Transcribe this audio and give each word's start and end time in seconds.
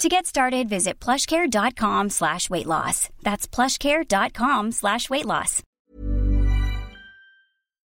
To 0.00 0.08
get 0.08 0.24
started, 0.24 0.66
visit 0.66 0.98
plushcare.com 0.98 2.08
slash 2.08 2.48
weight 2.48 2.64
loss. 2.64 3.10
That's 3.22 3.46
plushcare.com 3.46 4.72
slash 4.72 5.10
weight 5.10 5.26
loss. 5.26 5.62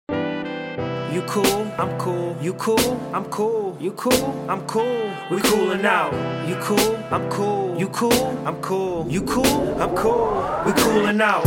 You 0.10 1.22
cool, 1.28 1.72
I'm 1.78 1.96
cool. 2.00 2.36
You 2.42 2.56
cool, 2.56 3.00
I'm 3.14 3.26
cool. 3.26 3.78
You 3.80 3.92
cool, 3.92 4.50
I'm 4.50 4.66
cool. 4.66 5.14
We're 5.30 5.40
coolin' 5.42 5.86
out. 5.86 6.12
You 6.50 6.56
cool, 6.56 6.98
I'm 7.12 7.30
cool. 7.30 7.78
You 7.78 7.90
cool, 7.90 8.48
I'm 8.48 8.60
cool. 8.60 9.08
You 9.08 9.22
cool, 9.22 9.80
I'm 9.80 9.96
cool. 9.96 10.32
We're 10.66 10.74
coolin' 10.74 11.22
out. 11.22 11.46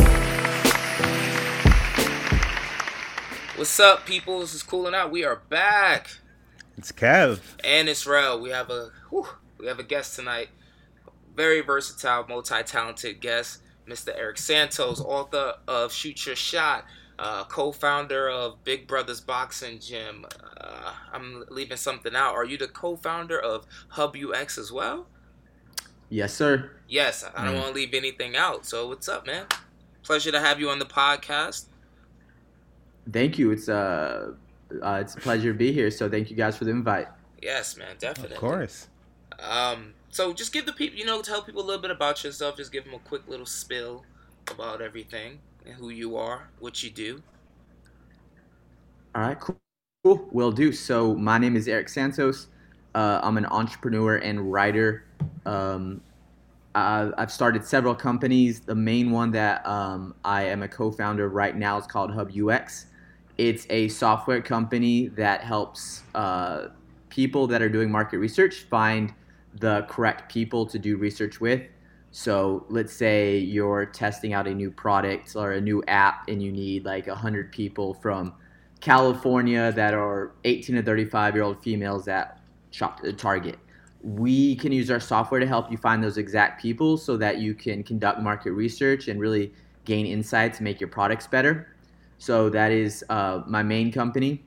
What's 3.57 3.77
up, 3.81 4.05
people? 4.05 4.39
This 4.39 4.53
is 4.53 4.63
Cooling 4.63 4.95
Out. 4.95 5.11
We 5.11 5.25
are 5.25 5.41
back. 5.49 6.07
It's 6.77 6.93
Kev. 6.93 7.41
And 7.65 7.89
it's 7.89 8.07
Rel. 8.07 8.39
We 8.39 8.51
have 8.51 8.69
a 8.69 8.91
whew, 9.09 9.27
we 9.63 9.69
have 9.69 9.79
a 9.79 9.83
guest 9.83 10.15
tonight. 10.15 10.49
Very 11.35 11.61
versatile, 11.61 12.25
multi-talented 12.27 13.21
guest, 13.21 13.61
Mr. 13.87 14.09
Eric 14.15 14.37
Santos, 14.37 14.99
author 15.01 15.53
of 15.67 15.91
Shoot 15.91 16.25
Your 16.27 16.35
Shot, 16.35 16.85
uh, 17.17 17.45
co-founder 17.45 18.29
of 18.29 18.63
Big 18.63 18.87
Brothers 18.87 19.21
Boxing 19.21 19.79
Gym. 19.79 20.25
Uh, 20.59 20.93
I'm 21.11 21.45
leaving 21.49 21.77
something 21.77 22.13
out. 22.15 22.35
Are 22.35 22.45
you 22.45 22.57
the 22.57 22.67
co-founder 22.67 23.39
of 23.39 23.65
Hub 23.89 24.15
UX 24.15 24.57
as 24.57 24.71
well? 24.71 25.07
Yes, 26.09 26.33
sir. 26.33 26.69
Yes, 26.87 27.23
I 27.35 27.45
don't 27.45 27.55
Mm. 27.55 27.59
want 27.61 27.67
to 27.69 27.73
leave 27.73 27.93
anything 27.93 28.35
out. 28.35 28.65
So 28.67 28.87
what's 28.89 29.07
up, 29.09 29.25
man? 29.25 29.47
Pleasure 30.03 30.31
to 30.31 30.39
have 30.39 30.59
you 30.59 30.69
on 30.69 30.77
the 30.77 30.85
podcast. 30.85 31.65
Thank 33.11 33.39
you. 33.39 33.51
It's 33.51 33.67
uh, 33.69 34.33
uh, 34.81 34.99
it's 35.01 35.15
a 35.15 35.19
pleasure 35.19 35.51
to 35.53 35.57
be 35.57 35.71
here. 35.71 35.89
So 35.89 36.09
thank 36.09 36.29
you 36.29 36.35
guys 36.35 36.57
for 36.57 36.65
the 36.65 36.71
invite. 36.71 37.07
Yes, 37.41 37.75
man, 37.77 37.95
definitely. 37.99 38.35
Of 38.35 38.41
course. 38.41 38.87
Um, 39.39 39.93
so 40.09 40.33
just 40.33 40.53
give 40.53 40.65
the 40.65 40.73
people, 40.73 40.97
you 40.97 41.05
know, 41.05 41.21
tell 41.21 41.41
people 41.41 41.61
a 41.61 41.65
little 41.65 41.81
bit 41.81 41.91
about 41.91 42.23
yourself. 42.23 42.57
Just 42.57 42.71
give 42.71 42.85
them 42.85 42.93
a 42.93 42.99
quick 42.99 43.27
little 43.27 43.45
spill 43.45 44.03
about 44.51 44.81
everything 44.81 45.39
and 45.65 45.75
who 45.75 45.89
you 45.89 46.17
are, 46.17 46.49
what 46.59 46.83
you 46.83 46.89
do. 46.89 47.21
All 49.15 49.21
right, 49.21 49.39
cool. 49.39 49.57
Cool. 50.03 50.27
Will 50.33 50.51
do. 50.51 50.73
So 50.73 51.15
my 51.15 51.37
name 51.37 51.55
is 51.55 51.69
Eric 51.69 51.87
Santos. 51.87 52.47
Uh, 52.93 53.21
I'm 53.23 53.37
an 53.37 53.45
entrepreneur 53.45 54.17
and 54.17 54.51
writer. 54.51 55.05
Um, 55.45 56.01
I, 56.75 57.09
I've 57.17 57.31
started 57.31 57.63
several 57.63 57.95
companies. 57.95 58.59
The 58.59 58.75
main 58.75 59.11
one 59.11 59.31
that 59.31 59.65
um, 59.65 60.13
I 60.25 60.43
am 60.43 60.61
a 60.61 60.67
co-founder 60.67 61.27
of 61.27 61.31
right 61.31 61.55
now 61.55 61.77
is 61.77 61.87
called 61.87 62.11
Hub 62.11 62.31
UX. 62.37 62.87
It's 63.37 63.65
a 63.69 63.87
software 63.87 64.41
company 64.41 65.07
that 65.09 65.39
helps 65.39 66.03
uh, 66.15 66.67
people 67.07 67.47
that 67.47 67.61
are 67.61 67.69
doing 67.69 67.89
market 67.89 68.17
research 68.17 68.63
find 68.69 69.13
the 69.59 69.85
correct 69.89 70.31
people 70.31 70.65
to 70.67 70.79
do 70.79 70.97
research 70.97 71.39
with. 71.39 71.61
So 72.11 72.65
let's 72.69 72.93
say 72.93 73.37
you're 73.37 73.85
testing 73.87 74.33
out 74.33 74.47
a 74.47 74.53
new 74.53 74.69
product 74.69 75.35
or 75.35 75.53
a 75.53 75.61
new 75.61 75.83
app, 75.87 76.27
and 76.27 76.41
you 76.41 76.51
need 76.51 76.85
like 76.85 77.07
100 77.07 77.51
people 77.51 77.95
from 77.95 78.33
California 78.81 79.71
that 79.71 79.93
are 79.93 80.33
18 80.43 80.75
to 80.75 80.83
35 80.83 81.35
year 81.35 81.43
old 81.43 81.63
females 81.63 82.05
that 82.05 82.41
shop 82.71 82.99
at 83.03 83.17
Target. 83.17 83.57
We 84.03 84.57
can 84.57 84.71
use 84.71 84.91
our 84.91 84.99
software 84.99 85.39
to 85.39 85.47
help 85.47 85.71
you 85.71 85.77
find 85.77 86.03
those 86.03 86.17
exact 86.17 86.61
people 86.61 86.97
so 86.97 87.15
that 87.17 87.37
you 87.37 87.53
can 87.53 87.83
conduct 87.83 88.19
market 88.19 88.51
research 88.51 89.07
and 89.07 89.19
really 89.19 89.53
gain 89.85 90.05
insights, 90.05 90.59
make 90.59 90.79
your 90.81 90.89
products 90.89 91.27
better. 91.27 91.73
So 92.17 92.49
that 92.49 92.71
is 92.71 93.03
uh, 93.09 93.41
my 93.47 93.63
main 93.63 93.91
company. 93.91 94.43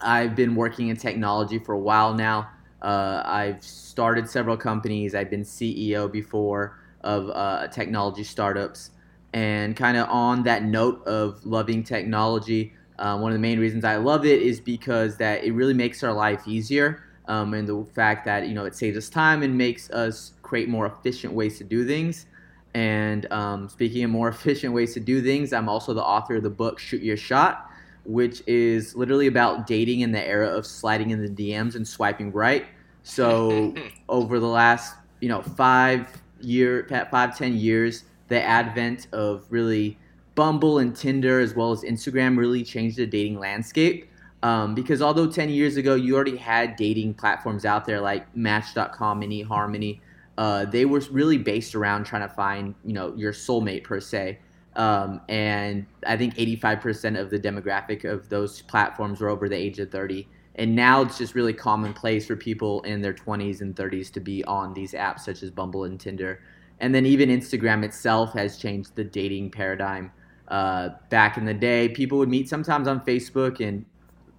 I've 0.00 0.36
been 0.36 0.54
working 0.54 0.88
in 0.88 0.96
technology 0.96 1.58
for 1.58 1.72
a 1.72 1.78
while 1.78 2.14
now. 2.14 2.48
Uh, 2.82 3.22
I've 3.24 3.62
started 3.62 4.28
several 4.28 4.56
companies. 4.56 5.14
I've 5.14 5.30
been 5.30 5.42
CEO 5.42 6.10
before 6.10 6.78
of 7.02 7.30
uh, 7.30 7.68
technology 7.68 8.24
startups. 8.24 8.90
And 9.32 9.76
kind 9.76 9.96
of 9.96 10.08
on 10.08 10.42
that 10.44 10.64
note 10.64 11.04
of 11.06 11.44
loving 11.44 11.82
technology, 11.82 12.72
uh, 12.98 13.18
one 13.18 13.30
of 13.30 13.34
the 13.34 13.40
main 13.40 13.60
reasons 13.60 13.84
I 13.84 13.96
love 13.96 14.24
it 14.24 14.40
is 14.40 14.60
because 14.60 15.16
that 15.18 15.44
it 15.44 15.52
really 15.52 15.74
makes 15.74 16.02
our 16.02 16.12
life 16.12 16.46
easier, 16.46 17.04
um, 17.28 17.54
and 17.54 17.68
the 17.68 17.84
fact 17.94 18.24
that 18.24 18.48
you 18.48 18.54
know 18.54 18.64
it 18.64 18.74
saves 18.74 18.96
us 18.96 19.08
time 19.08 19.42
and 19.42 19.56
makes 19.56 19.90
us 19.90 20.32
create 20.42 20.68
more 20.68 20.86
efficient 20.86 21.32
ways 21.32 21.58
to 21.58 21.64
do 21.64 21.86
things. 21.86 22.26
And 22.74 23.30
um, 23.32 23.68
speaking 23.68 24.04
of 24.04 24.10
more 24.10 24.28
efficient 24.36 24.72
ways 24.72 24.94
to 24.94 25.00
do 25.00 25.22
things, 25.22 25.52
I'm 25.52 25.68
also 25.68 25.92
the 25.92 26.04
author 26.04 26.36
of 26.36 26.42
the 26.42 26.50
book 26.50 26.78
Shoot 26.78 27.02
Your 27.02 27.16
Shot, 27.16 27.65
which 28.06 28.42
is 28.46 28.94
literally 28.94 29.26
about 29.26 29.66
dating 29.66 30.00
in 30.00 30.12
the 30.12 30.24
era 30.24 30.48
of 30.48 30.64
sliding 30.64 31.10
in 31.10 31.22
the 31.22 31.28
DMs 31.28 31.74
and 31.74 31.86
swiping 31.86 32.32
right. 32.32 32.66
So 33.02 33.74
over 34.08 34.38
the 34.40 34.46
last 34.46 34.94
you 35.20 35.28
know 35.28 35.42
five 35.42 36.22
year 36.40 36.86
five 37.10 37.36
ten 37.36 37.54
years, 37.56 38.04
the 38.28 38.42
advent 38.42 39.08
of 39.12 39.44
really 39.50 39.98
Bumble 40.34 40.78
and 40.78 40.94
Tinder 40.94 41.40
as 41.40 41.54
well 41.54 41.72
as 41.72 41.82
Instagram 41.82 42.36
really 42.36 42.62
changed 42.62 42.96
the 42.98 43.06
dating 43.06 43.38
landscape. 43.38 44.10
Um, 44.42 44.74
because 44.74 45.00
although 45.00 45.26
10 45.26 45.48
years 45.48 45.76
ago 45.76 45.94
you 45.94 46.14
already 46.14 46.36
had 46.36 46.76
dating 46.76 47.14
platforms 47.14 47.64
out 47.64 47.86
there 47.86 48.00
like 48.00 48.36
Match.com 48.36 49.22
and 49.22 49.32
eHarmony, 49.32 50.00
uh, 50.38 50.66
they 50.66 50.84
were 50.84 51.02
really 51.10 51.38
based 51.38 51.74
around 51.74 52.04
trying 52.04 52.28
to 52.28 52.32
find 52.34 52.74
you 52.84 52.92
know 52.92 53.14
your 53.16 53.32
soulmate 53.32 53.84
per 53.84 53.98
se. 53.98 54.38
Um, 54.76 55.22
and 55.28 55.86
I 56.06 56.16
think 56.16 56.36
85% 56.36 57.18
of 57.18 57.30
the 57.30 57.38
demographic 57.38 58.04
of 58.04 58.28
those 58.28 58.62
platforms 58.62 59.20
were 59.20 59.28
over 59.28 59.48
the 59.48 59.56
age 59.56 59.78
of 59.78 59.90
30. 59.90 60.28
And 60.56 60.76
now 60.76 61.02
it's 61.02 61.18
just 61.18 61.34
really 61.34 61.52
commonplace 61.52 62.26
for 62.26 62.36
people 62.36 62.82
in 62.82 63.00
their 63.00 63.14
20s 63.14 63.62
and 63.62 63.74
30s 63.74 64.12
to 64.12 64.20
be 64.20 64.44
on 64.44 64.74
these 64.74 64.92
apps 64.92 65.20
such 65.20 65.42
as 65.42 65.50
Bumble 65.50 65.84
and 65.84 65.98
Tinder. 65.98 66.40
And 66.80 66.94
then 66.94 67.06
even 67.06 67.30
Instagram 67.30 67.84
itself 67.84 68.32
has 68.34 68.58
changed 68.58 68.94
the 68.94 69.04
dating 69.04 69.50
paradigm. 69.50 70.12
Uh, 70.48 70.90
back 71.10 71.38
in 71.38 71.44
the 71.44 71.54
day, 71.54 71.88
people 71.88 72.18
would 72.18 72.28
meet 72.28 72.48
sometimes 72.48 72.86
on 72.86 73.00
Facebook 73.00 73.66
and 73.66 73.84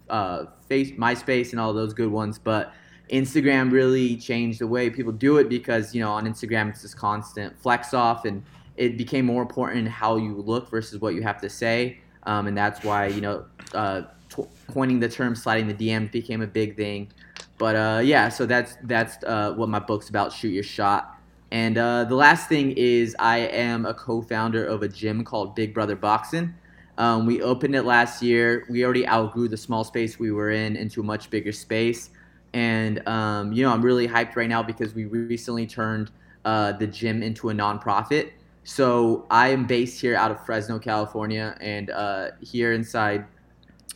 uh, 0.10 0.46
face 0.68 0.92
MySpace 0.92 1.52
and 1.52 1.60
all 1.60 1.74
those 1.74 1.94
good 1.94 2.12
ones, 2.12 2.40
but 2.40 2.74
Instagram 3.12 3.72
really 3.72 4.16
changed 4.18 4.60
the 4.60 4.68
way 4.68 4.90
people 4.90 5.12
do 5.12 5.38
it 5.38 5.50
because 5.50 5.96
you 5.96 6.02
know 6.02 6.12
on 6.12 6.26
Instagram 6.26 6.70
it's 6.70 6.82
this 6.82 6.94
constant 6.94 7.58
flex 7.60 7.94
off, 7.94 8.26
and 8.26 8.44
it 8.78 8.98
became 8.98 9.26
more 9.26 9.42
important 9.42 9.88
how 9.88 10.18
you 10.18 10.36
look 10.36 10.70
versus 10.70 11.02
what 11.02 11.16
you 11.16 11.22
have 11.24 11.42
to 11.42 11.50
say, 11.50 12.00
um, 12.24 12.48
and 12.48 12.58
that's 12.58 12.84
why 12.84 13.08
you 13.08 13.22
know 13.22 13.46
uh, 13.74 14.04
t- 14.30 14.46
coining 14.72 15.00
the 15.00 15.10
term 15.10 15.36
sliding 15.36 15.68
the 15.68 15.74
DM 15.74 16.12
became 16.12 16.42
a 16.42 16.48
big 16.48 16.76
thing. 16.76 17.12
But 17.58 17.76
uh, 17.76 18.02
yeah, 18.04 18.30
so 18.30 18.46
that's 18.46 18.78
that's 18.84 19.24
uh, 19.24 19.54
what 19.54 19.70
my 19.70 19.80
book's 19.80 20.10
about. 20.10 20.32
Shoot 20.32 20.50
your 20.50 20.64
shot. 20.64 21.16
And 21.52 21.78
uh, 21.78 22.04
the 22.04 22.16
last 22.16 22.50
thing 22.50 22.72
is, 22.72 23.16
I 23.20 23.38
am 23.40 23.86
a 23.86 23.94
co-founder 23.94 24.66
of 24.66 24.84
a 24.84 24.88
gym 24.88 25.24
called 25.24 25.56
Big 25.56 25.74
Brother 25.74 25.96
Boxing. 25.96 26.54
Um, 26.98 27.26
we 27.26 27.42
opened 27.42 27.76
it 27.76 27.84
last 27.84 28.22
year. 28.22 28.66
We 28.70 28.84
already 28.84 29.08
outgrew 29.08 29.48
the 29.48 29.58
small 29.58 29.84
space 29.84 30.20
we 30.20 30.32
were 30.32 30.52
in 30.52 30.76
into 30.76 31.00
a 31.00 31.04
much 31.04 31.30
bigger 31.30 31.52
space. 31.52 32.10
And 32.54 33.08
um, 33.08 33.54
you 33.54 33.64
know, 33.64 33.72
I'm 33.72 33.82
really 33.82 34.08
hyped 34.08 34.36
right 34.36 34.50
now 34.50 34.64
because 34.64 34.94
we 34.94 35.06
recently 35.06 35.68
turned 35.68 36.12
uh, 36.44 36.74
the 36.74 36.88
gym 36.88 37.24
into 37.24 37.50
a 37.50 37.54
nonprofit. 37.54 38.32
So 38.68 39.26
I 39.32 39.48
am 39.48 39.66
based 39.66 40.02
here 40.02 40.18
out 40.18 40.30
of 40.30 40.46
Fresno, 40.46 40.78
California, 40.78 41.58
and 41.62 41.90
uh, 41.90 42.32
here 42.42 42.74
inside 42.74 43.24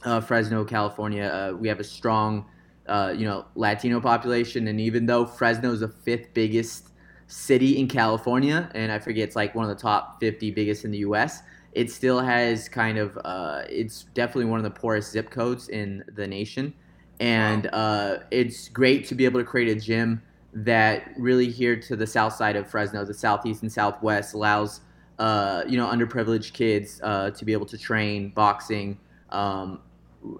uh, 0.05 0.21
Fresno, 0.21 0.63
California, 0.63 1.25
uh, 1.25 1.57
we 1.57 1.67
have 1.67 1.81
a 1.81 1.83
strong, 1.83 2.45
uh, 2.87 3.13
you 3.13 3.25
know, 3.25 3.45
Latino 3.55 3.99
population. 3.99 4.69
And 4.69 4.79
even 4.79 5.05
though 5.05 5.25
Fresno 5.25 5.73
is 5.73 5.81
the 5.81 5.89
fifth 5.89 6.33
biggest 6.33 6.87
city 7.27 7.79
in 7.79 7.89
California, 7.89 8.71
and 8.73 8.93
I 8.93 8.99
forget 8.99 9.27
it's 9.27 9.35
like 9.35 9.53
one 9.53 9.69
of 9.69 9.77
the 9.77 9.81
top 9.81 10.21
50 10.21 10.51
biggest 10.51 10.85
in 10.85 10.91
the 10.91 10.99
U.S., 10.99 11.43
it 11.73 11.91
still 11.91 12.21
has 12.21 12.69
kind 12.69 12.97
of 12.97 13.19
uh, 13.25 13.63
it's 13.67 14.05
definitely 14.13 14.45
one 14.45 14.57
of 14.57 14.63
the 14.63 14.71
poorest 14.71 15.11
zip 15.11 15.29
codes 15.29 15.67
in 15.67 16.01
the 16.15 16.25
nation, 16.25 16.73
and 17.19 17.69
uh, 17.73 18.19
it's 18.31 18.69
great 18.69 19.05
to 19.07 19.15
be 19.15 19.25
able 19.25 19.41
to 19.41 19.45
create 19.45 19.67
a 19.67 19.77
gym 19.77 20.21
that 20.53 21.11
really 21.17 21.49
here 21.49 21.75
to 21.75 21.95
the 21.95 22.07
south 22.07 22.33
side 22.33 22.55
of 22.55 22.69
Fresno, 22.69 23.05
the 23.05 23.13
southeast 23.13 23.61
and 23.61 23.71
southwest 23.71 24.33
allows 24.33 24.81
uh, 25.19 25.63
you 25.67 25.77
know 25.77 25.87
underprivileged 25.87 26.53
kids 26.53 26.99
uh, 27.03 27.29
to 27.31 27.45
be 27.45 27.53
able 27.53 27.65
to 27.67 27.77
train 27.77 28.29
boxing. 28.29 28.97
Um, 29.29 29.81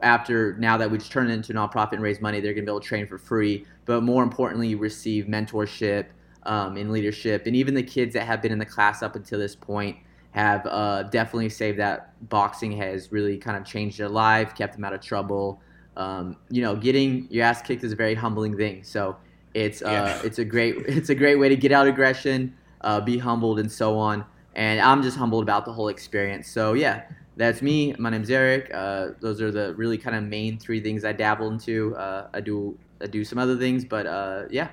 after 0.01 0.55
now 0.57 0.77
that 0.77 0.89
we've 0.89 1.07
turned 1.07 1.31
it 1.31 1.33
into 1.33 1.53
a 1.53 1.55
nonprofit 1.55 1.93
and 1.93 2.01
raise 2.01 2.21
money, 2.21 2.39
they're 2.39 2.53
going 2.53 2.65
to 2.65 2.69
be 2.69 2.73
able 2.73 2.81
to 2.81 2.87
train 2.87 3.07
for 3.07 3.17
free. 3.17 3.65
But 3.85 4.01
more 4.01 4.23
importantly, 4.23 4.75
receive 4.75 5.25
mentorship 5.25 6.07
um, 6.43 6.77
in 6.77 6.91
leadership, 6.91 7.47
and 7.47 7.55
even 7.55 7.73
the 7.73 7.83
kids 7.83 8.13
that 8.13 8.25
have 8.25 8.41
been 8.41 8.51
in 8.51 8.59
the 8.59 8.65
class 8.65 9.01
up 9.01 9.15
until 9.15 9.39
this 9.39 9.55
point 9.55 9.97
have 10.31 10.65
uh, 10.65 11.03
definitely 11.03 11.49
saved 11.49 11.77
that 11.77 12.13
boxing 12.29 12.71
has 12.71 13.11
really 13.11 13.37
kind 13.37 13.57
of 13.57 13.65
changed 13.65 13.99
their 13.99 14.09
life, 14.09 14.55
kept 14.55 14.73
them 14.73 14.83
out 14.83 14.93
of 14.93 15.01
trouble. 15.01 15.61
Um, 15.97 16.37
you 16.49 16.61
know, 16.61 16.75
getting 16.75 17.27
your 17.29 17.43
ass 17.43 17.61
kicked 17.61 17.83
is 17.83 17.91
a 17.91 17.95
very 17.97 18.15
humbling 18.15 18.55
thing. 18.55 18.83
So 18.83 19.17
it's 19.53 19.81
uh, 19.81 19.89
yeah. 19.89 20.21
it's 20.23 20.39
a 20.39 20.45
great 20.45 20.75
it's 20.87 21.09
a 21.09 21.15
great 21.15 21.35
way 21.35 21.49
to 21.49 21.55
get 21.55 21.71
out 21.71 21.87
aggression, 21.87 22.55
uh, 22.81 23.01
be 23.01 23.17
humbled, 23.17 23.59
and 23.59 23.71
so 23.71 23.97
on. 23.97 24.25
And 24.55 24.81
I'm 24.81 25.01
just 25.01 25.17
humbled 25.17 25.43
about 25.43 25.65
the 25.65 25.71
whole 25.71 25.87
experience. 25.87 26.47
So 26.47 26.73
yeah, 26.73 27.03
that's 27.37 27.61
me. 27.61 27.95
My 27.97 28.09
name's 28.09 28.29
Eric. 28.29 28.69
Uh, 28.73 29.09
those 29.19 29.41
are 29.41 29.51
the 29.51 29.73
really 29.75 29.97
kind 29.97 30.15
of 30.15 30.23
main 30.23 30.59
three 30.59 30.81
things 30.81 31.05
I 31.05 31.13
dabble 31.13 31.49
into. 31.49 31.95
Uh, 31.95 32.27
I 32.33 32.41
do 32.41 32.77
I 33.01 33.07
do 33.07 33.23
some 33.23 33.39
other 33.39 33.57
things, 33.57 33.85
but 33.85 34.05
uh, 34.05 34.43
yeah. 34.49 34.69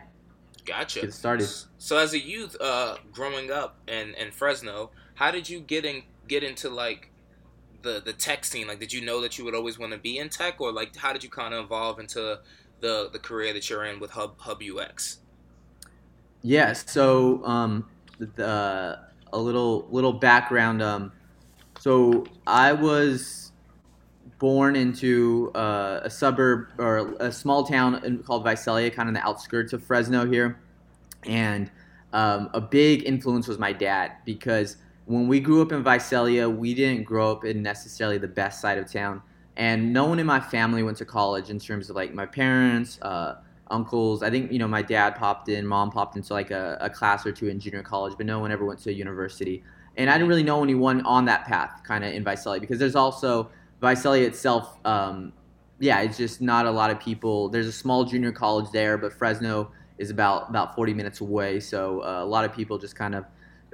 Gotcha. 0.65 1.01
Get 1.01 1.15
started. 1.15 1.49
So 1.79 1.97
as 1.97 2.13
a 2.13 2.19
youth, 2.19 2.55
uh, 2.61 2.97
growing 3.11 3.51
up 3.51 3.79
in, 3.89 4.13
in 4.15 4.31
Fresno, 4.31 4.91
how 5.15 5.31
did 5.31 5.49
you 5.49 5.61
get 5.61 5.87
in 5.87 6.03
get 6.27 6.45
into 6.45 6.69
like 6.69 7.11
the 7.83 8.03
the 8.05 8.13
tech 8.13 8.45
scene? 8.45 8.67
Like, 8.67 8.79
did 8.79 8.93
you 8.93 9.01
know 9.01 9.23
that 9.23 9.39
you 9.39 9.45
would 9.45 9.55
always 9.55 9.79
want 9.79 9.93
to 9.93 9.99
be 9.99 10.19
in 10.19 10.29
tech, 10.29 10.61
or 10.61 10.71
like, 10.71 10.95
how 10.97 11.13
did 11.13 11.25
you 11.25 11.31
kind 11.31 11.55
of 11.55 11.65
evolve 11.65 11.99
into 11.99 12.41
the 12.81 13.11
the 13.13 13.19
career 13.19 13.53
that 13.53 13.69
you're 13.69 13.85
in 13.85 14.01
with 14.01 14.11
Hub 14.13 14.39
Hub 14.39 14.63
UX? 14.63 15.19
Yeah. 16.43 16.73
So, 16.73 17.45
um, 17.45 17.89
the 18.19 18.99
a 19.33 19.39
little 19.39 19.87
little 19.91 20.13
background. 20.13 20.83
Um, 20.83 21.13
so 21.79 22.27
I 22.47 22.73
was 22.73 23.53
born 24.39 24.77
into 24.77 25.51
uh, 25.55 26.01
a 26.03 26.11
suburb 26.11 26.69
or 26.79 27.15
a 27.21 27.33
small 27.33 27.65
town 27.65 28.23
called 28.25 28.45
Visalia, 28.45 28.91
kind 28.91 29.09
of 29.09 29.15
the 29.15 29.27
outskirts 29.27 29.73
of 29.73 29.83
Fresno 29.83 30.27
here, 30.27 30.61
and 31.27 31.71
um, 32.13 32.51
a 32.55 32.61
big 32.61 33.05
influence 33.05 33.49
was 33.49 33.59
my 33.59 33.73
dad 33.73 34.13
because 34.25 34.77
when 35.07 35.27
we 35.27 35.41
grew 35.41 35.63
up 35.63 35.73
in 35.73 35.83
Visalia, 35.83 36.49
we 36.49 36.75
didn't 36.75 37.05
grow 37.05 37.33
up 37.33 37.45
in 37.45 37.63
necessarily 37.63 38.19
the 38.19 38.29
best 38.29 38.61
side 38.61 38.79
of 38.79 38.91
town. 38.91 39.23
And 39.59 39.93
no 39.93 40.07
one 40.07 40.21
in 40.21 40.27
my 40.27 40.41
family 40.41 40.83
went 40.85 40.97
to 40.99 41.05
college 41.05 41.51
in 41.51 41.59
terms 41.59 41.91
of 41.91 41.97
like 41.97 42.15
my 42.15 42.27
parents, 42.27 42.99
uh, 43.03 43.41
uncles. 43.71 44.23
I 44.23 44.31
think, 44.31 44.53
you 44.53 44.59
know, 44.59 44.69
my 44.69 44.83
dad 44.83 45.17
popped 45.17 45.49
in, 45.49 45.67
mom 45.67 45.91
popped 45.91 46.17
into 46.17 46.33
like 46.33 46.53
a, 46.53 46.79
a 46.81 46.89
class 46.89 47.27
or 47.27 47.33
two 47.33 47.49
in 47.49 47.59
junior 47.59 47.83
college, 47.83 48.15
but 48.17 48.25
no 48.25 48.39
one 48.39 48.53
ever 48.53 48.65
went 48.65 48.79
to 48.81 48.91
a 48.91 48.93
university. 48.93 49.65
And 49.97 50.09
I 50.09 50.15
didn't 50.15 50.29
really 50.29 50.45
know 50.45 50.63
anyone 50.63 51.03
on 51.03 51.25
that 51.25 51.45
path 51.45 51.83
kind 51.85 52.05
of 52.05 52.15
in 52.15 52.23
Visalia 52.23 52.61
because 52.61 52.79
there's 52.79 52.95
also 52.95 53.51
Visalia 53.81 54.27
itself. 54.27 54.79
Um, 54.85 55.33
yeah, 55.81 56.01
it's 56.01 56.17
just 56.17 56.41
not 56.41 56.67
a 56.67 56.71
lot 56.71 56.91
of 56.91 57.01
people. 57.01 57.49
There's 57.49 57.67
a 57.67 57.73
small 57.73 58.05
junior 58.05 58.31
college 58.31 58.71
there, 58.73 58.97
but 58.97 59.13
Fresno 59.13 59.73
is 59.99 60.11
about 60.11 60.49
about 60.49 60.77
40 60.77 60.95
minutes 60.95 61.21
away. 61.21 61.59
So 61.59 62.01
uh, 62.05 62.23
a 62.23 62.25
lot 62.25 62.45
of 62.45 62.55
people 62.55 62.79
just 62.79 62.95
kind 62.95 63.17
of 63.17 63.25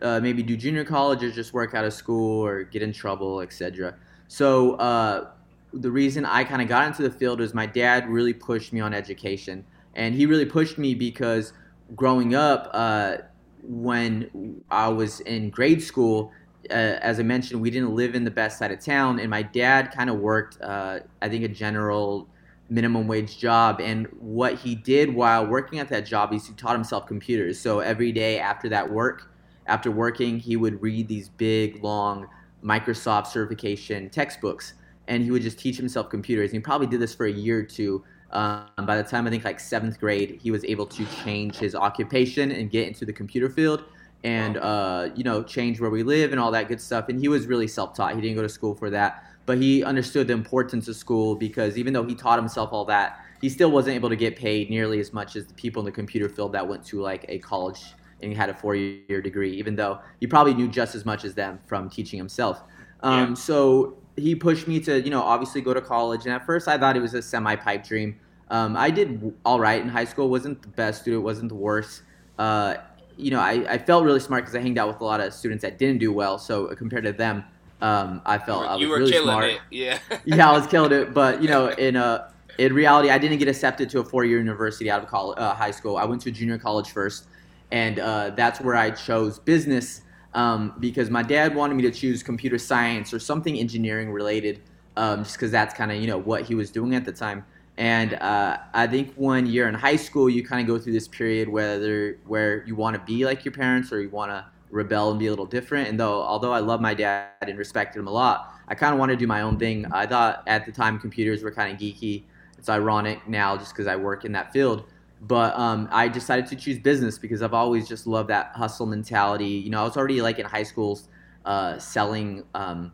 uh, 0.01 0.19
maybe 0.21 0.43
do 0.43 0.57
junior 0.57 0.85
college 0.85 1.23
or 1.23 1.31
just 1.31 1.53
work 1.53 1.75
out 1.75 1.85
of 1.85 1.93
school 1.93 2.43
or 2.43 2.65
get 2.65 2.81
in 2.83 2.93
trouble, 2.93 3.41
etc. 3.41 3.95
So 4.29 4.75
uh, 4.77 5.31
the 5.75 5.91
reason 5.91 6.25
I 6.25 6.44
kind 6.44 6.62
of 6.62 6.69
got 6.69 6.87
into 6.87 7.03
the 7.03 7.11
field 7.11 7.41
is 7.41 7.55
my 7.55 7.67
dad 7.67 8.09
really 8.09 8.32
pushed 8.32 8.73
me 8.73 8.81
on 8.81 8.94
education, 8.94 9.65
and 9.94 10.15
he 10.15 10.26
really 10.26 10.47
pushed 10.47 10.79
me 10.79 10.94
because 10.94 11.53
growing 11.94 12.35
up, 12.35 12.71
uh, 12.73 13.19
when 13.62 14.62
I 14.71 14.88
was 14.88 15.21
in 15.21 15.50
grade 15.50 15.82
school, 15.82 16.32
uh, 16.71 16.73
as 16.73 17.21
I 17.21 17.23
mentioned, 17.23 17.61
we 17.61 17.71
didn't 17.71 17.94
live 17.94 18.15
in 18.15 18.25
the 18.25 18.31
best 18.31 18.59
side 18.59 18.71
of 18.71 18.81
town, 18.81 19.19
and 19.21 19.31
my 19.31 19.43
dad 19.43 19.93
kind 19.93 20.09
of 20.09 20.17
worked, 20.17 20.61
uh, 20.62 21.00
I 21.21 21.29
think, 21.29 21.44
a 21.44 21.49
general 21.49 22.29
minimum 22.71 23.06
wage 23.06 23.38
job. 23.38 23.81
And 23.81 24.06
what 24.19 24.55
he 24.55 24.75
did 24.75 25.15
while 25.15 25.47
working 25.47 25.79
at 25.79 25.88
that 25.91 26.06
job 26.06 26.32
is 26.32 26.47
he 26.47 26.55
taught 26.55 26.75
himself 26.75 27.06
computers. 27.06 27.61
So 27.61 27.81
every 27.81 28.12
day 28.12 28.38
after 28.38 28.69
that 28.71 28.91
work, 28.91 29.31
after 29.67 29.91
working, 29.91 30.38
he 30.38 30.56
would 30.56 30.81
read 30.82 31.09
these 31.09 31.29
big, 31.29 31.82
long 31.82 32.29
Microsoft 32.62 33.26
certification 33.26 34.09
textbooks, 34.09 34.75
and 35.09 35.23
he 35.23 35.31
would 35.31 35.43
just 35.43 35.59
teach 35.59 35.77
himself 35.77 36.09
computers. 36.09 36.51
And 36.51 36.55
he 36.55 36.61
probably 36.61 36.87
did 36.87 37.01
this 37.01 37.15
for 37.15 37.27
a 37.27 37.33
year 37.33 37.61
or 37.61 37.62
two. 37.62 38.05
Um, 38.31 38.67
by 38.85 38.97
the 38.97 39.05
time 39.05 39.27
I 39.27 39.31
think 39.31 39.45
like 39.45 39.61
seventh 39.61 40.01
grade, 40.01 40.41
he 40.43 40.51
was 40.51 40.65
able 40.65 40.87
to 40.87 41.06
change 41.25 41.56
his 41.56 41.75
occupation 41.75 42.51
and 42.51 42.71
get 42.71 42.89
into 42.89 43.05
the 43.05 43.12
computer 43.12 43.49
field, 43.49 43.85
and 44.25 44.56
uh, 44.56 45.11
you 45.15 45.23
know 45.23 45.43
change 45.43 45.81
where 45.81 45.91
we 45.91 46.03
live 46.03 46.33
and 46.33 46.41
all 46.41 46.51
that 46.51 46.69
good 46.69 46.81
stuff. 46.81 47.09
And 47.09 47.21
he 47.21 47.29
was 47.29 47.47
really 47.47 47.69
self-taught. 47.69 48.15
He 48.15 48.21
didn't 48.21 48.37
go 48.37 48.43
to 48.43 48.49
school 48.49 48.75
for 48.75 48.91
that, 48.91 49.25
but 49.47 49.59
he 49.59 49.85
understood 49.85 50.27
the 50.27 50.33
importance 50.33 50.89
of 50.89 50.97
school 50.97 51.37
because 51.37 51.79
even 51.79 51.93
though 51.93 52.03
he 52.03 52.15
taught 52.15 52.39
himself 52.39 52.73
all 52.73 52.85
that, 52.87 53.21
he 53.41 53.49
still 53.49 53.71
wasn't 53.71 53.95
able 53.95 54.09
to 54.09 54.17
get 54.17 54.37
paid 54.37 54.69
nearly 54.69 54.99
as 54.99 55.12
much 55.12 55.37
as 55.37 55.47
the 55.47 55.55
people 55.55 55.81
in 55.81 55.87
the 55.87 55.93
computer 55.93 56.29
field 56.29 56.53
that 56.53 56.67
went 56.67 56.85
to 56.87 57.00
like 57.00 57.25
a 57.29 57.39
college 57.39 57.83
and 58.23 58.35
had 58.35 58.49
a 58.49 58.55
four-year 58.55 59.21
degree, 59.21 59.53
even 59.53 59.77
though 59.77 60.00
he 60.19 60.27
probably 60.27 60.55
knew 60.55 60.67
just 60.67 60.95
as 60.95 61.05
much 61.05 61.25
as 61.25 61.35
them 61.35 61.61
from 61.67 61.91
teaching 61.91 62.19
himself. 62.19 62.62
Um, 63.03 63.31
yeah. 63.31 63.35
So 63.35 63.99
he 64.16 64.34
pushed 64.34 64.69
me 64.69 64.81
to, 64.81 65.00
you 65.00 65.11
know, 65.11 65.22
obviously 65.22 65.61
go 65.61 65.75
to 65.75 65.81
college. 65.81 66.25
And 66.25 66.34
at 66.34 66.46
first, 66.46 66.69
I 66.69 66.78
thought 66.78 66.96
it 66.96 67.00
was 67.00 67.14
a 67.14 67.22
semi-pipe 67.22 67.84
dream. 67.84 68.19
Um, 68.50 68.76
I 68.76 68.90
did 68.90 69.34
all 69.44 69.58
right 69.58 69.81
in 69.81 69.88
high 69.88 70.05
school. 70.05 70.28
wasn't 70.28 70.62
the 70.62 70.69
best 70.69 71.02
student. 71.02 71.25
wasn't 71.25 71.49
the 71.49 71.55
worst. 71.55 72.02
Uh, 72.38 72.76
you 73.16 73.31
know, 73.31 73.40
I, 73.40 73.75
I 73.75 73.78
felt 73.78 74.05
really 74.05 74.20
smart 74.20 74.44
because 74.44 74.55
I 74.55 74.61
hanged 74.61 74.78
out 74.78 74.88
with 74.88 75.00
a 75.00 75.05
lot 75.05 75.20
of 75.20 75.32
students 75.32 75.62
that 75.62 75.78
didn't 75.78 75.99
do 75.99 76.12
well. 76.12 76.38
So 76.38 76.66
compared 76.75 77.05
to 77.05 77.12
them, 77.12 77.44
um, 77.81 78.22
I 78.25 78.38
felt 78.38 78.66
I 78.66 78.72
was 78.72 78.81
you 78.81 78.88
were 78.88 78.99
really 78.99 79.12
killing 79.12 79.28
smart. 79.28 79.50
It. 79.50 79.61
Yeah. 79.70 79.99
yeah, 80.25 80.49
I 80.49 80.52
was 80.52 80.66
killing 80.66 80.93
it. 80.93 81.14
But 81.14 81.43
you 81.43 81.49
know, 81.49 81.69
in 81.69 81.96
a 81.96 82.32
in 82.58 82.72
reality, 82.72 83.11
I 83.11 83.19
didn't 83.19 83.38
get 83.38 83.49
accepted 83.49 83.90
to 83.90 84.00
a 84.00 84.05
four-year 84.05 84.38
university 84.38 84.90
out 84.90 85.02
of 85.02 85.08
college, 85.08 85.38
uh, 85.38 85.55
high 85.55 85.72
school. 85.72 85.96
I 85.96 86.05
went 86.05 86.22
to 86.22 86.28
a 86.28 86.32
junior 86.32 86.58
college 86.58 86.90
first 86.90 87.26
and 87.75 87.99
uh, 87.99 88.31
that's 88.31 88.61
where 88.61 88.76
I 88.76 88.90
chose 88.90 89.40
business 89.40 90.02
um, 90.35 90.75
because 90.81 91.11
my 91.11 91.23
dad 91.23 91.55
wanted 91.55 91.75
me 91.75 91.83
to 91.83 91.91
choose 91.91 92.23
computer 92.23 92.59
science 92.59 93.15
or 93.15 93.19
something 93.19 93.59
engineering 93.59 94.11
related, 94.11 94.61
um, 94.97 95.23
just 95.23 95.37
because 95.37 95.51
that's 95.51 95.75
kind 95.75 95.91
of 95.91 96.00
you 96.00 96.07
know 96.07 96.19
what 96.19 96.43
he 96.43 96.55
was 96.55 96.71
doing 96.71 96.95
at 96.95 97.05
the 97.05 97.12
time. 97.12 97.45
And 97.76 98.14
uh, 98.14 98.59
I 98.73 98.87
think 98.87 99.14
one 99.14 99.47
year 99.47 99.69
in 99.69 99.75
high 99.75 99.97
school, 99.97 100.31
you 100.31 100.45
kind 100.45 100.61
of 100.61 100.67
go 100.67 100.81
through 100.81 100.93
this 100.93 101.09
period 101.09 101.49
whether 101.49 102.19
where 102.26 102.64
you 102.67 102.76
want 102.76 102.95
to 102.95 103.03
be 103.03 103.25
like 103.25 103.45
your 103.45 103.53
parents 103.53 103.93
or 103.93 104.00
you 104.00 104.11
want 104.11 104.31
to 104.31 104.45
rebel 104.71 105.11
and 105.11 105.19
be 105.19 105.26
a 105.26 105.31
little 105.31 105.47
different. 105.47 105.88
And 105.88 105.99
though 105.99 106.23
although 106.23 106.53
I 106.53 106.61
love 106.61 106.81
my 106.81 106.95
dad 106.95 107.29
and 107.41 107.59
respected 107.59 107.99
him 107.99 108.07
a 108.07 108.12
lot, 108.12 108.55
I 108.69 108.75
kind 108.75 108.93
of 108.93 108.99
wanted 108.99 109.14
to 109.14 109.19
do 109.19 109.26
my 109.26 109.43
own 109.43 109.59
thing. 109.59 109.87
I 109.93 110.07
thought 110.07 110.43
at 110.47 110.67
the 110.67 110.73
time 110.73 110.99
computers 110.99 111.43
were 111.43 111.50
kind 111.50 111.73
of 111.73 111.79
geeky. 111.79 112.25
It's 112.59 112.69
ironic 112.69 113.29
now 113.29 113.57
just 113.57 113.73
because 113.73 113.87
I 113.87 113.97
work 113.97 114.25
in 114.25 114.33
that 114.33 114.53
field. 114.53 114.85
But 115.26 115.59
um, 115.59 115.88
I 115.90 116.09
decided 116.09 116.47
to 116.49 116.57
choose 116.57 116.78
business 116.78 117.19
because 117.19 117.40
I've 117.40 117.54
always 117.54 117.88
just 117.88 118.07
loved 118.07 118.28
that 118.28 118.52
hustle 118.54 118.85
mentality. 118.85 119.47
You 119.47 119.71
know, 119.71 119.81
I 119.81 119.85
was 119.85 119.97
already 119.97 120.21
like 120.21 120.38
in 120.38 120.45
high 120.45 120.64
school 120.64 121.00
uh, 121.47 121.78
selling 121.78 122.45
um, 122.54 122.93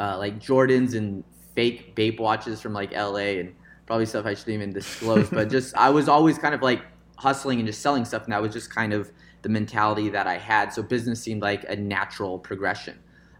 uh, 0.00 0.18
like 0.18 0.40
Jordans 0.40 0.96
and 0.96 1.22
fake 1.54 1.94
Bape 1.94 2.18
watches 2.18 2.60
from 2.60 2.72
like 2.72 2.90
LA 2.90 3.38
and 3.38 3.54
probably 3.86 4.06
stuff 4.06 4.26
I 4.26 4.34
shouldn't 4.34 4.54
even 4.54 4.72
disclose. 4.72 5.30
but 5.30 5.48
just 5.50 5.76
I 5.76 5.90
was 5.90 6.08
always 6.08 6.36
kind 6.36 6.54
of 6.54 6.62
like 6.62 6.82
hustling 7.16 7.60
and 7.60 7.66
just 7.66 7.80
selling 7.80 8.04
stuff, 8.04 8.24
and 8.24 8.32
that 8.32 8.42
was 8.42 8.52
just 8.52 8.74
kind 8.74 8.92
of 8.92 9.12
the 9.42 9.48
mentality 9.48 10.08
that 10.08 10.26
I 10.26 10.38
had. 10.38 10.72
So 10.72 10.82
business 10.82 11.20
seemed 11.20 11.42
like 11.42 11.64
a 11.68 11.76
natural 11.76 12.40
progression. 12.40 12.98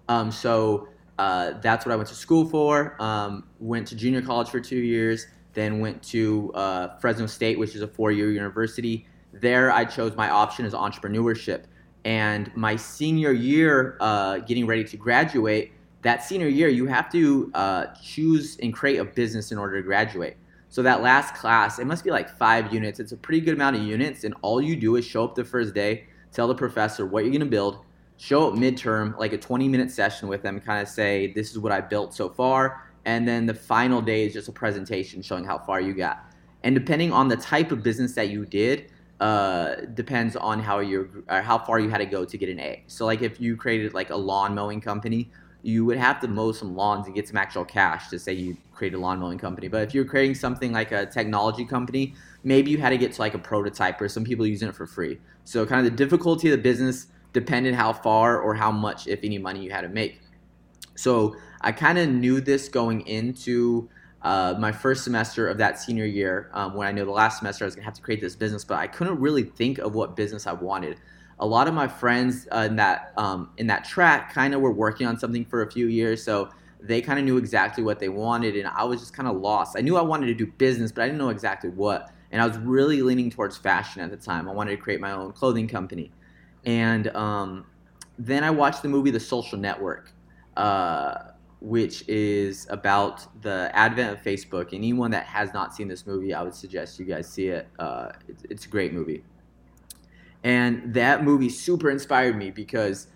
Um, 0.08 0.30
so 0.30 0.88
uh, 1.18 1.54
that's 1.60 1.84
what 1.84 1.92
I 1.92 1.96
went 1.96 2.08
to 2.10 2.14
school 2.14 2.44
for. 2.44 3.02
Um, 3.02 3.48
went 3.58 3.88
to 3.88 3.96
junior 3.96 4.22
college 4.22 4.48
for 4.48 4.60
two 4.60 4.76
years 4.76 5.26
then 5.54 5.80
went 5.80 6.02
to 6.02 6.52
uh, 6.54 6.96
Fresno 6.98 7.26
State, 7.26 7.58
which 7.58 7.74
is 7.74 7.82
a 7.82 7.88
four-year 7.88 8.30
university. 8.30 9.06
There, 9.32 9.72
I 9.72 9.84
chose 9.84 10.14
my 10.16 10.28
option 10.30 10.64
as 10.66 10.74
entrepreneurship. 10.74 11.64
And 12.04 12.54
my 12.54 12.76
senior 12.76 13.32
year, 13.32 13.96
uh, 14.00 14.38
getting 14.38 14.66
ready 14.66 14.84
to 14.84 14.96
graduate, 14.96 15.72
that 16.02 16.22
senior 16.22 16.48
year, 16.48 16.68
you 16.68 16.86
have 16.86 17.10
to 17.12 17.50
uh, 17.54 17.86
choose 18.02 18.58
and 18.62 18.74
create 18.74 18.98
a 18.98 19.04
business 19.04 19.52
in 19.52 19.58
order 19.58 19.80
to 19.80 19.82
graduate. 19.82 20.36
So 20.68 20.82
that 20.82 21.02
last 21.02 21.34
class, 21.34 21.78
it 21.78 21.86
must 21.86 22.04
be 22.04 22.10
like 22.10 22.28
five 22.28 22.74
units. 22.74 23.00
It's 23.00 23.12
a 23.12 23.16
pretty 23.16 23.40
good 23.40 23.54
amount 23.54 23.76
of 23.76 23.82
units, 23.82 24.24
and 24.24 24.34
all 24.42 24.60
you 24.60 24.76
do 24.76 24.96
is 24.96 25.06
show 25.06 25.24
up 25.24 25.34
the 25.34 25.44
first 25.44 25.72
day, 25.72 26.04
tell 26.32 26.48
the 26.48 26.54
professor 26.54 27.06
what 27.06 27.24
you're 27.24 27.32
gonna 27.32 27.46
build, 27.46 27.78
show 28.18 28.48
up 28.48 28.54
midterm, 28.54 29.16
like 29.18 29.32
a 29.32 29.38
20-minute 29.38 29.90
session 29.90 30.28
with 30.28 30.42
them, 30.42 30.60
kind 30.60 30.82
of 30.82 30.88
say, 30.88 31.32
"This 31.32 31.52
is 31.52 31.58
what 31.58 31.72
I 31.72 31.80
built 31.80 32.12
so 32.12 32.28
far 32.28 32.82
and 33.04 33.26
then 33.26 33.46
the 33.46 33.54
final 33.54 34.00
day 34.00 34.26
is 34.26 34.32
just 34.32 34.48
a 34.48 34.52
presentation 34.52 35.22
showing 35.22 35.44
how 35.44 35.58
far 35.58 35.80
you 35.80 35.94
got. 35.94 36.30
And 36.62 36.74
depending 36.74 37.12
on 37.12 37.28
the 37.28 37.36
type 37.36 37.72
of 37.72 37.82
business 37.82 38.14
that 38.14 38.30
you 38.30 38.46
did, 38.46 38.90
uh, 39.20 39.76
depends 39.94 40.34
on 40.36 40.58
how 40.58 40.80
you 40.80 41.24
how 41.28 41.58
far 41.58 41.78
you 41.78 41.88
had 41.88 41.98
to 41.98 42.06
go 42.06 42.24
to 42.24 42.38
get 42.38 42.48
an 42.48 42.60
A. 42.60 42.82
So 42.86 43.06
like 43.06 43.22
if 43.22 43.40
you 43.40 43.56
created 43.56 43.94
like 43.94 44.10
a 44.10 44.16
lawn 44.16 44.54
mowing 44.54 44.80
company, 44.80 45.30
you 45.62 45.84
would 45.84 45.96
have 45.96 46.20
to 46.20 46.28
mow 46.28 46.52
some 46.52 46.74
lawns 46.74 47.06
and 47.06 47.14
get 47.14 47.26
some 47.28 47.36
actual 47.36 47.64
cash 47.64 48.08
to 48.08 48.18
say 48.18 48.32
you 48.32 48.56
created 48.74 48.96
a 48.96 49.00
lawn 49.00 49.18
mowing 49.18 49.38
company. 49.38 49.68
But 49.68 49.82
if 49.82 49.94
you're 49.94 50.04
creating 50.04 50.34
something 50.34 50.72
like 50.72 50.92
a 50.92 51.06
technology 51.06 51.64
company, 51.64 52.14
maybe 52.42 52.70
you 52.70 52.78
had 52.78 52.90
to 52.90 52.98
get 52.98 53.12
to 53.12 53.20
like 53.20 53.34
a 53.34 53.38
prototype 53.38 54.00
or 54.00 54.08
some 54.08 54.24
people 54.24 54.46
using 54.46 54.68
it 54.68 54.74
for 54.74 54.86
free. 54.86 55.18
So 55.44 55.64
kind 55.64 55.86
of 55.86 55.90
the 55.90 55.96
difficulty 55.96 56.50
of 56.50 56.58
the 56.58 56.62
business 56.62 57.06
depended 57.32 57.74
how 57.74 57.92
far 57.92 58.40
or 58.40 58.54
how 58.54 58.70
much, 58.70 59.06
if 59.06 59.20
any, 59.22 59.38
money 59.38 59.62
you 59.62 59.70
had 59.70 59.82
to 59.82 59.88
make. 59.88 60.20
So 60.96 61.36
I 61.64 61.72
kind 61.72 61.96
of 61.96 62.10
knew 62.10 62.42
this 62.42 62.68
going 62.68 63.06
into 63.06 63.88
uh, 64.20 64.54
my 64.58 64.70
first 64.70 65.02
semester 65.02 65.48
of 65.48 65.56
that 65.58 65.78
senior 65.78 66.04
year 66.04 66.50
um, 66.52 66.74
when 66.74 66.86
I 66.86 66.92
knew 66.92 67.06
the 67.06 67.10
last 67.10 67.38
semester 67.38 67.64
I 67.64 67.66
was 67.66 67.74
gonna 67.74 67.86
have 67.86 67.94
to 67.94 68.02
create 68.02 68.20
this 68.20 68.36
business, 68.36 68.64
but 68.64 68.78
I 68.78 68.86
couldn't 68.86 69.18
really 69.18 69.44
think 69.44 69.78
of 69.78 69.94
what 69.94 70.14
business 70.14 70.46
I 70.46 70.52
wanted. 70.52 70.98
A 71.38 71.46
lot 71.46 71.66
of 71.66 71.72
my 71.72 71.88
friends 71.88 72.46
uh, 72.52 72.66
in 72.68 72.76
that 72.76 73.14
um, 73.16 73.50
in 73.56 73.66
that 73.68 73.84
track 73.86 74.34
kind 74.34 74.52
of 74.52 74.60
were 74.60 74.72
working 74.72 75.06
on 75.06 75.18
something 75.18 75.46
for 75.46 75.62
a 75.62 75.70
few 75.70 75.86
years, 75.86 76.22
so 76.22 76.50
they 76.80 77.00
kind 77.00 77.18
of 77.18 77.24
knew 77.24 77.38
exactly 77.38 77.82
what 77.82 77.98
they 77.98 78.10
wanted, 78.10 78.56
and 78.56 78.68
I 78.68 78.84
was 78.84 79.00
just 79.00 79.14
kind 79.16 79.26
of 79.26 79.36
lost. 79.36 79.74
I 79.76 79.80
knew 79.80 79.96
I 79.96 80.02
wanted 80.02 80.26
to 80.26 80.34
do 80.34 80.46
business, 80.46 80.92
but 80.92 81.02
I 81.02 81.06
didn't 81.06 81.18
know 81.18 81.30
exactly 81.30 81.70
what. 81.70 82.12
And 82.30 82.42
I 82.42 82.46
was 82.46 82.58
really 82.58 83.00
leaning 83.00 83.30
towards 83.30 83.56
fashion 83.56 84.02
at 84.02 84.10
the 84.10 84.18
time. 84.18 84.50
I 84.50 84.52
wanted 84.52 84.72
to 84.72 84.76
create 84.76 85.00
my 85.00 85.12
own 85.12 85.32
clothing 85.32 85.66
company, 85.66 86.12
and 86.66 87.08
um, 87.16 87.64
then 88.18 88.44
I 88.44 88.50
watched 88.50 88.82
the 88.82 88.88
movie 88.88 89.10
The 89.10 89.20
Social 89.20 89.58
Network. 89.58 90.12
Uh, 90.56 91.30
which 91.60 92.06
is 92.08 92.66
about 92.70 93.26
the 93.42 93.70
advent 93.72 94.12
of 94.18 94.22
Facebook. 94.22 94.72
Anyone 94.72 95.10
that 95.12 95.26
has 95.26 95.52
not 95.52 95.74
seen 95.74 95.88
this 95.88 96.06
movie, 96.06 96.34
I 96.34 96.42
would 96.42 96.54
suggest 96.54 96.98
you 96.98 97.06
guys 97.06 97.28
see 97.28 97.48
it. 97.48 97.68
Uh, 97.78 98.10
it's, 98.28 98.44
it's, 98.50 98.66
a 98.66 98.68
great 98.68 98.92
movie. 98.92 99.24
And 100.42 100.92
that 100.92 101.24
movie 101.24 101.48
super 101.48 101.90
inspired 101.90 102.36
me 102.36 102.50
because 102.50 103.08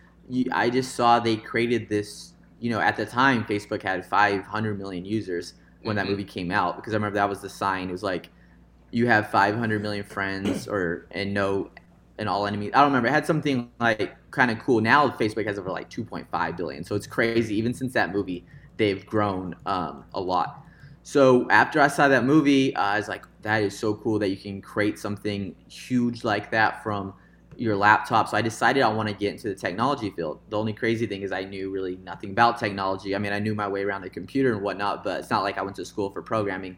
I 0.52 0.70
just 0.70 0.94
saw 0.94 1.20
they 1.20 1.36
created 1.36 1.88
this. 1.88 2.32
You 2.60 2.70
know, 2.70 2.80
at 2.80 2.96
the 2.96 3.06
time, 3.06 3.44
Facebook 3.44 3.82
had 3.82 4.04
500 4.04 4.78
million 4.78 5.04
users 5.04 5.54
when 5.82 5.94
that 5.96 6.02
mm-hmm. 6.02 6.12
movie 6.12 6.24
came 6.24 6.50
out 6.50 6.76
because 6.76 6.92
I 6.92 6.96
remember 6.96 7.16
that 7.16 7.28
was 7.28 7.40
the 7.40 7.48
sign. 7.48 7.88
It 7.88 7.92
was 7.92 8.02
like, 8.02 8.30
you 8.90 9.06
have 9.06 9.30
500 9.30 9.82
million 9.82 10.04
friends 10.04 10.66
or 10.66 11.06
and 11.10 11.34
no 11.34 11.70
and 12.18 12.28
all 12.28 12.46
enemies. 12.46 12.72
I 12.74 12.78
don't 12.78 12.88
remember. 12.88 13.08
It 13.08 13.12
had 13.12 13.26
something 13.26 13.70
like 13.80 14.14
kind 14.30 14.50
of 14.50 14.58
cool. 14.58 14.80
Now 14.80 15.08
Facebook 15.08 15.46
has 15.46 15.58
over 15.58 15.70
like 15.70 15.88
2.5 15.90 16.56
billion, 16.56 16.84
so 16.84 16.94
it's 16.94 17.06
crazy. 17.06 17.56
Even 17.56 17.72
since 17.74 17.92
that 17.94 18.12
movie, 18.12 18.44
they've 18.76 19.04
grown 19.06 19.54
um, 19.66 20.04
a 20.14 20.20
lot. 20.20 20.64
So 21.02 21.48
after 21.50 21.80
I 21.80 21.88
saw 21.88 22.08
that 22.08 22.24
movie, 22.24 22.74
uh, 22.76 22.82
I 22.82 22.98
was 22.98 23.08
like, 23.08 23.24
that 23.42 23.62
is 23.62 23.78
so 23.78 23.94
cool 23.94 24.18
that 24.18 24.28
you 24.28 24.36
can 24.36 24.60
create 24.60 24.98
something 24.98 25.54
huge 25.68 26.22
like 26.24 26.50
that 26.50 26.82
from 26.82 27.14
your 27.56 27.76
laptop. 27.76 28.28
So 28.28 28.36
I 28.36 28.42
decided 28.42 28.82
I 28.82 28.88
want 28.88 29.08
to 29.08 29.14
get 29.14 29.32
into 29.32 29.48
the 29.48 29.54
technology 29.54 30.10
field. 30.10 30.40
The 30.48 30.58
only 30.58 30.72
crazy 30.72 31.06
thing 31.06 31.22
is 31.22 31.32
I 31.32 31.44
knew 31.44 31.70
really 31.70 31.96
nothing 31.96 32.30
about 32.30 32.58
technology. 32.58 33.14
I 33.16 33.18
mean, 33.18 33.32
I 33.32 33.38
knew 33.38 33.54
my 33.54 33.66
way 33.66 33.82
around 33.82 34.02
the 34.02 34.10
computer 34.10 34.52
and 34.52 34.62
whatnot, 34.62 35.02
but 35.02 35.20
it's 35.20 35.30
not 35.30 35.42
like 35.42 35.58
I 35.58 35.62
went 35.62 35.76
to 35.76 35.84
school 35.84 36.10
for 36.10 36.22
programming. 36.22 36.76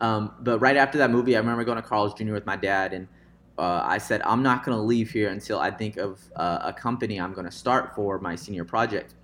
Um, 0.00 0.32
but 0.40 0.58
right 0.58 0.76
after 0.76 0.98
that 0.98 1.10
movie, 1.10 1.34
I 1.36 1.38
remember 1.38 1.64
going 1.64 1.76
to 1.76 1.82
Carl's 1.82 2.14
Jr. 2.14 2.32
with 2.32 2.46
my 2.46 2.56
dad 2.56 2.92
and 2.92 3.08
uh, 3.58 3.82
I 3.84 3.98
said, 3.98 4.22
I'm 4.22 4.42
not 4.42 4.64
going 4.64 4.76
to 4.76 4.82
leave 4.82 5.10
here 5.10 5.30
until 5.30 5.58
I 5.58 5.70
think 5.70 5.96
of 5.96 6.20
uh, 6.36 6.60
a 6.62 6.72
company 6.72 7.20
I'm 7.20 7.32
going 7.32 7.44
to 7.44 7.52
start 7.52 7.94
for 7.94 8.18
my 8.20 8.36
senior 8.36 8.64
project 8.64 9.14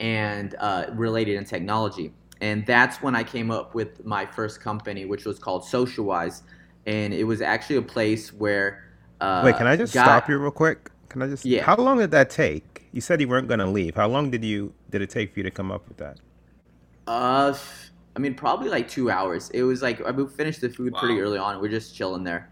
and 0.00 0.54
uh, 0.60 0.86
related 0.92 1.36
in 1.36 1.44
technology. 1.44 2.12
And 2.40 2.64
that's 2.66 3.02
when 3.02 3.16
I 3.16 3.24
came 3.24 3.50
up 3.50 3.74
with 3.74 4.04
my 4.04 4.26
first 4.26 4.60
company, 4.60 5.06
which 5.06 5.24
was 5.24 5.38
called 5.38 5.64
Socialize. 5.64 6.44
And 6.86 7.12
it 7.12 7.24
was 7.24 7.40
actually 7.40 7.76
a 7.76 7.82
place 7.82 8.32
where. 8.32 8.84
Uh, 9.20 9.42
Wait, 9.44 9.56
can 9.56 9.66
I 9.66 9.76
just 9.76 9.92
got, 9.92 10.04
stop 10.04 10.28
you 10.28 10.38
real 10.38 10.50
quick? 10.50 10.90
Can 11.08 11.22
I 11.22 11.26
just? 11.26 11.44
Yeah. 11.44 11.62
How 11.62 11.76
long 11.76 11.98
did 11.98 12.10
that 12.12 12.30
take? 12.30 12.86
You 12.92 13.00
said 13.00 13.20
you 13.20 13.28
weren't 13.28 13.48
going 13.48 13.60
to 13.60 13.66
leave. 13.66 13.94
How 13.94 14.06
long 14.06 14.30
did 14.30 14.44
you 14.44 14.72
did 14.90 15.02
it 15.02 15.10
take 15.10 15.32
for 15.32 15.40
you 15.40 15.44
to 15.44 15.50
come 15.50 15.72
up 15.72 15.88
with 15.88 15.96
that? 15.96 16.18
Uh, 17.06 17.56
I 18.14 18.18
mean, 18.18 18.34
probably 18.34 18.68
like 18.68 18.88
two 18.88 19.10
hours. 19.10 19.50
It 19.50 19.62
was 19.62 19.82
like 19.82 19.98
we 20.16 20.26
finished 20.28 20.60
the 20.60 20.68
food 20.68 20.92
wow. 20.92 21.00
pretty 21.00 21.20
early 21.20 21.38
on. 21.38 21.60
We're 21.60 21.68
just 21.68 21.96
chilling 21.96 22.24
there 22.24 22.50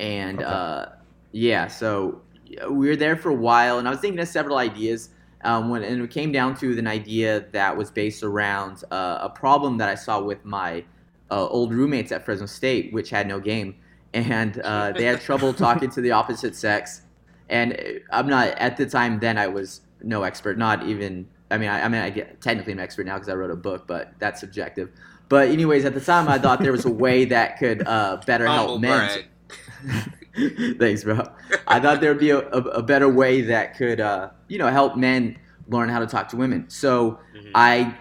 and 0.00 0.38
okay. 0.38 0.46
uh, 0.46 0.86
yeah, 1.32 1.66
so 1.66 2.22
we 2.70 2.88
were 2.88 2.96
there 2.96 3.16
for 3.16 3.30
a 3.30 3.34
while, 3.34 3.78
and 3.78 3.88
I 3.88 3.90
was 3.90 4.00
thinking 4.00 4.20
of 4.20 4.28
several 4.28 4.58
ideas. 4.58 5.10
Um, 5.42 5.68
when 5.68 5.82
and 5.82 6.02
it 6.02 6.10
came 6.10 6.32
down 6.32 6.56
to 6.56 6.78
an 6.78 6.86
idea 6.86 7.44
that 7.52 7.76
was 7.76 7.90
based 7.90 8.22
around 8.22 8.82
uh, 8.90 9.18
a 9.20 9.28
problem 9.28 9.76
that 9.76 9.90
I 9.90 9.94
saw 9.94 10.22
with 10.22 10.42
my 10.44 10.84
uh, 11.30 11.46
old 11.48 11.74
roommates 11.74 12.12
at 12.12 12.24
Fresno 12.24 12.46
State, 12.46 12.92
which 12.94 13.10
had 13.10 13.26
no 13.26 13.38
game, 13.40 13.76
and 14.14 14.58
uh, 14.60 14.92
they 14.92 15.04
had 15.04 15.20
trouble 15.20 15.52
talking 15.66 15.90
to 15.90 16.00
the 16.00 16.12
opposite 16.12 16.56
sex. 16.56 17.02
And 17.50 18.00
I'm 18.10 18.26
not 18.26 18.48
at 18.56 18.78
the 18.78 18.86
time. 18.86 19.20
Then 19.20 19.36
I 19.36 19.46
was 19.48 19.82
no 20.02 20.22
expert, 20.22 20.56
not 20.56 20.86
even. 20.86 21.28
I 21.50 21.58
mean, 21.58 21.68
I, 21.68 21.82
I 21.82 21.88
mean, 21.88 22.00
I 22.00 22.08
get 22.08 22.40
technically 22.40 22.72
an 22.72 22.80
expert 22.80 23.04
now 23.04 23.14
because 23.14 23.28
I 23.28 23.34
wrote 23.34 23.50
a 23.50 23.56
book, 23.56 23.86
but 23.86 24.14
that's 24.18 24.40
subjective. 24.40 24.90
But 25.28 25.48
anyways, 25.48 25.84
at 25.84 25.94
the 25.94 26.00
time, 26.00 26.26
I 26.28 26.38
thought 26.38 26.60
there 26.60 26.72
was 26.72 26.84
a 26.86 26.90
way 26.90 27.26
that 27.26 27.58
could 27.58 27.86
uh, 27.86 28.20
better 28.26 28.46
help 28.46 28.80
men. 28.80 29.24
Thanks, 30.78 31.04
bro. 31.04 31.22
I 31.66 31.80
thought 31.80 32.00
there 32.00 32.10
would 32.10 32.20
be 32.20 32.30
a, 32.30 32.38
a, 32.38 32.60
a, 32.60 32.82
better 32.82 33.08
way 33.08 33.42
that 33.42 33.76
could, 33.76 34.00
uh, 34.00 34.30
you 34.48 34.58
know, 34.58 34.68
help 34.68 34.96
men 34.96 35.38
learn 35.68 35.88
how 35.88 36.00
to 36.00 36.06
talk 36.06 36.28
to 36.30 36.36
women. 36.36 36.68
So 36.68 37.18
mm-hmm. 37.36 37.50
I 37.54 37.94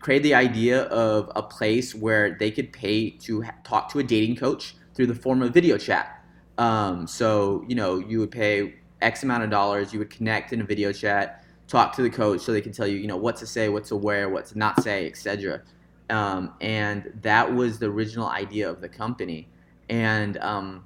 created 0.00 0.24
the 0.24 0.34
idea 0.34 0.82
of 0.84 1.30
a 1.34 1.42
place 1.42 1.94
where 1.94 2.36
they 2.38 2.50
could 2.50 2.72
pay 2.72 3.10
to 3.10 3.42
ha- 3.42 3.54
talk 3.64 3.90
to 3.92 3.98
a 3.98 4.02
dating 4.02 4.36
coach 4.36 4.76
through 4.94 5.06
the 5.06 5.14
form 5.14 5.42
of 5.42 5.52
video 5.52 5.78
chat. 5.78 6.24
Um, 6.58 7.06
so 7.06 7.64
you 7.68 7.74
know, 7.74 7.98
you 7.98 8.18
would 8.20 8.30
pay 8.30 8.74
X 9.00 9.22
amount 9.22 9.44
of 9.44 9.50
dollars. 9.50 9.92
You 9.92 9.98
would 10.00 10.10
connect 10.10 10.52
in 10.52 10.60
a 10.60 10.64
video 10.64 10.92
chat, 10.92 11.44
talk 11.68 11.94
to 11.96 12.02
the 12.02 12.10
coach, 12.10 12.40
so 12.40 12.52
they 12.52 12.60
can 12.60 12.72
tell 12.72 12.86
you, 12.86 12.96
you 12.96 13.06
know, 13.06 13.16
what 13.16 13.36
to 13.36 13.46
say, 13.46 13.68
what 13.68 13.84
to 13.86 13.96
wear, 13.96 14.28
what 14.28 14.46
to 14.46 14.58
not 14.58 14.82
say, 14.82 15.06
etc. 15.06 15.62
Um, 16.10 16.54
and 16.60 17.12
that 17.22 17.52
was 17.52 17.78
the 17.78 17.86
original 17.86 18.28
idea 18.28 18.68
of 18.68 18.80
the 18.80 18.88
company. 18.88 19.48
And 19.88 20.36
um, 20.38 20.84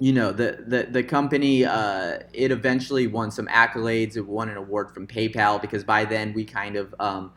you 0.00 0.12
know 0.12 0.32
the 0.32 0.64
the 0.66 0.88
the 0.90 1.02
company 1.02 1.64
uh, 1.64 2.18
it 2.32 2.50
eventually 2.50 3.06
won 3.06 3.30
some 3.30 3.46
accolades. 3.46 4.16
It 4.16 4.26
won 4.26 4.48
an 4.48 4.56
award 4.56 4.92
from 4.92 5.06
PayPal 5.06 5.60
because 5.60 5.84
by 5.84 6.04
then 6.04 6.32
we 6.32 6.44
kind 6.44 6.76
of 6.76 6.94
um, 6.98 7.32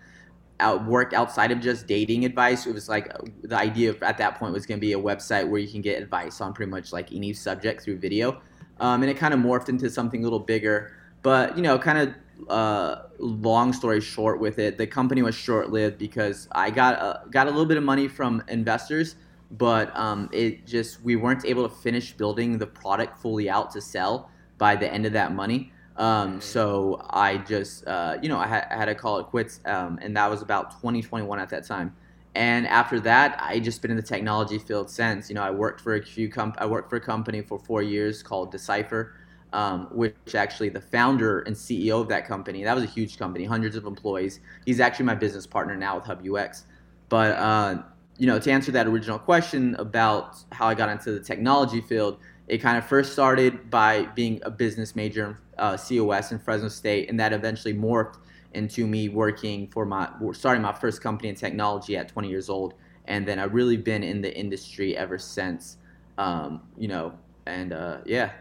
out 0.60 0.86
worked 0.86 1.14
outside 1.14 1.52
of 1.52 1.60
just 1.60 1.86
dating 1.86 2.26
advice. 2.26 2.66
It 2.66 2.74
was 2.74 2.90
like 2.90 3.12
the 3.44 3.56
idea 3.56 3.92
of, 3.92 4.02
at 4.02 4.18
that 4.18 4.40
point 4.40 4.54
was 4.54 4.66
going 4.66 4.80
to 4.80 4.86
be 4.86 4.94
a 4.94 5.00
website 5.00 5.48
where 5.48 5.60
you 5.60 5.68
can 5.68 5.82
get 5.82 6.02
advice 6.02 6.42
on 6.42 6.54
pretty 6.54 6.72
much 6.72 6.92
like 6.92 7.12
any 7.14 7.32
subject 7.32 7.84
through 7.84 8.00
video, 8.00 8.42
um, 8.80 9.04
and 9.04 9.12
it 9.12 9.18
kind 9.18 9.34
of 9.36 9.40
morphed 9.40 9.70
into 9.70 9.90
something 9.90 10.22
a 10.22 10.24
little 10.24 10.40
bigger. 10.40 10.94
But 11.22 11.56
you 11.58 11.62
know, 11.62 11.78
kind 11.78 12.00
of 12.00 12.50
uh, 12.50 13.04
long 13.20 13.72
story 13.72 14.02
short 14.02 14.40
with 14.40 14.58
it, 14.58 14.80
the 14.80 14.88
company 14.88 15.22
was 15.22 15.36
short 15.36 15.70
lived 15.70 16.00
because 16.00 16.48
I 16.54 16.72
got 16.72 16.98
uh, 17.00 17.20
got 17.30 17.46
a 17.46 17.52
little 17.52 17.68
bit 17.68 17.78
of 17.78 17.84
money 17.84 18.08
from 18.08 18.44
investors 18.48 19.16
but 19.52 19.96
um, 19.98 20.30
it 20.32 20.66
just 20.66 21.02
we 21.04 21.16
weren't 21.16 21.46
able 21.46 21.68
to 21.68 21.74
finish 21.76 22.14
building 22.14 22.58
the 22.58 22.68
product 22.68 23.20
fully 23.22 23.50
out 23.50 23.72
to 23.72 23.82
sell 23.82 24.30
by 24.58 24.76
the 24.76 24.92
end 24.92 25.06
of 25.06 25.14
that 25.14 25.34
money. 25.34 25.72
Um, 25.96 26.32
mm-hmm. 26.32 26.40
so 26.42 27.02
I 27.10 27.38
just 27.38 27.88
uh, 27.88 28.18
you 28.22 28.30
know 28.30 28.38
I 28.38 28.48
had, 28.48 28.68
I 28.70 28.76
had, 28.76 28.86
to 28.86 28.96
call 28.96 29.20
it 29.20 29.28
quits, 29.28 29.62
um, 29.66 30.00
and 30.02 30.16
that 30.18 30.30
was 30.30 30.42
about 30.42 30.72
2021 30.72 31.40
at 31.40 31.50
that 31.50 31.66
time. 31.66 31.96
And 32.36 32.68
after 32.68 33.00
that, 33.00 33.36
I 33.42 33.60
just 33.60 33.82
been 33.82 33.90
in 33.90 33.98
the 33.98 34.04
technology 34.04 34.60
field 34.60 34.92
since. 34.92 35.28
You 35.28 35.36
know, 35.36 35.42
I 35.42 35.50
worked 35.50 35.82
for 35.82 35.96
a 35.96 36.04
few 36.04 36.30
comp- 36.30 36.58
I 36.60 36.68
worked 36.68 36.90
for 36.90 36.98
a 36.98 37.02
company 37.02 37.42
for 37.42 37.58
four 37.58 37.82
years 37.82 38.22
called 38.22 38.52
Decipher, 38.52 39.16
um, 39.54 39.88
which 39.92 40.36
actually 40.36 40.70
the 40.70 40.82
founder 40.82 41.40
and 41.42 41.56
CEO 41.56 42.00
of 42.00 42.10
that 42.10 42.28
company. 42.28 42.64
That 42.64 42.76
was 42.76 42.84
a 42.84 42.88
huge 42.88 43.18
company, 43.18 43.46
hundreds 43.46 43.76
of 43.76 43.86
employees. 43.86 44.40
He's 44.66 44.80
actually 44.80 45.06
my 45.06 45.16
business 45.16 45.48
partner 45.48 45.76
now 45.76 45.96
with 45.96 46.06
Hub 46.06 46.24
UX. 46.28 46.66
But 47.10 47.32
uh, 47.38 47.84
you 48.18 48.28
know, 48.28 48.40
to 48.40 48.52
answer 48.52 48.72
that 48.72 48.88
original 48.88 49.20
question 49.20 49.76
about 49.76 50.38
how 50.52 50.68
I 50.68 50.74
got 50.74 50.90
into 50.90 51.12
the 51.12 51.20
technology 51.20 51.82
field, 51.82 52.20
it 52.48 52.60
kind 52.60 52.78
of 52.78 52.86
first 52.86 53.14
started 53.14 53.70
by 53.70 54.04
being 54.16 54.40
a 54.44 54.52
business 54.52 54.96
major 54.96 55.26
in 55.28 55.38
uh, 55.58 55.78
COS 55.78 56.32
in 56.32 56.40
Fresno 56.40 56.70
State, 56.70 57.10
and 57.10 57.20
that 57.20 57.34
eventually 57.34 57.74
morphed 57.74 58.18
into 58.54 58.88
me 58.88 59.10
working 59.10 59.68
for 59.68 59.86
my 59.86 60.10
starting 60.34 60.62
my 60.62 60.74
first 60.74 61.02
company 61.02 61.30
in 61.30 61.36
technology 61.36 61.98
at 61.98 62.10
20 62.10 62.30
years 62.30 62.50
old, 62.50 62.74
and 63.06 63.28
then 63.28 63.38
I've 63.40 63.54
really 63.54 63.78
been 63.78 64.04
in 64.04 64.22
the 64.22 64.36
industry 64.36 64.98
ever 64.98 65.18
since. 65.18 65.78
Um, 66.18 66.62
you 66.78 66.88
know, 66.88 67.14
and 67.46 67.74
uh, 67.74 67.98
yeah. 68.06 68.32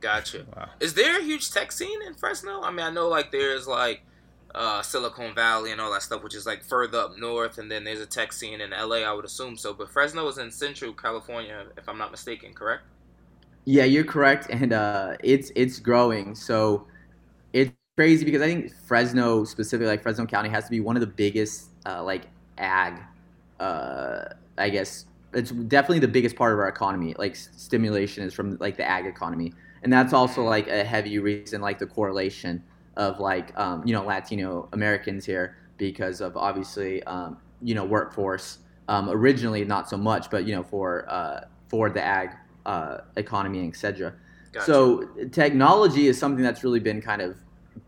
Gotcha. 0.00 0.46
Wow. 0.56 0.70
Is 0.80 0.94
there 0.94 1.18
a 1.18 1.22
huge 1.22 1.50
tech 1.50 1.72
scene 1.72 2.02
in 2.06 2.14
Fresno? 2.14 2.62
I 2.62 2.70
mean, 2.70 2.86
I 2.86 2.90
know 2.90 3.08
like 3.08 3.32
there's 3.32 3.66
like 3.66 4.02
uh, 4.54 4.82
Silicon 4.82 5.34
Valley 5.34 5.72
and 5.72 5.80
all 5.80 5.92
that 5.92 6.02
stuff, 6.02 6.22
which 6.22 6.34
is 6.34 6.46
like 6.46 6.62
further 6.62 6.98
up 6.98 7.18
north, 7.18 7.58
and 7.58 7.70
then 7.70 7.84
there's 7.84 8.00
a 8.00 8.06
tech 8.06 8.32
scene 8.32 8.60
in 8.60 8.72
LA, 8.72 8.98
I 8.98 9.12
would 9.12 9.24
assume 9.24 9.56
so. 9.56 9.74
But 9.74 9.90
Fresno 9.90 10.26
is 10.28 10.38
in 10.38 10.50
Central 10.50 10.92
California, 10.92 11.66
if 11.76 11.88
I'm 11.88 11.98
not 11.98 12.10
mistaken, 12.10 12.54
correct? 12.54 12.84
Yeah, 13.64 13.84
you're 13.84 14.04
correct, 14.04 14.46
and 14.50 14.72
uh, 14.72 15.16
it's 15.22 15.52
it's 15.54 15.78
growing. 15.78 16.34
So 16.34 16.86
it's 17.52 17.72
crazy 17.96 18.24
because 18.24 18.42
I 18.42 18.46
think 18.46 18.72
Fresno, 18.86 19.44
specifically 19.44 19.88
like 19.88 20.02
Fresno 20.02 20.26
County, 20.26 20.48
has 20.50 20.64
to 20.66 20.70
be 20.70 20.80
one 20.80 20.96
of 20.96 21.00
the 21.00 21.06
biggest 21.06 21.70
uh, 21.86 22.02
like 22.04 22.28
ag, 22.58 23.00
uh, 23.60 24.24
I 24.58 24.70
guess, 24.70 25.06
it's 25.34 25.50
definitely 25.52 26.00
the 26.00 26.08
biggest 26.08 26.36
part 26.36 26.52
of 26.54 26.60
our 26.60 26.68
economy. 26.68 27.14
Like 27.18 27.36
stimulation 27.36 28.24
is 28.24 28.34
from 28.34 28.56
like 28.58 28.76
the 28.76 28.88
ag 28.88 29.06
economy, 29.06 29.52
and 29.82 29.92
that's 29.92 30.12
also 30.14 30.42
like 30.44 30.68
a 30.68 30.84
heavy 30.84 31.18
reason, 31.18 31.60
like 31.60 31.78
the 31.78 31.86
correlation 31.86 32.62
of 32.98 33.20
like 33.20 33.56
um, 33.58 33.86
you 33.86 33.94
know 33.94 34.04
Latino 34.04 34.68
Americans 34.72 35.24
here 35.24 35.56
because 35.78 36.20
of 36.20 36.36
obviously 36.36 37.02
um, 37.04 37.38
you 37.62 37.74
know 37.74 37.84
workforce. 37.84 38.58
Um, 38.88 39.10
originally, 39.10 39.64
not 39.64 39.88
so 39.88 39.96
much, 39.96 40.30
but 40.30 40.44
you 40.44 40.54
know 40.54 40.62
for 40.62 41.08
uh, 41.08 41.44
for 41.68 41.88
the 41.88 42.02
ag 42.02 42.30
uh, 42.66 42.98
economy, 43.16 43.66
etc. 43.66 44.14
Gotcha. 44.52 44.66
So 44.66 45.08
technology 45.30 46.08
is 46.08 46.18
something 46.18 46.42
that's 46.42 46.64
really 46.64 46.80
been 46.80 47.00
kind 47.00 47.22
of 47.22 47.36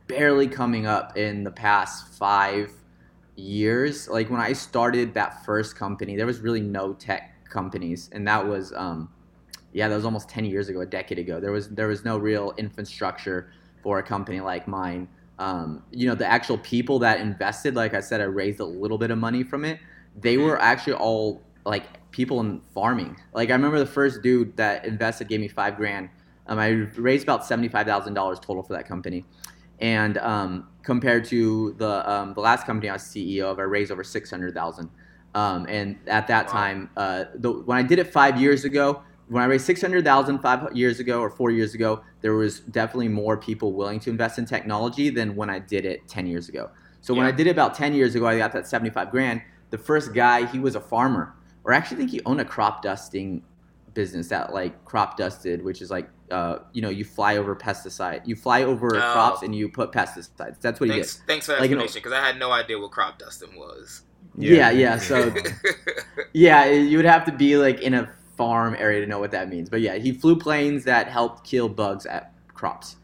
barely 0.07 0.47
coming 0.47 0.87
up 0.87 1.17
in 1.17 1.43
the 1.43 1.51
past 1.51 2.15
five 2.15 2.71
years. 3.35 4.09
Like 4.09 4.31
when 4.31 4.41
I 4.41 4.53
started 4.53 5.15
that 5.15 5.45
first 5.45 5.75
company, 5.75 6.17
there 6.17 6.27
was 6.27 6.41
really 6.41 6.61
no 6.61 6.93
tech 6.93 7.35
companies, 7.49 8.11
and 8.13 8.29
that 8.29 8.47
was 8.47 8.73
um, 8.75 9.11
yeah, 9.73 9.89
that 9.89 9.97
was 9.97 10.05
almost 10.05 10.29
ten 10.29 10.45
years 10.45 10.69
ago, 10.69 10.83
a 10.83 10.87
decade 10.87 11.19
ago. 11.19 11.41
There 11.41 11.53
was 11.53 11.71
there 11.71 11.89
was 11.89 12.05
no 12.05 12.19
real 12.19 12.53
infrastructure 12.59 13.51
for 13.83 13.99
a 13.99 14.03
company 14.03 14.41
like 14.41 14.69
mine. 14.69 15.09
Um, 15.39 15.83
you 15.91 16.07
know, 16.07 16.15
the 16.15 16.27
actual 16.27 16.59
people 16.59 16.99
that 17.01 17.21
invested, 17.21 17.75
like 17.75 17.95
I 17.95 18.01
said, 18.01 18.21
I 18.21 18.25
raised 18.25 18.61
a 18.61 18.65
little 18.65 18.99
bit 18.99 19.11
of 19.11 19.19
money 19.19 19.43
from 19.43 19.65
it. 19.65 19.81
They 20.21 20.37
were 20.37 20.61
actually 20.61 20.95
all 20.95 21.43
like 21.65 21.85
people 22.11 22.41
in 22.41 22.61
farming. 22.75 23.17
Like 23.33 23.51
I 23.51 23.53
remember 23.53 23.79
the 23.79 23.87
first 23.87 24.23
dude 24.23 24.57
that 24.57 24.85
invested 24.85 25.29
gave 25.29 25.41
me 25.41 25.49
five 25.49 25.77
grand. 25.77 26.11
Um, 26.47 26.59
I 26.59 26.69
raised 26.69 27.23
about 27.23 27.47
seventy 27.47 27.69
five 27.69 27.87
thousand 27.87 28.15
dollars 28.15 28.39
total 28.41 28.63
for 28.63 28.73
that 28.75 28.87
company, 28.87 29.25
and 29.79 30.19
um, 30.19 30.69
compared 30.83 31.25
to 31.27 31.75
the 31.79 32.11
um, 32.11 32.35
the 32.35 32.41
last 32.41 32.67
company 32.67 32.89
I 32.89 32.95
was 32.95 33.03
CEO 33.03 33.45
of, 33.45 33.59
I 33.59 33.63
raised 33.63 33.91
over 33.93 34.05
six 34.05 34.31
hundred 34.31 34.55
thousand. 34.55 34.91
Um, 35.35 35.67
and 35.69 35.97
at 36.09 36.27
that 36.27 36.47
wow. 36.47 36.53
time, 36.53 36.91
uh, 36.97 37.25
the, 37.37 37.53
when 37.53 37.79
I 37.79 37.83
did 37.83 38.01
it 38.01 38.13
five 38.13 38.41
years 38.41 38.65
ago, 38.65 39.03
when 39.31 39.45
I 39.45 39.47
raised 39.47 39.65
600,000 39.65 40.41
five 40.41 40.77
years 40.77 40.99
ago 40.99 41.21
or 41.21 41.31
four 41.31 41.53
years 41.53 41.73
ago, 41.73 42.03
there 42.21 42.35
was 42.35 42.61
definitely 42.61 43.09
more 43.09 43.37
people 43.37 43.73
willing 43.73 44.01
to 44.01 44.11
invest 44.11 44.41
in 44.41 44.45
technology 44.45 45.09
than 45.09 45.37
when 45.37 45.49
I 45.49 45.61
did 45.61 45.85
it 45.85 46.09
10 46.09 46.27
years 46.27 46.49
ago. 46.49 46.69
So 47.01 47.13
yeah. 47.13 47.21
when 47.21 47.27
I 47.29 47.31
did 47.31 47.47
it 47.47 47.51
about 47.51 47.75
10 47.75 47.95
years 47.95 48.17
ago, 48.17 48.27
I 48.27 48.37
got 48.37 48.53
that 48.53 48.67
75 48.67 49.13
grand. 49.13 49.41
The 49.71 49.79
first 49.79 50.15
guy, 50.15 50.47
he 50.47 50.59
was 50.59 50.75
a 50.75 50.81
farmer, 50.81 51.33
or 51.63 51.73
I 51.73 51.77
actually 51.77 51.99
think 51.99 52.11
he 52.11 52.21
owned 52.27 52.41
a 52.41 52.45
crop 52.45 52.83
dusting 52.83 53.45
business 53.95 54.29
that 54.29 54.53
like 54.53 54.85
crop 54.85 55.17
dusted, 55.17 55.63
which 55.65 55.81
is 55.81 55.93
like, 55.93 56.11
uh, 56.33 56.59
you 56.73 56.83
know, 56.83 56.89
you 56.89 57.05
fly 57.05 57.37
over 57.37 57.55
pesticide, 57.55 58.27
you 58.27 58.35
fly 58.35 58.65
over 58.65 58.97
oh. 58.97 59.13
crops 59.13 59.43
and 59.43 59.55
you 59.55 59.69
put 59.69 59.93
pesticides. 59.93 60.61
That's 60.61 60.81
what 60.81 60.89
thanks, 60.89 61.15
he 61.15 61.21
did. 61.21 61.27
Thanks 61.29 61.47
for 61.47 61.53
that 61.53 61.61
like, 61.61 61.71
explanation 61.71 62.01
because 62.03 62.13
I 62.13 62.27
had 62.27 62.37
no 62.37 62.51
idea 62.51 62.81
what 62.81 62.91
crop 62.91 63.21
dusting 63.21 63.57
was. 63.57 64.03
Yeah, 64.37 64.71
yeah. 64.71 64.71
yeah 64.71 64.99
so, 64.99 65.33
yeah, 66.33 66.67
you 66.67 66.97
would 66.97 67.07
have 67.07 67.25
to 67.27 67.33
be 67.33 67.57
like 67.57 67.81
in 67.81 67.95
a 67.95 68.13
farm 68.41 68.75
area 68.79 69.03
to 69.03 69.07
know 69.07 69.19
what 69.19 69.31
that 69.33 69.51
means. 69.51 69.69
But 69.69 69.83
yeah, 69.83 69.97
he 69.97 70.13
flew 70.13 70.35
planes 70.35 70.85
that 70.85 71.09
helped 71.09 71.45
kill 71.45 71.69
bugs 71.69 72.07
at 72.07 72.33
crops. 72.55 72.97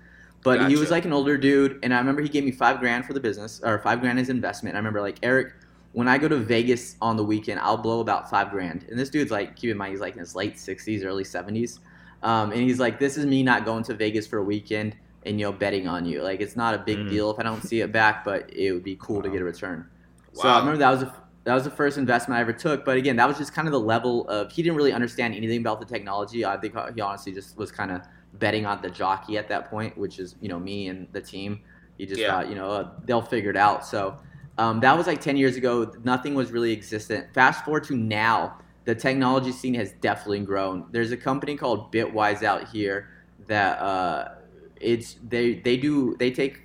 But 0.43 0.61
gotcha. 0.61 0.71
he 0.71 0.76
was 0.76 0.90
like 0.90 1.05
an 1.05 1.12
older 1.12 1.37
dude, 1.37 1.78
and 1.83 1.93
I 1.93 1.99
remember 1.99 2.23
he 2.23 2.28
gave 2.31 2.43
me 2.43 2.52
five 2.52 2.81
grand 2.81 3.05
for 3.05 3.12
the 3.12 3.21
business, 3.21 3.61
or 3.62 3.78
five 3.81 4.00
grand 4.00 4.19
as 4.19 4.31
investment. 4.31 4.76
I 4.76 4.78
remember 4.78 5.02
like 5.02 5.19
Eric, 5.23 5.52
when 5.93 6.09
I 6.09 6.16
go 6.16 6.26
to 6.26 6.37
Vegas 6.37 6.97
on 7.02 7.19
the 7.19 7.25
weekend, 7.25 7.61
I'll 7.61 7.76
blow 7.76 8.00
about 8.00 8.31
five 8.31 8.50
grand. 8.50 8.87
And 8.88 8.99
this 8.99 9.11
dude's 9.11 9.31
like, 9.31 9.57
keep 9.57 9.71
in 9.71 9.76
mind, 9.76 9.90
he's 9.90 10.00
like 10.00 10.14
in 10.14 10.21
his 10.21 10.35
late 10.35 10.59
sixties, 10.59 11.05
early 11.05 11.25
seventies, 11.25 11.81
um, 12.23 12.52
and 12.52 12.62
he's 12.62 12.81
like, 12.81 12.99
this 12.99 13.19
is 13.19 13.26
me 13.26 13.43
not 13.43 13.66
going 13.66 13.83
to 13.85 13.95
Vegas 13.95 14.26
for 14.26 14.38
a 14.38 14.45
weekend 14.45 14.97
and 15.26 15.38
you 15.38 15.45
know 15.45 15.52
betting 15.52 15.87
on 15.87 16.07
you. 16.07 16.23
Like 16.23 16.40
it's 16.40 16.57
not 16.57 16.73
a 16.73 16.78
big 16.78 16.99
mm. 16.99 17.11
deal 17.11 17.31
if 17.31 17.38
I 17.38 17.43
don't 17.43 17.62
see 17.62 17.83
it 17.83 17.93
back, 17.93 18.25
but 18.25 18.50
it 18.50 18.73
would 18.73 18.85
be 18.85 18.97
cool 18.97 19.16
wow. 19.16 19.23
to 19.23 19.28
get 19.28 19.43
a 19.43 19.45
return. 19.45 19.87
Wow. 20.33 20.43
So 20.43 20.49
I 20.49 20.59
remember 20.61 20.78
that 20.78 20.90
was 20.90 21.02
a 21.02 21.14
that 21.47 21.55
was 21.55 21.62
the 21.62 21.71
first 21.71 21.97
investment 21.97 22.37
I 22.37 22.41
ever 22.41 22.53
took. 22.53 22.85
But 22.85 22.97
again, 22.97 23.15
that 23.17 23.29
was 23.29 23.38
just 23.38 23.55
kind 23.55 23.69
of 23.69 23.73
the 23.73 23.81
level 23.81 24.29
of 24.29 24.50
he 24.50 24.65
didn't 24.65 24.76
really 24.76 24.93
understand 24.93 25.33
anything 25.33 25.61
about 25.61 25.79
the 25.79 25.87
technology. 25.87 26.45
I 26.45 26.57
think 26.57 26.75
he 26.93 27.00
honestly 27.00 27.33
just 27.33 27.57
was 27.57 27.71
kind 27.71 27.93
of 27.93 28.03
betting 28.35 28.67
on 28.67 28.83
the 28.83 28.91
jockey 28.91 29.38
at 29.38 29.49
that 29.49 29.71
point, 29.71 29.97
which 29.97 30.19
is 30.19 30.35
you 30.41 30.49
know 30.49 30.59
me 30.59 30.88
and 30.88 31.07
the 31.12 31.21
team. 31.21 31.61
He 31.99 32.05
just 32.05 32.21
yeah. 32.21 32.33
thought 32.33 32.49
you 32.49 32.57
know 32.57 32.69
uh, 32.73 32.91
they'll 33.05 33.23
figure 33.23 33.50
it 33.50 33.57
out. 33.57 33.87
So 33.87 34.19
um, 34.59 34.81
that 34.81 34.99
was 34.99 35.07
like 35.07 35.21
10 35.21 35.37
years 35.37 35.55
ago. 35.55 35.95
Nothing 36.03 36.35
was 36.35 36.50
really 36.50 36.73
existent. 36.73 37.33
Fast 37.33 37.65
forward 37.65 37.85
to 37.85 37.97
now, 37.97 38.59
the 38.85 38.97
technology 38.97 39.52
scene 39.52 39.75
has 39.75 39.93
definitely 40.00 40.41
grown. 40.41 40.87
There's 40.91 41.13
a 41.13 41.17
company 41.17 41.56
called 41.56 41.93
Bitwise 41.93 42.43
out 42.43 42.69
here 42.69 43.09
that 43.47 43.78
uh, 43.78 44.35
it's 44.80 45.15
they 45.28 45.61
they 45.61 45.76
do 45.76 46.17
they 46.19 46.32
take 46.32 46.63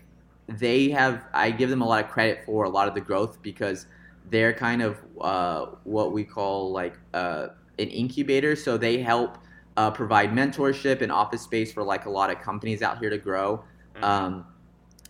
they 0.48 0.90
have 0.90 1.26
I 1.36 1.52
give 1.52 1.70
them 1.70 1.84
a 1.84 1.88
lot 1.88 2.04
of 2.04 2.10
credit 2.10 2.46
for 2.48 2.64
a 2.64 2.70
lot 2.70 2.88
of 2.88 2.96
the 2.96 3.02
growth 3.02 3.44
because 3.44 3.86
they're 4.32 4.54
kind 4.54 4.82
of 4.82 4.98
uh, 5.20 5.66
what 5.84 6.14
we 6.14 6.24
call 6.24 6.72
like 6.72 6.98
uh, 7.14 7.50
an 7.78 7.90
incubator. 7.90 8.56
So 8.56 8.78
they 8.78 9.02
help 9.02 9.38
uh, 9.78 9.92
provide 9.92 10.32
mentorship 10.32 11.02
and 11.02 11.12
office 11.12 11.42
space 11.42 11.72
for 11.72 11.84
like 11.84 12.06
a 12.06 12.10
lot 12.10 12.32
of 12.32 12.42
companies 12.42 12.82
out 12.82 12.98
here 12.98 13.10
to 13.10 13.18
grow. 13.18 13.64
Mm-hmm. 13.96 14.04
Um, 14.04 14.46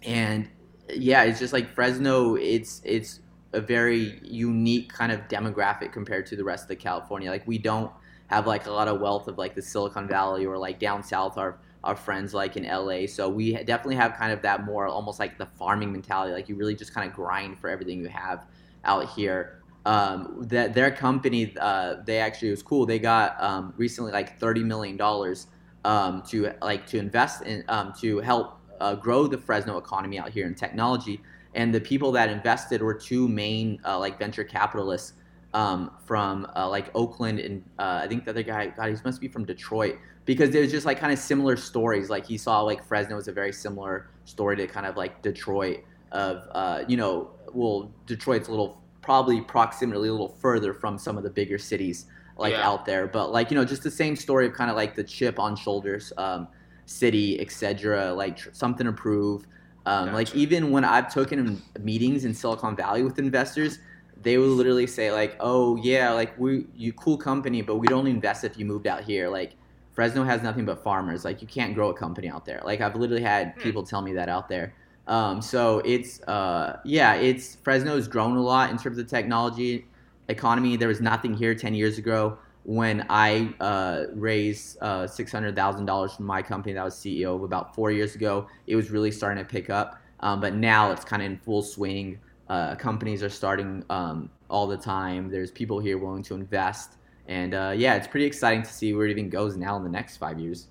and 0.03 0.49
yeah, 0.89 1.23
it's 1.23 1.39
just 1.39 1.53
like 1.53 1.73
Fresno. 1.73 2.35
It's 2.35 2.81
it's 2.83 3.19
a 3.53 3.61
very 3.61 4.19
unique 4.23 4.91
kind 4.91 5.11
of 5.11 5.21
demographic 5.27 5.93
compared 5.93 6.25
to 6.25 6.35
the 6.35 6.43
rest 6.43 6.69
of 6.71 6.79
California. 6.79 7.29
Like 7.29 7.45
we 7.47 7.59
don't 7.59 7.91
have 8.27 8.47
like 8.47 8.65
a 8.65 8.71
lot 8.71 8.87
of 8.87 8.99
wealth 8.99 9.27
of 9.27 9.37
like 9.37 9.53
the 9.53 9.61
Silicon 9.61 10.07
Valley 10.07 10.45
or 10.45 10.57
like 10.57 10.79
down 10.79 11.03
south 11.03 11.37
our 11.37 11.59
our 11.83 11.95
friends 11.95 12.33
like 12.33 12.57
in 12.57 12.63
LA. 12.63 13.05
So 13.07 13.29
we 13.29 13.53
definitely 13.53 13.95
have 13.95 14.13
kind 14.15 14.31
of 14.31 14.41
that 14.41 14.65
more 14.65 14.87
almost 14.87 15.19
like 15.19 15.37
the 15.37 15.45
farming 15.45 15.91
mentality. 15.91 16.33
Like 16.33 16.49
you 16.49 16.55
really 16.55 16.75
just 16.75 16.93
kind 16.93 17.09
of 17.09 17.15
grind 17.15 17.59
for 17.59 17.69
everything 17.69 17.99
you 17.99 18.07
have 18.07 18.45
out 18.83 19.09
here. 19.09 19.57
Um, 19.83 20.45
that 20.49 20.75
their 20.75 20.91
company, 20.91 21.55
uh, 21.59 21.95
they 22.05 22.19
actually 22.19 22.49
it 22.49 22.51
was 22.51 22.63
cool. 22.63 22.85
They 22.85 22.99
got 22.99 23.41
um, 23.41 23.73
recently 23.77 24.11
like 24.11 24.39
thirty 24.39 24.63
million 24.63 24.95
dollars 24.95 25.47
um, 25.85 26.21
to 26.27 26.53
like 26.61 26.85
to 26.87 26.99
invest 26.99 27.43
in 27.43 27.63
um, 27.67 27.93
to 27.99 28.19
help 28.19 28.59
uh, 28.79 28.95
grow 28.95 29.27
the 29.27 29.37
Fresno 29.37 29.77
economy 29.77 30.19
out 30.19 30.29
here 30.29 30.45
in 30.45 30.55
technology. 30.55 31.21
And 31.53 31.73
the 31.73 31.81
people 31.81 32.11
that 32.13 32.29
invested 32.29 32.81
were 32.81 32.93
two 32.93 33.27
main 33.27 33.79
uh, 33.85 33.99
like 33.99 34.17
venture 34.17 34.43
capitalists 34.43 35.13
um, 35.53 35.91
from 36.05 36.47
uh, 36.55 36.69
like 36.69 36.89
Oakland 36.95 37.39
and 37.39 37.63
uh, 37.77 38.01
I 38.03 38.07
think 38.07 38.25
the 38.25 38.31
other 38.31 38.43
guy, 38.43 38.67
God, 38.67 38.89
he 38.89 38.95
must 39.03 39.19
be 39.19 39.27
from 39.27 39.45
Detroit 39.45 39.97
because 40.25 40.51
there's 40.51 40.71
just 40.71 40.85
like 40.85 40.99
kind 40.99 41.11
of 41.11 41.19
similar 41.19 41.57
stories. 41.57 42.09
Like 42.09 42.25
he 42.25 42.37
saw 42.37 42.61
like 42.61 42.83
Fresno 42.83 43.15
was 43.15 43.27
a 43.27 43.33
very 43.33 43.51
similar 43.51 44.09
story 44.25 44.55
to 44.57 44.67
kind 44.67 44.85
of 44.85 44.95
like 44.95 45.21
Detroit 45.21 45.83
of 46.11 46.47
uh, 46.51 46.83
you 46.87 46.97
know 46.97 47.31
well, 47.53 47.91
Detroit's 48.05 48.47
a 48.47 48.51
little 48.51 48.81
probably 49.01 49.41
proximately 49.41 50.09
a 50.09 50.11
little 50.11 50.35
further 50.39 50.73
from 50.73 50.97
some 50.97 51.17
of 51.17 51.23
the 51.23 51.29
bigger 51.29 51.57
cities 51.57 52.05
like 52.37 52.53
yeah. 52.53 52.67
out 52.67 52.85
there, 52.85 53.07
but 53.07 53.31
like 53.31 53.51
you 53.51 53.55
know, 53.55 53.65
just 53.65 53.83
the 53.83 53.91
same 53.91 54.15
story 54.15 54.47
of 54.47 54.53
kind 54.53 54.69
of 54.69 54.75
like 54.75 54.95
the 54.95 55.03
chip 55.03 55.39
on 55.39 55.55
shoulders, 55.55 56.11
um, 56.17 56.47
city, 56.85 57.39
etc. 57.39 58.13
Like 58.13 58.37
tr- 58.37 58.49
something 58.51 58.85
to 58.85 58.93
prove. 58.93 59.47
Um, 59.85 60.05
gotcha. 60.05 60.15
Like 60.15 60.35
even 60.35 60.71
when 60.71 60.83
I've 60.83 61.13
taken 61.13 61.61
meetings 61.79 62.25
in 62.25 62.33
Silicon 62.33 62.75
Valley 62.75 63.03
with 63.03 63.19
investors, 63.19 63.79
they 64.21 64.37
would 64.37 64.49
literally 64.49 64.87
say 64.87 65.11
like, 65.11 65.35
"Oh 65.39 65.77
yeah, 65.77 66.11
like 66.11 66.37
we 66.39 66.67
you 66.75 66.93
cool 66.93 67.17
company, 67.17 67.61
but 67.61 67.77
we'd 67.77 67.91
only 67.91 68.11
invest 68.11 68.43
if 68.43 68.57
you 68.57 68.65
moved 68.65 68.87
out 68.87 69.03
here." 69.03 69.29
Like 69.29 69.53
Fresno 69.93 70.23
has 70.23 70.41
nothing 70.41 70.65
but 70.65 70.83
farmers. 70.83 71.25
Like 71.25 71.41
you 71.41 71.47
can't 71.47 71.73
grow 71.75 71.89
a 71.89 71.93
company 71.93 72.29
out 72.29 72.45
there. 72.45 72.61
Like 72.63 72.81
I've 72.81 72.95
literally 72.95 73.23
had 73.23 73.53
hmm. 73.53 73.61
people 73.61 73.83
tell 73.83 74.01
me 74.01 74.13
that 74.13 74.29
out 74.29 74.47
there. 74.49 74.73
Um, 75.07 75.41
so 75.41 75.79
it's 75.79 76.21
uh, 76.23 76.79
yeah, 76.85 77.15
it's 77.15 77.55
Fresno 77.55 77.95
has 77.95 78.07
grown 78.07 78.37
a 78.37 78.41
lot 78.41 78.69
in 78.69 78.77
terms 78.77 78.97
of 78.97 79.05
the 79.05 79.09
technology 79.09 79.85
economy. 80.29 80.77
There 80.77 80.87
was 80.87 81.01
nothing 81.01 81.33
here 81.33 81.55
ten 81.55 81.73
years 81.73 81.97
ago 81.97 82.37
when 82.63 83.05
I 83.09 83.53
uh, 83.59 84.05
raised 84.13 84.77
uh, 84.81 85.07
six 85.07 85.31
hundred 85.31 85.55
thousand 85.55 85.85
dollars 85.85 86.13
from 86.13 86.25
my 86.25 86.41
company 86.41 86.73
that 86.73 86.79
I 86.81 86.83
was 86.83 86.95
CEO 86.95 87.35
of 87.35 87.43
about 87.43 87.75
four 87.75 87.91
years 87.91 88.15
ago. 88.15 88.47
It 88.67 88.75
was 88.75 88.91
really 88.91 89.11
starting 89.11 89.43
to 89.43 89.49
pick 89.49 89.69
up, 89.69 89.99
um, 90.19 90.39
but 90.39 90.53
now 90.53 90.91
it's 90.91 91.03
kind 91.03 91.21
of 91.21 91.31
in 91.31 91.37
full 91.37 91.63
swing. 91.63 92.19
Uh, 92.47 92.75
companies 92.75 93.23
are 93.23 93.29
starting 93.29 93.83
um, 93.89 94.29
all 94.49 94.67
the 94.67 94.77
time. 94.77 95.29
There's 95.29 95.51
people 95.51 95.79
here 95.79 95.97
willing 95.97 96.23
to 96.23 96.35
invest, 96.35 96.97
and 97.27 97.53
uh, 97.53 97.73
yeah, 97.75 97.95
it's 97.95 98.07
pretty 98.07 98.25
exciting 98.25 98.61
to 98.61 98.71
see 98.71 98.93
where 98.93 99.07
it 99.07 99.11
even 99.11 99.29
goes 99.29 99.57
now 99.57 99.75
in 99.77 99.83
the 99.83 99.89
next 99.89 100.17
five 100.17 100.39
years. 100.39 100.67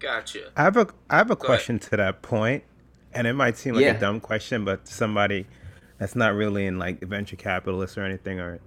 Gotcha. 0.00 0.50
I 0.56 0.62
have 0.62 0.76
a 0.76 0.88
I 1.08 1.16
have 1.18 1.30
a 1.30 1.36
Go 1.36 1.46
question 1.46 1.76
ahead. 1.76 1.90
to 1.90 1.96
that 1.98 2.22
point 2.22 2.64
and 3.12 3.26
it 3.26 3.32
might 3.32 3.56
seem 3.56 3.74
like 3.74 3.84
yeah. 3.84 3.96
a 3.96 4.00
dumb 4.00 4.20
question, 4.20 4.64
but 4.64 4.86
somebody 4.86 5.46
that's 5.98 6.14
not 6.14 6.34
really 6.34 6.66
in 6.66 6.78
like 6.78 7.00
venture 7.00 7.36
capitalists 7.36 7.98
or 7.98 8.04
anything, 8.04 8.38
or 8.38 8.60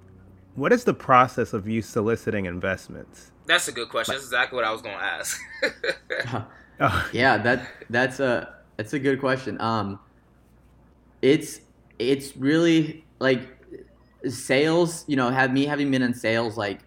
what 0.56 0.74
is 0.74 0.84
the 0.84 0.94
process 0.94 1.54
of 1.54 1.68
you 1.68 1.82
soliciting 1.82 2.46
investments? 2.46 3.32
That's 3.46 3.68
a 3.68 3.72
good 3.72 3.90
question. 3.90 4.14
That's 4.14 4.26
exactly 4.26 4.56
what 4.56 4.66
I 4.66 4.72
was 4.72 4.82
going 4.82 4.98
to 4.98 5.04
ask. 5.04 5.40
oh. 6.80 7.10
Yeah, 7.14 7.38
that 7.38 7.68
that's 7.90 8.20
a 8.20 8.56
that's 8.78 8.94
a 8.94 9.00
good 9.00 9.20
question. 9.20 9.60
Um, 9.62 10.00
it's 11.22 11.62
it's 12.00 12.36
really 12.36 13.06
like 13.20 13.42
sales. 14.28 15.06
You 15.08 15.16
know, 15.16 15.30
have 15.30 15.54
me 15.54 15.66
having 15.66 15.92
been 15.92 16.02
in 16.02 16.14
sales 16.14 16.58
like 16.58 16.80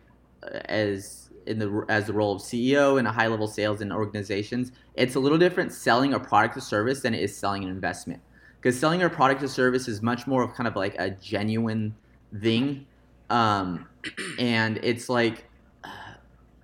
as 0.66 1.23
in 1.46 1.58
the 1.58 1.84
as 1.88 2.06
the 2.06 2.12
role 2.12 2.34
of 2.34 2.42
CEO 2.42 2.98
in 2.98 3.06
a 3.06 3.12
high 3.12 3.26
level 3.28 3.46
sales 3.46 3.80
in 3.80 3.92
organizations, 3.92 4.72
it's 4.94 5.14
a 5.14 5.20
little 5.20 5.38
different 5.38 5.72
selling 5.72 6.14
a 6.14 6.20
product 6.20 6.56
or 6.56 6.60
service 6.60 7.00
than 7.00 7.14
it 7.14 7.22
is 7.22 7.36
selling 7.36 7.64
an 7.64 7.70
investment. 7.70 8.20
Because 8.60 8.78
selling 8.78 9.02
a 9.02 9.10
product 9.10 9.42
or 9.42 9.48
service 9.48 9.88
is 9.88 10.00
much 10.02 10.26
more 10.26 10.42
of 10.42 10.54
kind 10.54 10.66
of 10.66 10.74
like 10.76 10.94
a 10.98 11.10
genuine 11.10 11.94
thing, 12.40 12.86
um, 13.30 13.86
and 14.38 14.78
it's 14.82 15.08
like 15.08 15.44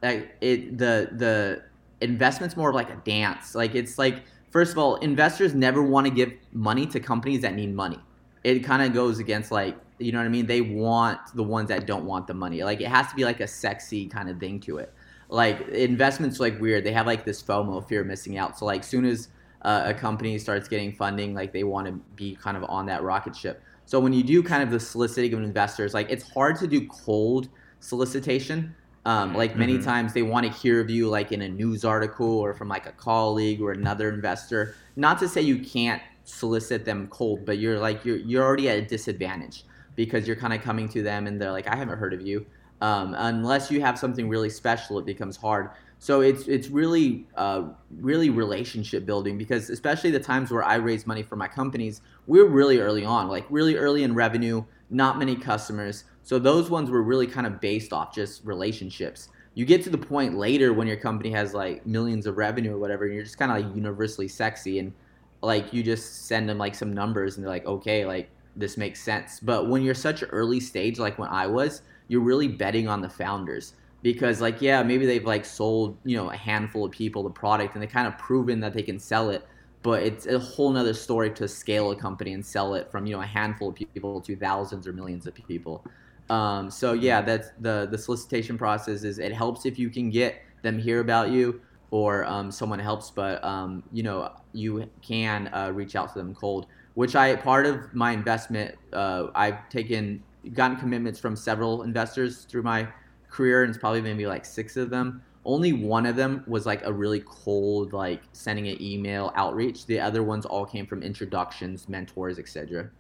like 0.03 0.37
it 0.41 0.79
the 0.79 1.11
the 1.13 1.63
investment's 2.01 2.57
more 2.57 2.71
of 2.71 2.75
like 2.75 2.91
a 2.91 3.01
dance. 3.05 3.55
Like 3.55 3.75
it's 3.75 3.99
like 3.99 4.23
first 4.51 4.73
of 4.73 4.79
all, 4.79 4.97
investors 4.97 5.55
never 5.55 5.83
want 5.83 6.07
to 6.07 6.13
give 6.13 6.33
money 6.53 6.87
to 6.87 7.01
companies 7.01 7.43
that 7.43 7.55
need 7.55 7.75
money. 7.75 7.99
It 8.45 8.61
kind 8.61 8.83
of 8.83 8.95
goes 8.95 9.19
against 9.19 9.51
like 9.51 9.77
you 10.01 10.13
know 10.13 10.19
what 10.19 10.25
I 10.25 10.31
mean. 10.31 10.47
They 10.47 10.61
want 10.61 11.19
the 11.35 11.43
ones 11.43 11.69
that 11.69 11.87
don't 11.87 12.05
want 12.05 12.27
the 12.27 12.35
money. 12.35 12.63
Like 12.65 12.81
it 12.81 12.89
has 12.89 13.09
to 13.09 13.15
be 13.15 13.25
like 13.25 13.41
a 13.41 13.47
sexy 13.47 14.07
kind 14.07 14.29
of 14.29 14.39
thing 14.39 14.61
to 14.61 14.79
it. 14.79 14.93
Like 15.29 15.69
investments 15.69 16.41
like 16.41 16.61
weird. 16.61 16.85
They 16.85 16.93
have 16.93 17.07
like 17.07 17.25
this 17.25 17.43
FOMO, 17.43 17.87
fear 17.89 18.01
of 18.01 18.07
missing 18.07 18.39
out. 18.39 18.59
So 18.59 18.65
like 18.65 18.83
soon 18.83 19.05
as 19.05 19.29
uh, 19.63 19.83
a 19.87 19.95
company 19.95 20.39
starts 20.39 20.69
getting 20.69 20.93
funding, 20.93 21.35
like 21.35 21.53
they 21.53 21.65
want 21.65 21.87
to 21.87 21.93
be 22.17 22.35
kind 22.35 22.57
of 22.57 22.65
on 22.65 22.87
that 22.87 23.03
rocket 23.03 23.37
ship. 23.37 23.63
So 23.85 24.01
when 24.01 24.13
you 24.13 24.23
do 24.23 24.43
kind 24.43 24.63
of 24.63 24.71
the 24.71 24.81
soliciting 24.81 25.35
of 25.35 25.43
investors, 25.43 25.95
like 25.95 26.11
it's 26.11 26.29
hard 26.31 26.57
to 26.61 26.67
do 26.67 26.87
cold 26.89 27.49
solicitation 27.81 28.75
um, 29.07 29.35
like 29.35 29.57
many 29.57 29.75
mm-hmm. 29.75 29.85
times 29.85 30.13
they 30.13 30.23
want 30.23 30.45
to 30.47 30.53
hear 30.53 30.81
of 30.81 30.91
you 30.91 31.09
like 31.09 31.33
in 31.33 31.43
a 31.43 31.49
news 31.49 31.85
article 31.85 32.39
or 32.39 32.53
from 32.53 32.69
like 32.69 32.87
a 32.87 32.93
colleague 32.93 33.61
or 33.63 33.73
another 33.73 34.11
investor. 34.11 34.75
Not 34.97 35.19
to 35.21 35.29
say 35.29 35.41
you 35.41 35.59
can't 35.59 36.03
solicit 36.25 36.85
them 36.85 37.09
cold, 37.09 37.47
but 37.47 37.59
you're 37.59 37.79
like 37.79 38.05
you're 38.05 38.19
you're 38.19 38.45
already 38.45 38.69
at 38.69 38.77
a 38.77 38.83
disadvantage 38.83 39.65
because 40.05 40.27
you're 40.27 40.37
kind 40.37 40.55
of 40.55 40.63
coming 40.63 40.89
to 40.89 41.03
them 41.03 41.27
and 41.27 41.39
they're 41.39 41.53
like, 41.53 41.69
I 41.69 41.77
haven't 41.77 41.99
heard 41.99 42.15
of 42.15 42.23
you. 42.23 42.47
Um, 42.81 43.15
unless 43.19 43.71
you 43.71 43.83
have 43.83 43.99
something 43.99 44.31
really 44.31 44.49
special, 44.49 44.99
it 44.99 45.05
becomes 45.05 45.37
hard. 45.37 45.71
So 45.99 46.23
it's 46.23 46.49
it's 46.49 46.69
really 46.69 47.27
uh, 47.37 47.65
really 47.99 48.31
relationship 48.31 49.05
building 49.05 49.37
because 49.37 49.69
especially 49.69 50.11
the 50.11 50.21
times 50.21 50.51
where 50.51 50.65
I 50.65 50.77
raise 50.77 51.07
money 51.07 51.23
for 51.23 51.37
my 51.37 51.47
companies, 51.47 52.01
we're 52.27 52.47
really 52.47 52.79
early 52.79 53.05
on, 53.05 53.29
like 53.29 53.45
really 53.51 53.77
early 53.77 54.03
in 54.03 54.15
revenue, 54.15 54.65
not 54.89 55.19
many 55.19 55.37
customers. 55.37 56.05
So 56.23 56.39
those 56.39 56.71
ones 56.71 56.89
were 56.89 57.03
really 57.03 57.27
kind 57.27 57.47
of 57.47 57.61
based 57.61 57.93
off 57.93 58.15
just 58.15 58.43
relationships. 58.47 59.29
You 59.53 59.67
get 59.67 59.85
to 59.85 59.91
the 59.91 59.99
point 59.99 60.39
later 60.39 60.73
when 60.73 60.87
your 60.87 60.97
company 60.97 61.31
has 61.33 61.53
like 61.53 61.85
millions 61.85 62.27
of 62.27 62.39
revenue 62.39 62.75
or 62.77 62.79
whatever, 62.79 63.05
and 63.05 63.13
you're 63.13 63.25
just 63.25 63.37
kind 63.37 63.53
of 63.53 63.59
like 63.63 63.77
universally 63.77 64.29
sexy, 64.29 64.79
and 64.79 64.95
like 65.43 65.75
you 65.75 65.83
just 65.83 66.25
send 66.27 66.49
them 66.49 66.57
like 66.57 66.75
some 66.75 66.95
numbers, 66.95 67.37
and 67.37 67.45
they're 67.45 67.53
like, 67.53 67.67
okay, 67.67 68.07
like 68.07 68.31
this 68.57 68.77
makes 68.77 69.03
sense. 69.03 69.41
But 69.41 69.69
when 69.69 69.83
you're 69.83 69.95
such 69.95 70.25
early 70.31 70.61
stage, 70.61 70.99
like 70.99 71.19
when 71.19 71.29
I 71.29 71.47
was, 71.47 71.83
you're 72.09 72.21
really 72.21 72.49
betting 72.49 72.89
on 72.89 73.01
the 73.01 73.09
founders 73.09 73.75
because 74.03 74.41
like 74.41 74.61
yeah, 74.61 74.83
maybe 74.83 75.07
they've 75.07 75.25
like 75.25 75.45
sold 75.45 75.97
you 76.05 76.17
know 76.17 76.31
a 76.31 76.37
handful 76.37 76.85
of 76.85 76.93
people 76.93 77.23
the 77.23 77.31
product, 77.31 77.75
and 77.75 77.83
they 77.83 77.87
kind 77.87 78.07
of 78.07 78.19
proven 78.19 78.61
that 78.61 78.75
they 78.75 78.83
can 78.83 78.99
sell 78.99 79.31
it 79.31 79.47
but 79.83 80.03
it's 80.03 80.27
a 80.27 80.39
whole 80.39 80.71
nother 80.71 80.93
story 80.93 81.31
to 81.31 81.49
scale 81.49 81.91
a 81.91 81.97
company 81.97 82.35
and 82.35 82.45
sell 82.45 82.75
it 82.75 82.91
from 82.91 83.07
you 83.07 83.17
know 83.17 83.23
a 83.23 83.27
handful 83.27 83.71
of 83.71 83.75
people 83.75 84.21
to 84.21 84.37
thousands 84.37 84.87
or 84.87 84.93
millions 84.93 85.27
of 85.27 85.33
people 85.33 85.83
um, 86.31 86.71
so 86.71 86.93
yeah, 86.93 87.21
that's 87.21 87.51
the 87.61 87.89
the 87.91 87.99
solicitation 87.99 88.57
process 88.57 89.03
is 89.03 89.19
it 89.19 89.33
helps 89.33 89.67
if 89.67 89.79
you 89.79 89.91
can 89.91 90.11
get 90.11 90.41
them 90.63 90.79
hear 90.79 91.01
about 91.01 91.31
you 91.31 91.61
or 91.91 92.25
um, 92.25 92.53
someone 92.53 92.79
helps, 92.79 93.11
but 93.11 93.43
um, 93.43 93.83
you 93.93 94.05
know 94.05 94.33
you 94.53 94.89
can 95.03 95.49
uh, 95.53 95.73
reach 95.75 95.97
out 95.97 96.13
to 96.13 96.19
them 96.19 96.35
cold. 96.35 96.67
Which 96.95 97.15
I 97.17 97.37
part 97.37 97.67
of 97.67 97.95
my 97.95 98.13
investment, 98.13 98.77
uh, 98.93 99.29
I've 99.35 99.69
taken 99.69 100.23
gotten 100.55 100.77
commitments 100.77 101.21
from 101.21 101.37
several 101.37 101.83
investors 101.83 102.45
through 102.45 102.63
my 102.63 102.89
career, 103.29 103.63
and 103.63 103.71
it's 103.71 103.79
probably 103.79 104.01
maybe 104.01 104.27
like 104.27 104.45
six 104.45 104.77
of 104.77 104.91
them. 104.91 105.23
Only 105.45 105.73
one 105.73 106.05
of 106.05 106.17
them 106.17 106.45
was 106.47 106.67
like 106.67 106.85
a 106.85 106.93
really 106.93 107.23
cold, 107.27 107.93
like 107.93 108.23
sending 108.33 108.69
an 108.69 108.81
email 108.83 109.33
outreach. 109.37 109.87
The 109.87 109.99
other 110.01 110.23
ones 110.23 110.45
all 110.45 110.67
came 110.67 110.87
from 110.87 111.03
introductions, 111.03 111.89
mentors, 111.89 112.39
etc. 112.39 112.91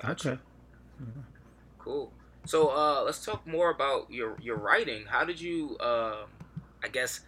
Gotcha. 0.00 0.40
Cool. 1.78 2.12
So 2.46 2.68
uh, 2.68 3.02
let's 3.04 3.24
talk 3.24 3.46
more 3.46 3.70
about 3.70 4.10
your 4.10 4.36
your 4.40 4.56
writing. 4.56 5.04
How 5.08 5.24
did 5.24 5.40
you, 5.40 5.76
uh, 5.78 6.26
I 6.82 6.88
guess, 6.88 7.20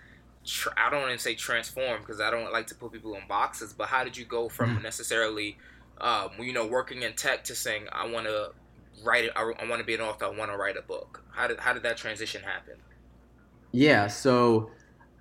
tr- 0.46 0.70
I 0.76 0.90
don't 0.90 1.02
want 1.02 1.12
to 1.12 1.18
say 1.18 1.35
transform 1.35 2.00
because 2.00 2.20
I 2.20 2.30
don't 2.30 2.52
like 2.52 2.66
to 2.68 2.74
put 2.74 2.92
people 2.92 3.14
in 3.14 3.22
boxes. 3.28 3.72
But 3.72 3.88
how 3.88 4.04
did 4.04 4.16
you 4.16 4.24
go 4.24 4.48
from 4.48 4.70
mm-hmm. 4.70 4.82
necessarily, 4.82 5.59
um, 6.00 6.30
you 6.40 6.52
know, 6.52 6.66
working 6.66 7.02
in 7.02 7.12
tech 7.14 7.44
to 7.44 7.54
saying 7.54 7.87
I 7.92 8.06
want 8.06 8.26
to 8.26 8.52
write 9.04 9.24
it, 9.24 9.32
I, 9.37 9.42
I 9.42 9.68
want 9.68 9.80
to 9.80 9.85
be 9.85 9.94
an 9.94 10.00
author, 10.00 10.26
I 10.26 10.30
want 10.30 10.50
to 10.50 10.56
write 10.56 10.76
a 10.76 10.82
book? 10.82 11.22
How 11.32 11.46
did 11.46 11.59
how 11.59 11.72
did 11.72 11.82
that 11.82 11.96
transition 11.96 12.42
happen? 12.42 12.74
Yeah. 13.72 14.06
So. 14.06 14.70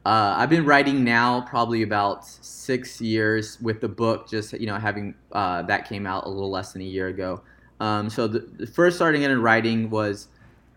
Uh, 0.07 0.35
I've 0.37 0.51
been 0.51 0.65
writing 0.65 1.03
now 1.03 1.41
probably 1.41 1.81
about 1.81 2.27
six 2.27 3.01
years 3.01 3.59
with 3.59 3.81
the 3.81 3.87
book, 3.87 4.29
just 4.29 4.53
you 4.53 4.67
know 4.67 4.75
having 4.75 5.15
uh, 5.31 5.63
that 5.63 5.89
came 5.89 6.05
out 6.05 6.27
a 6.27 6.29
little 6.29 6.51
less 6.51 6.73
than 6.73 6.83
a 6.83 6.85
year 6.85 7.07
ago. 7.07 7.41
Um, 7.79 8.11
so 8.11 8.27
the, 8.27 8.39
the, 8.39 8.67
first 8.67 8.97
starting 8.97 9.23
in 9.23 9.41
writing 9.41 9.89
was, 9.89 10.27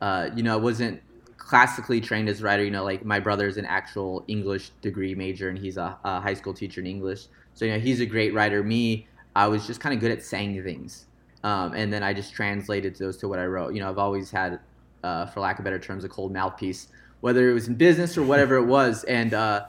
uh, 0.01 0.31
you 0.35 0.43
know, 0.43 0.55
I 0.55 0.57
wasn't 0.57 1.03
classically 1.49 1.99
trained 2.01 2.29
as 2.29 2.41
a 2.41 2.45
writer. 2.45 2.63
You 2.63 2.71
know, 2.71 2.85
like 2.85 3.05
my 3.05 3.19
brother 3.19 3.49
is 3.49 3.57
an 3.57 3.65
actual 3.65 4.23
English 4.29 4.71
degree 4.83 5.15
major 5.15 5.49
and 5.49 5.59
he's 5.59 5.79
a, 5.79 5.99
a 6.05 6.21
high 6.21 6.35
school 6.35 6.53
teacher 6.53 6.81
in 6.81 6.87
English. 6.87 7.27
So 7.55 7.65
you 7.65 7.73
know, 7.73 7.81
he's 7.81 8.01
a 8.01 8.07
great 8.07 8.35
writer. 8.35 8.63
Me, 8.63 9.09
I 9.35 9.49
was 9.49 9.67
just 9.67 9.81
kind 9.81 9.95
of 9.95 10.01
good 10.01 10.13
at 10.13 10.23
saying 10.23 10.63
things, 10.63 11.07
um, 11.43 11.73
and 11.73 11.93
then 11.93 12.03
I 12.03 12.13
just 12.13 12.33
translated 12.35 12.97
those 12.97 13.17
to 13.19 13.29
what 13.29 13.39
I 13.39 13.47
wrote. 13.47 13.75
You 13.75 13.81
know, 13.81 13.89
I've 13.89 13.99
always 13.99 14.31
had, 14.31 14.61
uh, 15.03 15.27
for 15.27 15.41
lack 15.41 15.59
of 15.59 15.65
better 15.65 15.79
terms, 15.79 16.05
a 16.05 16.09
cold 16.09 16.33
mouthpiece, 16.33 16.89
whether 17.21 17.51
it 17.51 17.55
was 17.55 17.67
in 17.67 17.75
business 17.75 18.17
or 18.17 18.23
whatever 18.23 18.57
it 18.57 18.67
was, 18.67 19.05
and. 19.05 19.35
Uh, 19.35 19.65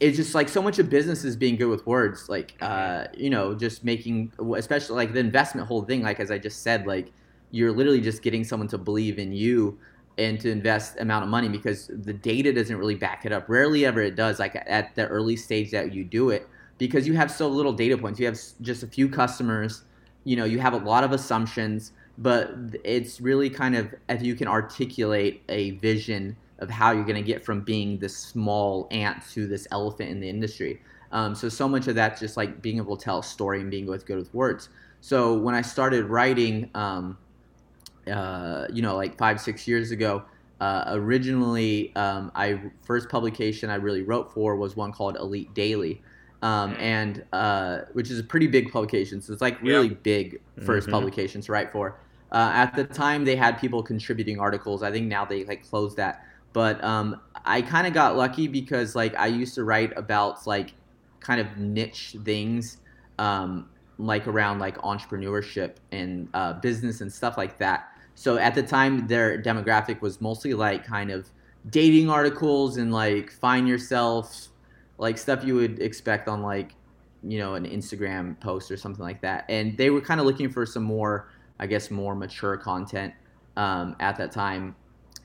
it's 0.00 0.16
just 0.16 0.34
like 0.34 0.48
so 0.48 0.60
much 0.60 0.80
of 0.80 0.90
business 0.90 1.22
is 1.22 1.36
being 1.36 1.54
good 1.54 1.68
with 1.68 1.86
words 1.86 2.28
like 2.28 2.56
uh, 2.60 3.04
you 3.16 3.30
know 3.30 3.54
just 3.54 3.84
making 3.84 4.32
especially 4.56 4.96
like 4.96 5.12
the 5.12 5.20
investment 5.20 5.68
whole 5.68 5.82
thing 5.82 6.02
like 6.02 6.18
as 6.18 6.28
i 6.32 6.36
just 6.36 6.60
said 6.64 6.88
like 6.88 7.12
you're 7.52 7.70
literally 7.70 8.00
just 8.00 8.20
getting 8.20 8.42
someone 8.42 8.66
to 8.66 8.76
believe 8.76 9.20
in 9.20 9.30
you 9.30 9.78
and 10.18 10.40
to 10.40 10.50
invest 10.50 10.98
amount 11.00 11.24
of 11.24 11.30
money 11.30 11.48
because 11.48 11.88
the 11.88 12.12
data 12.12 12.52
doesn't 12.52 12.76
really 12.76 12.94
back 12.94 13.24
it 13.24 13.32
up 13.32 13.48
rarely 13.48 13.86
ever 13.86 14.00
it 14.00 14.16
does 14.16 14.38
like 14.38 14.54
at 14.66 14.94
the 14.94 15.06
early 15.08 15.36
stage 15.36 15.70
that 15.70 15.94
you 15.94 16.04
do 16.04 16.30
it 16.30 16.48
because 16.78 17.06
you 17.06 17.14
have 17.14 17.30
so 17.30 17.48
little 17.48 17.72
data 17.72 17.96
points 17.96 18.20
you 18.20 18.26
have 18.26 18.38
just 18.60 18.82
a 18.82 18.86
few 18.86 19.08
customers 19.08 19.84
you 20.24 20.36
know 20.36 20.44
you 20.44 20.58
have 20.58 20.74
a 20.74 20.78
lot 20.78 21.02
of 21.02 21.12
assumptions 21.12 21.92
but 22.18 22.54
it's 22.84 23.20
really 23.20 23.48
kind 23.48 23.74
of 23.74 23.94
if 24.08 24.22
you 24.22 24.34
can 24.34 24.46
articulate 24.46 25.42
a 25.48 25.72
vision 25.72 26.36
of 26.62 26.70
how 26.70 26.92
you're 26.92 27.04
going 27.04 27.16
to 27.16 27.22
get 27.22 27.44
from 27.44 27.60
being 27.60 27.98
this 27.98 28.16
small 28.16 28.86
ant 28.92 29.28
to 29.32 29.46
this 29.46 29.66
elephant 29.72 30.08
in 30.10 30.20
the 30.20 30.28
industry. 30.28 30.80
Um, 31.10 31.34
so 31.34 31.48
so 31.48 31.68
much 31.68 31.88
of 31.88 31.96
that's 31.96 32.20
just 32.20 32.36
like 32.36 32.62
being 32.62 32.76
able 32.76 32.96
to 32.96 33.04
tell 33.04 33.18
a 33.18 33.22
story 33.22 33.60
and 33.60 33.70
being 33.70 33.86
with 33.86 34.06
good 34.06 34.16
with 34.16 34.32
words. 34.32 34.68
So 35.00 35.36
when 35.36 35.54
I 35.54 35.60
started 35.60 36.04
writing, 36.06 36.70
um, 36.74 37.18
uh, 38.10 38.66
you 38.72 38.82
know, 38.82 38.96
like 38.96 39.16
five 39.18 39.40
six 39.40 39.66
years 39.66 39.90
ago, 39.90 40.22
uh, 40.60 40.84
originally 40.88 41.94
um, 41.96 42.30
I 42.34 42.60
first 42.82 43.08
publication 43.08 43.70
I 43.70 43.76
really 43.76 44.02
wrote 44.02 44.32
for 44.32 44.56
was 44.56 44.76
one 44.76 44.92
called 44.92 45.16
Elite 45.16 45.52
Daily. 45.54 46.02
Um, 46.42 46.74
and 46.80 47.24
uh, 47.32 47.82
which 47.92 48.10
is 48.10 48.18
a 48.18 48.24
pretty 48.24 48.48
big 48.48 48.72
publication, 48.72 49.22
so 49.22 49.32
it's 49.32 49.40
like 49.40 49.62
really 49.62 49.90
yep. 49.90 50.02
big 50.02 50.40
1st 50.58 50.66
mm-hmm. 50.66 50.90
publication 50.90 51.40
to 51.40 51.52
write 51.52 51.70
for. 51.70 52.00
Uh, 52.32 52.50
at 52.52 52.74
the 52.74 52.82
time, 52.82 53.24
they 53.24 53.36
had 53.36 53.60
people 53.60 53.80
contributing 53.80 54.40
articles. 54.40 54.82
I 54.82 54.90
think 54.90 55.06
now 55.06 55.24
they 55.24 55.44
like 55.44 55.68
closed 55.68 55.96
that. 55.98 56.26
But 56.52 56.82
um, 56.82 57.20
I 57.44 57.62
kind 57.62 57.86
of 57.86 57.92
got 57.92 58.16
lucky 58.16 58.48
because 58.48 58.96
like 58.96 59.14
I 59.16 59.26
used 59.26 59.54
to 59.54 59.64
write 59.64 59.96
about 59.96 60.46
like 60.46 60.72
kind 61.20 61.40
of 61.40 61.58
niche 61.58 62.16
things, 62.24 62.78
um, 63.18 63.68
like 63.98 64.26
around 64.26 64.58
like 64.58 64.78
entrepreneurship 64.78 65.76
and 65.92 66.28
uh, 66.34 66.54
business 66.54 67.02
and 67.02 67.12
stuff 67.12 67.36
like 67.36 67.58
that. 67.58 67.91
So 68.22 68.36
at 68.36 68.54
the 68.54 68.62
time, 68.62 69.06
their 69.08 69.40
demographic 69.40 70.00
was 70.00 70.20
mostly 70.20 70.54
like 70.54 70.86
kind 70.86 71.10
of 71.10 71.28
dating 71.70 72.08
articles 72.08 72.76
and 72.76 72.92
like 72.92 73.32
find 73.32 73.66
yourself, 73.66 74.48
like 74.98 75.18
stuff 75.18 75.44
you 75.44 75.56
would 75.56 75.80
expect 75.80 76.28
on 76.28 76.42
like 76.42 76.74
you 77.24 77.38
know 77.38 77.54
an 77.54 77.66
Instagram 77.66 78.38
post 78.40 78.70
or 78.70 78.76
something 78.76 79.02
like 79.02 79.20
that. 79.22 79.44
And 79.48 79.76
they 79.76 79.90
were 79.90 80.00
kind 80.00 80.20
of 80.20 80.26
looking 80.26 80.50
for 80.50 80.64
some 80.64 80.84
more, 80.84 81.30
I 81.58 81.66
guess, 81.66 81.90
more 81.90 82.14
mature 82.14 82.56
content 82.56 83.12
um, 83.56 83.96
at 83.98 84.16
that 84.18 84.30
time 84.30 84.76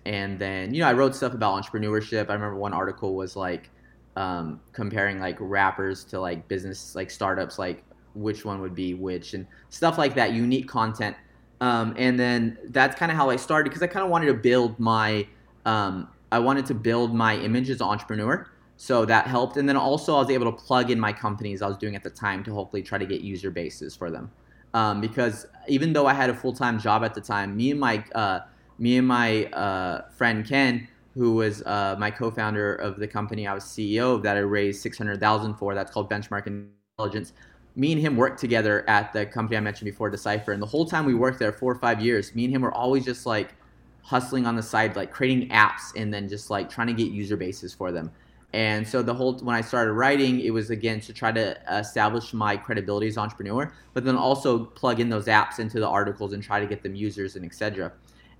and 0.07 0.39
then 0.39 0.73
you 0.73 0.81
know 0.81 0.87
I 0.87 0.93
wrote 0.93 1.13
stuff 1.13 1.33
about 1.33 1.61
entrepreneurship. 1.61 2.29
I 2.29 2.33
remember 2.33 2.55
one 2.55 2.73
article 2.73 3.13
was 3.13 3.35
like 3.35 3.69
um, 4.15 4.61
comparing 4.71 5.19
like 5.19 5.35
rappers 5.39 6.05
to 6.05 6.19
like 6.19 6.47
business 6.47 6.95
like 6.95 7.11
startups, 7.11 7.59
like 7.59 7.83
which 8.15 8.45
one 8.45 8.61
would 8.61 8.73
be 8.73 8.93
which 8.93 9.33
and 9.33 9.45
stuff 9.69 9.97
like 9.97 10.15
that. 10.15 10.31
Unique 10.31 10.67
content, 10.67 11.15
um, 11.61 11.93
and 11.97 12.19
then 12.19 12.57
that's 12.69 12.97
kind 12.97 13.11
of 13.11 13.17
how 13.17 13.29
I 13.29 13.35
started 13.35 13.69
because 13.69 13.81
I 13.81 13.87
kind 13.87 14.03
of 14.03 14.11
wanted 14.11 14.27
to 14.27 14.33
build 14.33 14.79
my 14.79 15.27
um, 15.65 16.09
I 16.31 16.39
wanted 16.39 16.65
to 16.67 16.73
build 16.73 17.13
my 17.13 17.35
image 17.37 17.69
as 17.69 17.81
an 17.81 17.87
entrepreneur. 17.87 18.47
So 18.79 19.05
that 19.05 19.25
helped, 19.25 19.57
and 19.57 19.67
then 19.67 19.75
also 19.75 20.15
I 20.15 20.19
was 20.19 20.29
able 20.29 20.51
to 20.51 20.57
plug 20.57 20.91
in 20.91 20.99
my 20.99 21.11
companies 21.11 21.63
I 21.63 21.67
was 21.67 21.77
doing 21.77 21.95
at 21.95 22.03
the 22.03 22.11
time 22.11 22.43
to 22.43 22.53
hopefully 22.53 22.83
try 22.83 22.99
to 22.99 23.07
get 23.07 23.21
user 23.21 23.49
bases 23.49 23.95
for 23.95 24.11
them. 24.11 24.29
Um, 24.75 25.01
because 25.01 25.47
even 25.67 25.93
though 25.93 26.05
I 26.05 26.13
had 26.13 26.29
a 26.29 26.33
full 26.35 26.53
time 26.53 26.79
job 26.79 27.03
at 27.03 27.15
the 27.15 27.21
time, 27.21 27.57
me 27.57 27.71
and 27.71 27.79
my 27.79 28.03
uh, 28.13 28.41
me 28.77 28.97
and 28.97 29.07
my 29.07 29.45
uh, 29.45 30.09
friend 30.11 30.47
Ken, 30.47 30.87
who 31.15 31.33
was 31.33 31.63
uh, 31.63 31.95
my 31.97 32.11
co-founder 32.11 32.75
of 32.75 32.99
the 32.99 33.07
company 33.07 33.47
I 33.47 33.55
was 33.55 33.63
CEO 33.63 34.13
of 34.13 34.21
that 34.23 34.37
I 34.37 34.41
raised 34.41 34.81
six 34.81 34.97
hundred 34.97 35.19
thousand 35.19 35.55
for. 35.55 35.73
That's 35.73 35.91
called 35.91 36.09
Benchmark 36.09 36.45
Intelligence. 36.45 37.33
Me 37.77 37.91
and 37.91 38.01
him 38.01 38.17
worked 38.17 38.39
together 38.39 38.83
at 38.89 39.13
the 39.13 39.25
company 39.25 39.55
I 39.55 39.59
mentioned 39.59 39.85
before, 39.85 40.09
Decipher, 40.09 40.51
and 40.51 40.61
the 40.61 40.65
whole 40.65 40.85
time 40.85 41.05
we 41.05 41.13
worked 41.13 41.37
there, 41.37 41.53
four 41.53 41.71
or 41.71 41.75
five 41.75 42.01
years, 42.01 42.33
me 42.33 42.45
and 42.45 42.53
him 42.53 42.63
were 42.63 42.73
always 42.73 43.05
just 43.05 43.27
like 43.27 43.53
hustling 44.01 44.47
on 44.47 44.55
the 44.55 44.63
side, 44.63 44.95
like 44.95 45.11
creating 45.11 45.49
apps 45.49 45.93
and 45.95 46.11
then 46.13 46.27
just 46.27 46.49
like 46.49 46.69
trying 46.69 46.87
to 46.87 46.93
get 46.93 47.11
user 47.11 47.37
bases 47.37 47.75
for 47.75 47.91
them. 47.91 48.11
And 48.53 48.87
so 48.87 49.03
the 49.03 49.13
whole 49.13 49.37
when 49.39 49.55
I 49.55 49.61
started 49.61 49.93
writing, 49.93 50.39
it 50.39 50.49
was 50.51 50.71
again 50.71 51.01
to 51.01 51.13
try 51.13 51.31
to 51.31 51.55
establish 51.69 52.33
my 52.33 52.57
credibility 52.57 53.07
as 53.07 53.17
entrepreneur, 53.17 53.71
but 53.93 54.05
then 54.05 54.15
also 54.15 54.65
plug 54.65 54.99
in 54.99 55.09
those 55.09 55.25
apps 55.25 55.59
into 55.59 55.79
the 55.79 55.87
articles 55.87 56.33
and 56.33 56.41
try 56.41 56.59
to 56.59 56.65
get 56.65 56.81
them 56.81 56.95
users 56.95 57.35
and 57.35 57.45
etc. 57.45 57.91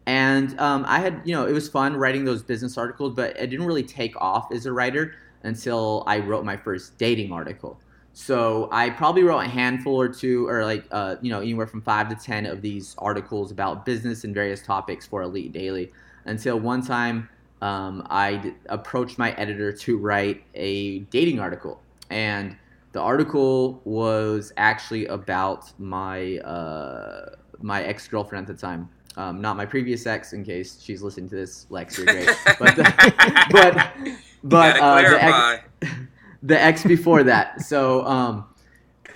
And 0.08 0.58
um, 0.60 0.86
I 0.88 1.00
had, 1.00 1.21
you 1.26 1.36
know, 1.36 1.45
it 1.45 1.52
was 1.52 1.67
fun 1.67 1.97
writing 1.97 2.23
those 2.23 2.41
business 2.41 2.78
articles, 2.78 3.13
but 3.13 3.38
it 3.38 3.47
didn't 3.47 3.65
really 3.65 3.84
take 3.84 4.15
off 4.19 4.52
as 4.54 4.65
a 4.65 4.71
writer 4.71 5.15
until 5.43 6.04
I 6.08 6.19
wrote 6.19 6.45
my 6.45 6.56
first 6.56 6.97
dating 6.97 7.34
article. 7.34 7.78
So 8.19 8.67
I 8.71 8.89
probably 8.89 9.21
wrote 9.21 9.41
a 9.41 9.47
handful 9.47 9.93
or 9.95 10.10
two, 10.10 10.47
or 10.47 10.65
like, 10.65 10.86
uh, 10.89 11.17
you 11.21 11.30
know, 11.30 11.39
anywhere 11.39 11.67
from 11.67 11.84
five 11.84 12.10
to 12.10 12.15
10 12.15 12.47
of 12.47 12.63
these 12.63 12.95
articles 12.97 13.51
about 13.51 13.86
business 13.86 14.23
and 14.23 14.34
various 14.34 14.60
topics 14.63 15.06
for 15.06 15.21
Elite 15.21 15.53
Daily 15.53 15.91
until 16.25 16.60
one 16.60 16.82
time 16.84 17.30
um, 17.62 18.08
I 18.10 18.38
d- 18.38 18.53
approached 18.69 19.19
my 19.19 19.34
editor 19.34 19.71
to 19.71 19.97
write 19.99 20.43
a 20.56 21.01
dating 21.12 21.39
article. 21.39 21.80
And 22.10 22.58
the 22.91 23.01
article 23.01 23.82
was 23.86 24.51
actually 24.58 25.06
about 25.06 25.71
my, 25.80 26.39
uh, 26.39 27.36
my 27.62 27.84
ex 27.84 28.08
girlfriend 28.08 28.49
at 28.49 28.56
the 28.58 28.60
time. 28.60 28.89
Um, 29.15 29.41
not 29.41 29.58
my 29.58 29.65
previous 29.67 30.08
ex, 30.08 30.34
in 30.34 30.43
case 30.43 30.82
she's 30.82 31.03
listening 31.03 31.30
to 31.30 31.36
this. 31.36 31.67
Lex, 31.69 31.99
you're 31.99 32.08
great. 32.08 32.30
but 32.60 32.75
the, 32.75 33.47
but 33.51 33.91
but 34.43 34.80
uh, 34.80 35.01
the, 35.03 35.23
ex, 35.23 35.97
the 36.43 36.60
X 36.60 36.84
before 36.84 37.23
that. 37.23 37.62
So 37.62 38.06
um, 38.06 38.45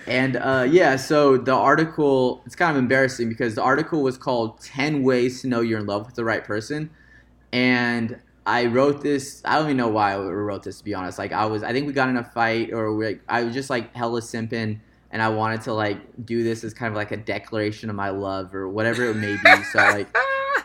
and 0.06 0.36
uh, 0.36 0.66
yeah, 0.68 0.96
so 0.96 1.36
the 1.36 1.54
article 1.54 2.42
it's 2.46 2.56
kind 2.56 2.70
of 2.70 2.76
embarrassing 2.76 3.28
because 3.28 3.54
the 3.54 3.62
article 3.62 4.02
was 4.02 4.16
called 4.16 4.60
10 4.60 5.02
ways 5.02 5.42
to 5.42 5.48
know 5.48 5.60
you're 5.60 5.80
in 5.80 5.86
love 5.86 6.06
with 6.06 6.14
the 6.14 6.24
right 6.24 6.44
person 6.44 6.90
and 7.52 8.18
I 8.46 8.66
wrote 8.66 9.02
this. 9.02 9.42
I 9.44 9.56
don't 9.56 9.66
even 9.66 9.76
know 9.76 9.88
why 9.88 10.14
I 10.14 10.18
wrote 10.18 10.62
this 10.64 10.78
to 10.78 10.84
be 10.84 10.94
honest. 10.94 11.18
Like 11.18 11.32
I 11.32 11.46
was, 11.46 11.62
I 11.62 11.72
think 11.72 11.86
we 11.86 11.92
got 11.92 12.08
in 12.08 12.16
a 12.16 12.24
fight, 12.24 12.72
or 12.72 12.94
we, 12.94 13.20
I 13.28 13.44
was 13.44 13.54
just 13.54 13.70
like 13.70 13.94
hella 13.94 14.20
simping, 14.20 14.80
and 15.10 15.22
I 15.22 15.28
wanted 15.28 15.60
to 15.62 15.74
like 15.74 15.98
do 16.24 16.42
this 16.42 16.64
as 16.64 16.74
kind 16.74 16.90
of 16.90 16.96
like 16.96 17.12
a 17.12 17.16
declaration 17.16 17.88
of 17.90 17.96
my 17.96 18.10
love 18.10 18.54
or 18.54 18.68
whatever 18.68 19.04
it 19.04 19.16
may 19.16 19.36
be. 19.36 19.62
So 19.64 19.78
like 19.78 20.16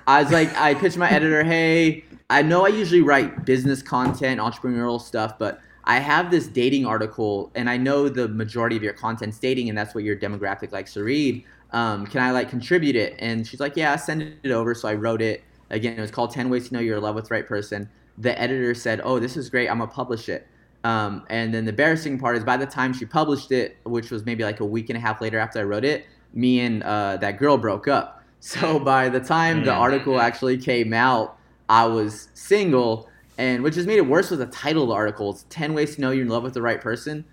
I 0.07 0.23
was 0.23 0.31
like 0.31 0.55
I 0.57 0.73
pitched 0.73 0.97
my 0.97 1.09
editor, 1.09 1.43
hey, 1.43 2.03
I 2.29 2.41
know 2.41 2.65
I 2.65 2.69
usually 2.69 3.01
write 3.01 3.45
business 3.45 3.83
content, 3.83 4.39
entrepreneurial 4.39 4.99
stuff, 4.99 5.37
but 5.37 5.61
I 5.87 5.99
have 5.99 6.29
this 6.29 6.47
dating 6.47 6.85
article 6.85 7.49
and 7.55 7.69
I 7.69 7.77
know 7.77 8.09
the 8.09 8.27
majority 8.27 8.75
of 8.75 8.83
your 8.83 8.91
content's 8.91 9.39
dating 9.39 9.69
and 9.69 9.77
that's 9.77 9.95
what 9.95 10.03
your 10.03 10.17
demographic 10.17 10.73
likes 10.73 10.93
to 10.95 11.03
read. 11.03 11.45
Um, 11.71 12.05
can 12.05 12.21
I 12.21 12.31
like 12.31 12.49
contribute 12.49 12.97
it? 12.97 13.15
And 13.19 13.47
she's 13.47 13.61
like, 13.61 13.77
yeah, 13.77 13.95
send 13.95 14.21
it 14.21 14.51
over. 14.51 14.75
So 14.75 14.89
I 14.89 14.95
wrote 14.95 15.21
it. 15.21 15.43
Again, 15.69 15.97
it 15.97 16.01
was 16.01 16.11
called 16.11 16.31
10 16.31 16.49
Ways 16.49 16.67
to 16.67 16.73
Know 16.73 16.81
You're 16.81 16.97
in 16.97 17.03
Love 17.03 17.15
with 17.15 17.29
the 17.29 17.33
Right 17.33 17.47
Person. 17.47 17.89
The 18.17 18.37
editor 18.39 18.73
said, 18.73 18.99
oh, 19.01 19.17
this 19.17 19.37
is 19.37 19.49
great. 19.49 19.69
I'm 19.69 19.77
going 19.77 19.89
to 19.89 19.95
publish 19.95 20.27
it. 20.27 20.45
Um, 20.83 21.25
and 21.29 21.53
then 21.53 21.63
the 21.63 21.69
embarrassing 21.69 22.19
part 22.19 22.35
is 22.35 22.43
by 22.43 22.57
the 22.57 22.65
time 22.65 22.93
she 22.93 23.05
published 23.05 23.53
it, 23.53 23.77
which 23.85 24.11
was 24.11 24.25
maybe 24.25 24.43
like 24.43 24.59
a 24.59 24.65
week 24.65 24.89
and 24.89 24.97
a 24.97 24.99
half 24.99 25.21
later 25.21 25.39
after 25.39 25.59
I 25.59 25.63
wrote 25.63 25.85
it, 25.85 26.05
me 26.33 26.59
and 26.59 26.83
uh, 26.83 27.15
that 27.17 27.37
girl 27.39 27.57
broke 27.57 27.87
up. 27.87 28.15
So 28.39 28.79
by 28.79 29.09
the 29.09 29.19
time 29.19 29.65
the 29.65 29.71
mm. 29.71 29.79
article 29.79 30.21
actually 30.21 30.57
came 30.57 30.93
out, 30.93 31.39
I 31.69 31.85
was 31.87 32.29
single, 32.35 33.09
and 33.37 33.63
which 33.63 33.75
just 33.75 33.87
made 33.87 33.97
it 33.97 34.07
worse 34.07 34.29
with 34.29 34.39
the 34.39 34.47
title 34.47 34.83
of 34.83 34.89
the 34.89 34.95
article. 34.95 35.31
It's 35.31 35.45
10 35.49 35.73
ways 35.73 35.95
to 35.95 36.01
know 36.01 36.11
you're 36.11 36.23
in 36.23 36.29
love 36.29 36.43
with 36.43 36.53
the 36.53 36.61
right 36.61 36.81
person. 36.81 37.25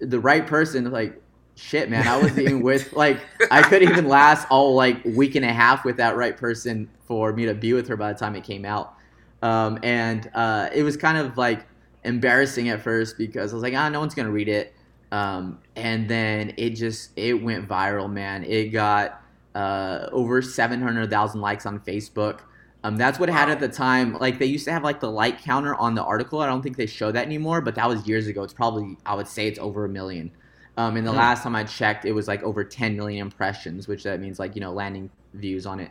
The 0.00 0.20
right 0.20 0.46
person, 0.46 0.90
like, 0.90 1.20
shit, 1.54 1.90
man, 1.90 2.08
I 2.08 2.16
wasn't 2.16 2.40
even 2.40 2.62
with, 2.62 2.92
like, 2.94 3.20
I 3.50 3.62
couldn't 3.62 3.90
even 3.90 4.08
last 4.08 4.46
all, 4.50 4.74
like, 4.74 5.04
week 5.04 5.34
and 5.34 5.44
a 5.44 5.52
half 5.52 5.84
with 5.84 5.98
that 5.98 6.16
right 6.16 6.36
person 6.36 6.88
for 7.06 7.32
me 7.32 7.44
to 7.44 7.54
be 7.54 7.72
with 7.72 7.88
her 7.88 7.96
by 7.96 8.12
the 8.12 8.18
time 8.18 8.34
it 8.34 8.44
came 8.44 8.64
out. 8.64 8.94
Um, 9.42 9.78
and 9.82 10.30
uh, 10.34 10.70
it 10.72 10.84
was 10.84 10.96
kind 10.96 11.18
of 11.18 11.36
like 11.36 11.66
embarrassing 12.04 12.68
at 12.68 12.80
first 12.80 13.18
because 13.18 13.52
I 13.52 13.54
was 13.54 13.62
like, 13.62 13.74
ah, 13.74 13.88
no 13.88 14.00
one's 14.00 14.14
gonna 14.14 14.30
read 14.30 14.48
it. 14.48 14.72
Um, 15.10 15.58
and 15.76 16.08
then 16.08 16.54
it 16.56 16.70
just 16.70 17.10
it 17.16 17.34
went 17.34 17.68
viral, 17.68 18.10
man. 18.10 18.44
It 18.44 18.68
got 18.68 19.20
uh, 19.54 20.08
over 20.12 20.40
seven 20.40 20.80
hundred 20.80 21.10
thousand 21.10 21.40
likes 21.40 21.66
on 21.66 21.80
Facebook. 21.80 22.40
Um, 22.84 22.96
that's 22.96 23.18
what 23.18 23.28
it 23.28 23.32
had 23.32 23.48
at 23.48 23.60
the 23.60 23.68
time. 23.68 24.14
Like 24.14 24.38
they 24.38 24.46
used 24.46 24.64
to 24.64 24.72
have 24.72 24.82
like 24.82 25.00
the 25.00 25.10
like 25.10 25.42
counter 25.42 25.74
on 25.76 25.94
the 25.94 26.02
article. 26.02 26.40
I 26.40 26.46
don't 26.46 26.62
think 26.62 26.76
they 26.76 26.86
show 26.86 27.12
that 27.12 27.24
anymore, 27.24 27.60
but 27.60 27.76
that 27.76 27.88
was 27.88 28.06
years 28.08 28.26
ago. 28.26 28.42
It's 28.42 28.52
probably 28.52 28.96
I 29.06 29.14
would 29.14 29.28
say 29.28 29.46
it's 29.46 29.58
over 29.58 29.84
a 29.84 29.88
million. 29.88 30.32
Um, 30.76 30.96
and 30.96 31.06
the 31.06 31.10
mm-hmm. 31.10 31.20
last 31.20 31.42
time 31.42 31.54
I 31.54 31.64
checked, 31.64 32.04
it 32.04 32.12
was 32.12 32.26
like 32.26 32.42
over 32.42 32.64
10 32.64 32.96
million 32.96 33.20
impressions, 33.20 33.86
which 33.86 34.02
that 34.04 34.20
means 34.20 34.38
like 34.38 34.54
you 34.54 34.60
know 34.60 34.72
landing 34.72 35.10
views 35.34 35.66
on 35.66 35.80
it. 35.80 35.90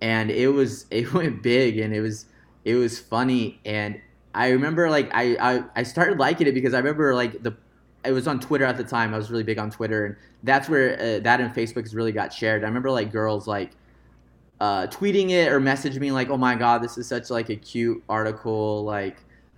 And 0.00 0.30
it 0.30 0.48
was 0.48 0.86
it 0.90 1.12
went 1.14 1.42
big, 1.42 1.78
and 1.78 1.94
it 1.94 2.00
was 2.00 2.26
it 2.64 2.74
was 2.74 2.98
funny, 2.98 3.60
and 3.64 4.00
I 4.34 4.50
remember 4.50 4.90
like 4.90 5.10
I, 5.14 5.36
I 5.40 5.64
I 5.76 5.82
started 5.82 6.18
liking 6.18 6.46
it 6.46 6.52
because 6.52 6.74
I 6.74 6.78
remember 6.78 7.14
like 7.14 7.42
the 7.42 7.56
it 8.04 8.12
was 8.12 8.28
on 8.28 8.38
Twitter 8.38 8.64
at 8.64 8.76
the 8.76 8.84
time. 8.84 9.14
I 9.14 9.16
was 9.16 9.30
really 9.30 9.44
big 9.44 9.58
on 9.58 9.70
Twitter, 9.70 10.04
and 10.04 10.16
that's 10.42 10.68
where 10.68 10.94
uh, 10.94 11.20
that 11.20 11.40
and 11.40 11.54
Facebook 11.54 11.82
has 11.82 11.94
really 11.94 12.12
got 12.12 12.32
shared. 12.32 12.64
I 12.64 12.66
remember 12.66 12.90
like 12.90 13.10
girls 13.10 13.46
like 13.46 13.72
uh, 14.60 14.86
tweeting 14.88 15.30
it 15.30 15.52
or 15.52 15.60
messaging 15.60 16.00
me 16.00 16.12
like, 16.12 16.30
"Oh 16.30 16.36
my 16.36 16.54
god, 16.54 16.82
this 16.82 16.98
is 16.98 17.06
such 17.06 17.30
like 17.30 17.48
a 17.48 17.56
cute 17.56 18.02
article. 18.08 18.84
Like, 18.84 19.16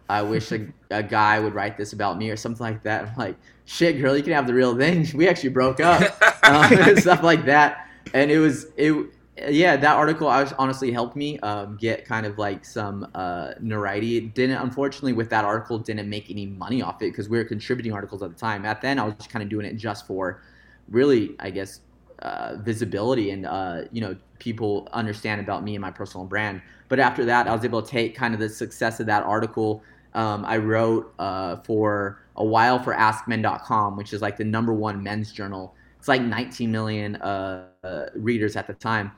I 0.09 0.23
wish 0.23 0.53
a, 0.53 0.67
a 0.91 1.03
guy 1.03 1.41
would 1.41 1.55
write 1.55 1.77
this 1.77 1.93
about 1.93 2.19
me 2.19 2.31
or 2.31 2.37
something 2.37 2.65
like 2.65 2.83
that." 2.83 3.09
I'm 3.09 3.17
like, 3.17 3.37
"Shit, 3.65 4.01
girl, 4.01 4.17
you 4.17 4.23
can 4.23 4.33
have 4.33 4.47
the 4.47 4.55
real 4.55 4.77
thing. 4.77 5.07
We 5.15 5.29
actually 5.29 5.51
broke 5.51 5.81
up 5.81 6.03
um, 6.45 6.97
stuff 6.97 7.23
like 7.23 7.45
that." 7.47 7.87
And 8.15 8.31
it 8.31 8.39
was 8.39 8.67
it 8.77 9.11
yeah, 9.49 9.77
that 9.77 9.97
article 9.97 10.29
I 10.29 10.51
honestly 10.59 10.93
helped 10.93 11.17
me 11.17 11.39
um, 11.41 11.77
get 11.77 12.05
kind 12.05 12.27
of 12.27 12.39
like 12.39 12.65
some 12.65 13.09
uh, 13.15 13.53
notoriety. 13.61 14.19
It 14.19 14.35
didn't, 14.35 14.59
unfortunately, 14.59 15.13
with 15.13 15.31
that 15.31 15.45
article, 15.45 15.79
didn't 15.79 16.09
make 16.09 16.31
any 16.31 16.47
money 16.47 16.83
off 16.83 17.01
it 17.03 17.11
because 17.11 17.29
we 17.29 17.39
were 17.39 17.45
contributing 17.45 17.93
articles 17.93 18.23
at 18.23 18.31
the 18.31 18.37
time. 18.37 18.67
At 18.67 18.83
then, 18.83 18.99
I 18.99 19.05
was 19.05 19.15
just 19.15 19.31
kind 19.31 19.43
of 19.43 19.49
doing 19.49 19.67
it 19.67 19.77
just 19.77 20.07
for 20.07 20.43
really, 20.89 21.37
I 21.39 21.51
guess, 21.51 21.81
uh, 22.23 22.57
visibility 22.61 23.31
and 23.31 23.47
uh, 23.47 23.83
you 23.93 24.01
know 24.01 24.17
people 24.39 24.89
understand 24.93 25.41
about 25.41 25.63
me 25.63 25.75
and 25.75 25.83
my 25.83 25.91
personal 25.91 26.27
brand. 26.27 26.63
But 26.89 26.99
after 26.99 27.25
that, 27.27 27.47
I 27.47 27.55
was 27.55 27.65
able 27.65 27.83
to 27.83 27.91
take 27.91 28.17
kind 28.17 28.35
of 28.35 28.41
the 28.41 28.49
success 28.49 29.01
of 29.01 29.07
that 29.07 29.23
article. 29.23 29.83
Um, 30.15 30.45
I 30.45 30.57
wrote 30.57 31.15
uh, 31.19 31.57
for 31.59 32.21
a 32.37 32.45
while 32.45 32.83
for 32.83 32.95
AskMen.com, 32.95 33.97
which 33.97 34.13
is 34.13 34.23
like 34.23 34.37
the 34.37 34.45
number 34.45 34.73
one 34.73 35.03
men's 35.03 35.31
journal. 35.31 35.75
It's 35.99 36.09
like 36.09 36.23
19 36.23 36.73
million 36.73 37.17
uh, 37.17 37.67
uh, 37.85 38.07
readers 38.15 38.57
at 38.57 38.67
the 38.67 38.75
time 38.75 39.13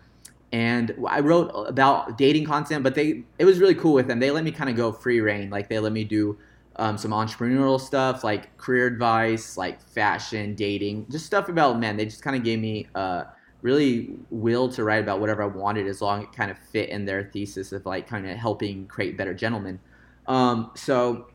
and 0.52 0.94
I 1.08 1.20
wrote 1.20 1.48
about 1.66 2.18
dating 2.18 2.44
content, 2.44 2.84
but 2.84 2.94
they 2.94 3.24
it 3.38 3.44
was 3.44 3.58
really 3.58 3.74
cool 3.74 3.94
with 3.94 4.06
them. 4.06 4.20
They 4.20 4.30
let 4.30 4.44
me 4.44 4.52
kind 4.52 4.68
of 4.68 4.76
go 4.76 4.92
free 4.92 5.20
reign. 5.20 5.48
Like 5.48 5.68
they 5.68 5.78
let 5.78 5.92
me 5.92 6.04
do 6.04 6.38
um, 6.76 6.96
some 6.96 7.10
entrepreneurial 7.10 7.80
stuff, 7.80 8.24
like 8.24 8.56
career 8.56 8.86
advice, 8.86 9.56
like 9.56 9.80
fashion, 9.80 10.54
dating, 10.54 11.06
just 11.10 11.26
stuff 11.26 11.48
about 11.48 11.78
men. 11.78 11.96
They 11.96 12.04
just 12.04 12.22
kind 12.22 12.36
of 12.36 12.42
gave 12.42 12.58
me 12.58 12.86
uh, 12.94 13.24
really 13.60 14.14
will 14.30 14.68
to 14.70 14.84
write 14.84 15.00
about 15.00 15.20
whatever 15.20 15.42
I 15.42 15.46
wanted, 15.46 15.86
as 15.86 16.00
long 16.00 16.22
as 16.22 16.24
it 16.24 16.32
kind 16.32 16.50
of 16.50 16.58
fit 16.58 16.88
in 16.88 17.04
their 17.04 17.24
thesis 17.24 17.72
of 17.72 17.84
like 17.86 18.08
kind 18.08 18.28
of 18.28 18.36
helping 18.36 18.86
create 18.86 19.16
better 19.16 19.34
gentlemen. 19.34 19.78
Um, 20.26 20.70
so 20.74 21.28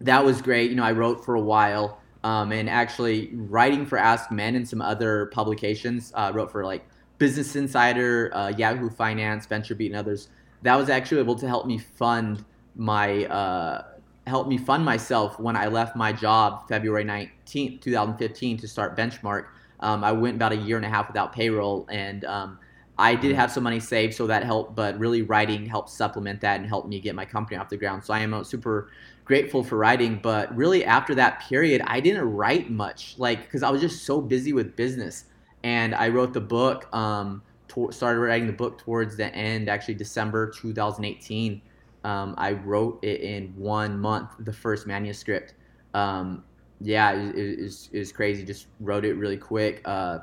that 0.00 0.24
was 0.24 0.42
great. 0.42 0.70
You 0.70 0.76
know, 0.76 0.84
I 0.84 0.92
wrote 0.92 1.24
for 1.24 1.34
a 1.34 1.40
while. 1.40 1.98
Um, 2.24 2.52
and 2.52 2.70
actually 2.70 3.30
writing 3.34 3.84
for 3.84 3.98
Ask 3.98 4.30
Men 4.30 4.54
and 4.54 4.68
some 4.68 4.80
other 4.80 5.26
publications. 5.26 6.12
Uh, 6.14 6.30
wrote 6.32 6.52
for 6.52 6.64
like 6.64 6.84
Business 7.18 7.56
Insider, 7.56 8.30
uh, 8.32 8.48
Yahoo 8.56 8.90
Finance, 8.90 9.46
VentureBeat, 9.46 9.86
and 9.86 9.96
others. 9.96 10.28
That 10.62 10.76
was 10.76 10.88
actually 10.88 11.20
able 11.20 11.34
to 11.36 11.48
help 11.48 11.66
me 11.66 11.78
fund 11.78 12.44
my 12.76 13.24
uh, 13.26 13.84
help 14.26 14.46
me 14.48 14.56
fund 14.58 14.84
myself 14.84 15.38
when 15.38 15.56
I 15.56 15.66
left 15.66 15.96
my 15.96 16.12
job 16.12 16.68
February 16.68 17.04
19th, 17.04 17.80
2015 17.80 18.58
to 18.58 18.68
start 18.68 18.96
Benchmark. 18.96 19.46
Um, 19.80 20.04
I 20.04 20.12
went 20.12 20.36
about 20.36 20.52
a 20.52 20.56
year 20.56 20.76
and 20.76 20.86
a 20.86 20.88
half 20.88 21.08
without 21.08 21.32
payroll, 21.32 21.86
and 21.90 22.24
um, 22.24 22.58
I 22.98 23.16
did 23.16 23.34
have 23.34 23.50
some 23.50 23.64
money 23.64 23.80
saved, 23.80 24.14
so 24.14 24.28
that 24.28 24.44
helped. 24.44 24.76
But 24.76 24.98
really, 24.98 25.22
writing 25.22 25.66
helped 25.66 25.90
supplement 25.90 26.40
that 26.42 26.60
and 26.60 26.68
helped 26.68 26.88
me 26.88 27.00
get 27.00 27.14
my 27.14 27.24
company 27.24 27.56
off 27.56 27.68
the 27.68 27.76
ground. 27.76 28.04
So 28.04 28.14
I 28.14 28.20
am 28.20 28.44
super 28.44 28.90
grateful 29.24 29.64
for 29.64 29.76
writing. 29.76 30.20
But 30.22 30.54
really, 30.56 30.84
after 30.84 31.14
that 31.16 31.40
period, 31.40 31.82
I 31.86 31.98
didn't 31.98 32.24
write 32.24 32.70
much, 32.70 33.16
like 33.18 33.42
because 33.42 33.64
I 33.64 33.70
was 33.70 33.80
just 33.80 34.04
so 34.04 34.20
busy 34.20 34.52
with 34.52 34.76
business 34.76 35.24
and 35.64 35.94
I 35.94 36.08
wrote 36.08 36.32
the 36.32 36.40
book. 36.40 36.92
Um, 36.94 37.42
to- 37.68 37.90
started 37.90 38.20
writing 38.20 38.46
the 38.46 38.52
book 38.52 38.78
towards 38.78 39.16
the 39.16 39.34
end, 39.34 39.68
actually 39.68 39.94
December 39.94 40.50
2018. 40.50 41.62
Um, 42.04 42.34
I 42.36 42.52
wrote 42.52 42.98
it 43.02 43.20
in 43.20 43.54
one 43.56 43.98
month, 43.98 44.30
the 44.40 44.52
first 44.52 44.86
manuscript. 44.86 45.54
Um, 45.94 46.44
yeah, 46.80 47.12
it, 47.12 47.36
it, 47.36 47.62
was, 47.62 47.90
it, 47.92 47.98
was, 47.98 48.12
crazy. 48.12 48.44
Just 48.44 48.66
wrote 48.80 49.04
it 49.04 49.14
really 49.14 49.36
quick. 49.36 49.82
Uh, 49.84 50.20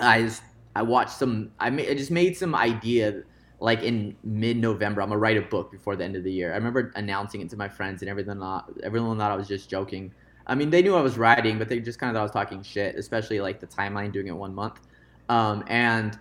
I 0.00 0.22
just, 0.22 0.42
I 0.74 0.82
watched 0.82 1.12
some. 1.12 1.52
I, 1.60 1.70
made, 1.70 1.90
I 1.90 1.94
just 1.94 2.10
made 2.10 2.36
some 2.36 2.54
idea 2.54 3.22
like 3.60 3.82
in 3.82 4.16
mid-November. 4.24 5.02
I'm 5.02 5.08
gonna 5.08 5.18
write 5.18 5.36
a 5.36 5.42
book 5.42 5.70
before 5.70 5.96
the 5.96 6.04
end 6.04 6.16
of 6.16 6.24
the 6.24 6.32
year. 6.32 6.52
I 6.52 6.56
remember 6.56 6.92
announcing 6.96 7.40
it 7.40 7.50
to 7.50 7.56
my 7.56 7.68
friends 7.68 8.02
and 8.02 8.08
everything. 8.08 8.42
Everyone 8.82 9.18
thought 9.18 9.30
I 9.30 9.36
was 9.36 9.48
just 9.48 9.68
joking. 9.68 10.12
I 10.46 10.54
mean, 10.54 10.70
they 10.70 10.82
knew 10.82 10.94
I 10.94 11.00
was 11.00 11.16
writing, 11.16 11.58
but 11.58 11.68
they 11.68 11.80
just 11.80 11.98
kind 11.98 12.10
of 12.10 12.14
thought 12.14 12.20
I 12.20 12.24
was 12.24 12.32
talking 12.32 12.62
shit, 12.62 12.96
especially 12.96 13.40
like 13.40 13.60
the 13.60 13.66
timeline 13.66 14.12
doing 14.12 14.26
it 14.26 14.36
one 14.36 14.54
month. 14.54 14.80
Um, 15.28 15.64
and 15.68 16.18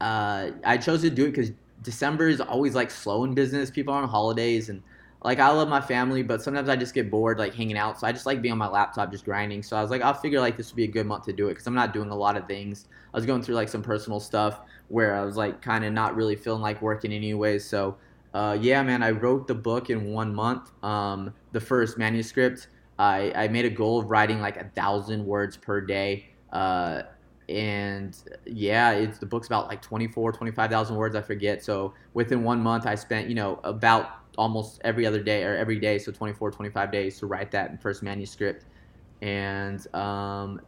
uh, 0.00 0.50
I 0.64 0.78
chose 0.78 1.02
to 1.02 1.10
do 1.10 1.26
it 1.26 1.30
because 1.32 1.52
December 1.82 2.28
is 2.28 2.40
always 2.40 2.74
like 2.74 2.90
slow 2.90 3.24
in 3.24 3.34
business. 3.34 3.70
People 3.70 3.94
are 3.94 4.02
on 4.02 4.08
holidays 4.08 4.68
and 4.68 4.82
like 5.22 5.38
I 5.38 5.50
love 5.50 5.68
my 5.68 5.80
family, 5.80 6.22
but 6.22 6.42
sometimes 6.42 6.68
I 6.68 6.76
just 6.76 6.94
get 6.94 7.10
bored 7.10 7.38
like 7.38 7.54
hanging 7.54 7.76
out. 7.76 8.00
So 8.00 8.06
I 8.06 8.12
just 8.12 8.24
like 8.24 8.40
being 8.40 8.52
on 8.52 8.58
my 8.58 8.68
laptop 8.68 9.10
just 9.10 9.24
grinding. 9.24 9.62
So 9.62 9.76
I 9.76 9.82
was 9.82 9.90
like, 9.90 10.00
I'll 10.02 10.14
figure 10.14 10.40
like 10.40 10.56
this 10.56 10.70
would 10.70 10.76
be 10.76 10.84
a 10.84 10.88
good 10.88 11.06
month 11.06 11.24
to 11.26 11.32
do 11.32 11.48
it 11.48 11.52
because 11.52 11.66
I'm 11.66 11.74
not 11.74 11.92
doing 11.92 12.10
a 12.10 12.16
lot 12.16 12.36
of 12.36 12.46
things. 12.46 12.86
I 13.12 13.16
was 13.16 13.26
going 13.26 13.42
through 13.42 13.54
like 13.54 13.68
some 13.68 13.82
personal 13.82 14.20
stuff 14.20 14.60
where 14.88 15.14
I 15.14 15.24
was 15.24 15.36
like 15.36 15.60
kind 15.60 15.84
of 15.84 15.92
not 15.92 16.16
really 16.16 16.36
feeling 16.36 16.62
like 16.62 16.80
working 16.80 17.12
anyways. 17.12 17.64
So 17.64 17.96
uh, 18.32 18.56
yeah, 18.60 18.82
man, 18.82 19.02
I 19.02 19.10
wrote 19.10 19.46
the 19.46 19.54
book 19.54 19.90
in 19.90 20.12
one 20.12 20.34
month. 20.34 20.70
Um, 20.82 21.34
the 21.52 21.60
first 21.60 21.98
manuscript. 21.98 22.68
I, 22.98 23.32
I 23.34 23.48
made 23.48 23.64
a 23.64 23.70
goal 23.70 24.00
of 24.00 24.10
writing 24.10 24.40
like 24.40 24.56
a 24.56 24.64
thousand 24.74 25.24
words 25.24 25.56
per 25.56 25.80
day. 25.80 26.26
Uh, 26.52 27.02
and 27.50 28.16
yeah, 28.46 28.92
it's 28.92 29.18
the 29.18 29.26
book's 29.26 29.48
about 29.48 29.66
like 29.66 29.82
24, 29.82 30.32
25,000 30.32 30.96
words. 30.96 31.16
I 31.16 31.20
forget. 31.20 31.64
So 31.64 31.92
within 32.14 32.44
one 32.44 32.60
month, 32.60 32.86
I 32.86 32.94
spent, 32.94 33.28
you 33.28 33.34
know, 33.34 33.58
about 33.64 34.10
almost 34.38 34.80
every 34.84 35.04
other 35.04 35.20
day 35.20 35.42
or 35.42 35.56
every 35.56 35.80
day. 35.80 35.98
So 35.98 36.12
24, 36.12 36.52
25 36.52 36.92
days 36.92 37.18
to 37.18 37.26
write 37.26 37.50
that 37.50 37.82
first 37.82 38.02
manuscript. 38.04 38.66
And, 39.20 39.84
um, 39.94 40.60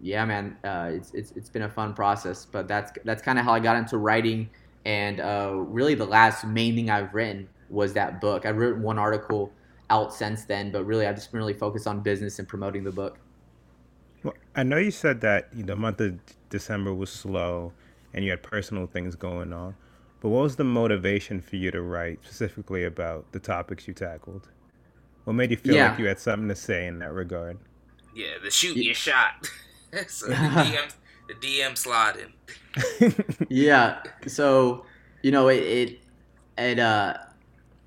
yeah, 0.00 0.24
man, 0.24 0.56
uh, 0.64 0.90
it's, 0.92 1.14
it's, 1.14 1.30
it's 1.32 1.48
been 1.48 1.62
a 1.62 1.70
fun 1.70 1.94
process, 1.94 2.44
but 2.44 2.66
that's, 2.66 2.92
that's 3.04 3.22
kind 3.22 3.38
of 3.38 3.44
how 3.44 3.52
I 3.52 3.60
got 3.60 3.76
into 3.76 3.96
writing. 3.96 4.50
And, 4.84 5.20
uh, 5.20 5.52
really 5.54 5.94
the 5.94 6.04
last 6.04 6.44
main 6.44 6.74
thing 6.74 6.90
I've 6.90 7.14
written 7.14 7.48
was 7.70 7.92
that 7.92 8.20
book. 8.20 8.44
I've 8.44 8.56
written 8.56 8.82
one 8.82 8.98
article 8.98 9.52
out 9.90 10.12
since 10.12 10.44
then, 10.44 10.72
but 10.72 10.84
really 10.84 11.06
I've 11.06 11.14
just 11.14 11.30
been 11.30 11.38
really 11.38 11.54
focused 11.54 11.86
on 11.86 12.00
business 12.00 12.40
and 12.40 12.48
promoting 12.48 12.82
the 12.82 12.92
book. 12.92 13.18
Well, 14.54 14.60
I 14.60 14.62
know 14.62 14.76
you 14.76 14.90
said 14.90 15.20
that 15.22 15.48
the 15.52 15.76
month 15.76 16.00
of 16.00 16.18
December 16.50 16.94
was 16.94 17.10
slow 17.10 17.72
and 18.12 18.24
you 18.24 18.30
had 18.30 18.42
personal 18.42 18.86
things 18.86 19.16
going 19.16 19.52
on, 19.52 19.74
but 20.20 20.28
what 20.28 20.42
was 20.42 20.56
the 20.56 20.64
motivation 20.64 21.40
for 21.40 21.56
you 21.56 21.70
to 21.70 21.82
write 21.82 22.20
specifically 22.24 22.84
about 22.84 23.32
the 23.32 23.40
topics 23.40 23.86
you 23.88 23.94
tackled? 23.94 24.48
What 25.24 25.34
made 25.34 25.50
you 25.50 25.56
feel 25.56 25.74
yeah. 25.74 25.90
like 25.90 25.98
you 25.98 26.06
had 26.06 26.18
something 26.18 26.48
to 26.48 26.54
say 26.54 26.86
in 26.86 26.98
that 27.00 27.12
regard? 27.12 27.58
Yeah, 28.14 28.38
the 28.42 28.50
shoot 28.50 28.76
your 28.76 28.94
shot. 28.94 29.50
so 30.08 30.28
the 30.28 30.34
DM, 30.34 30.92
the 31.28 31.34
DM 31.34 31.76
sliding. 31.76 32.32
yeah. 33.48 34.02
So, 34.26 34.86
you 35.22 35.30
know, 35.30 35.48
it 35.48 35.62
it, 35.62 35.98
it 36.58 36.78
uh 36.78 37.16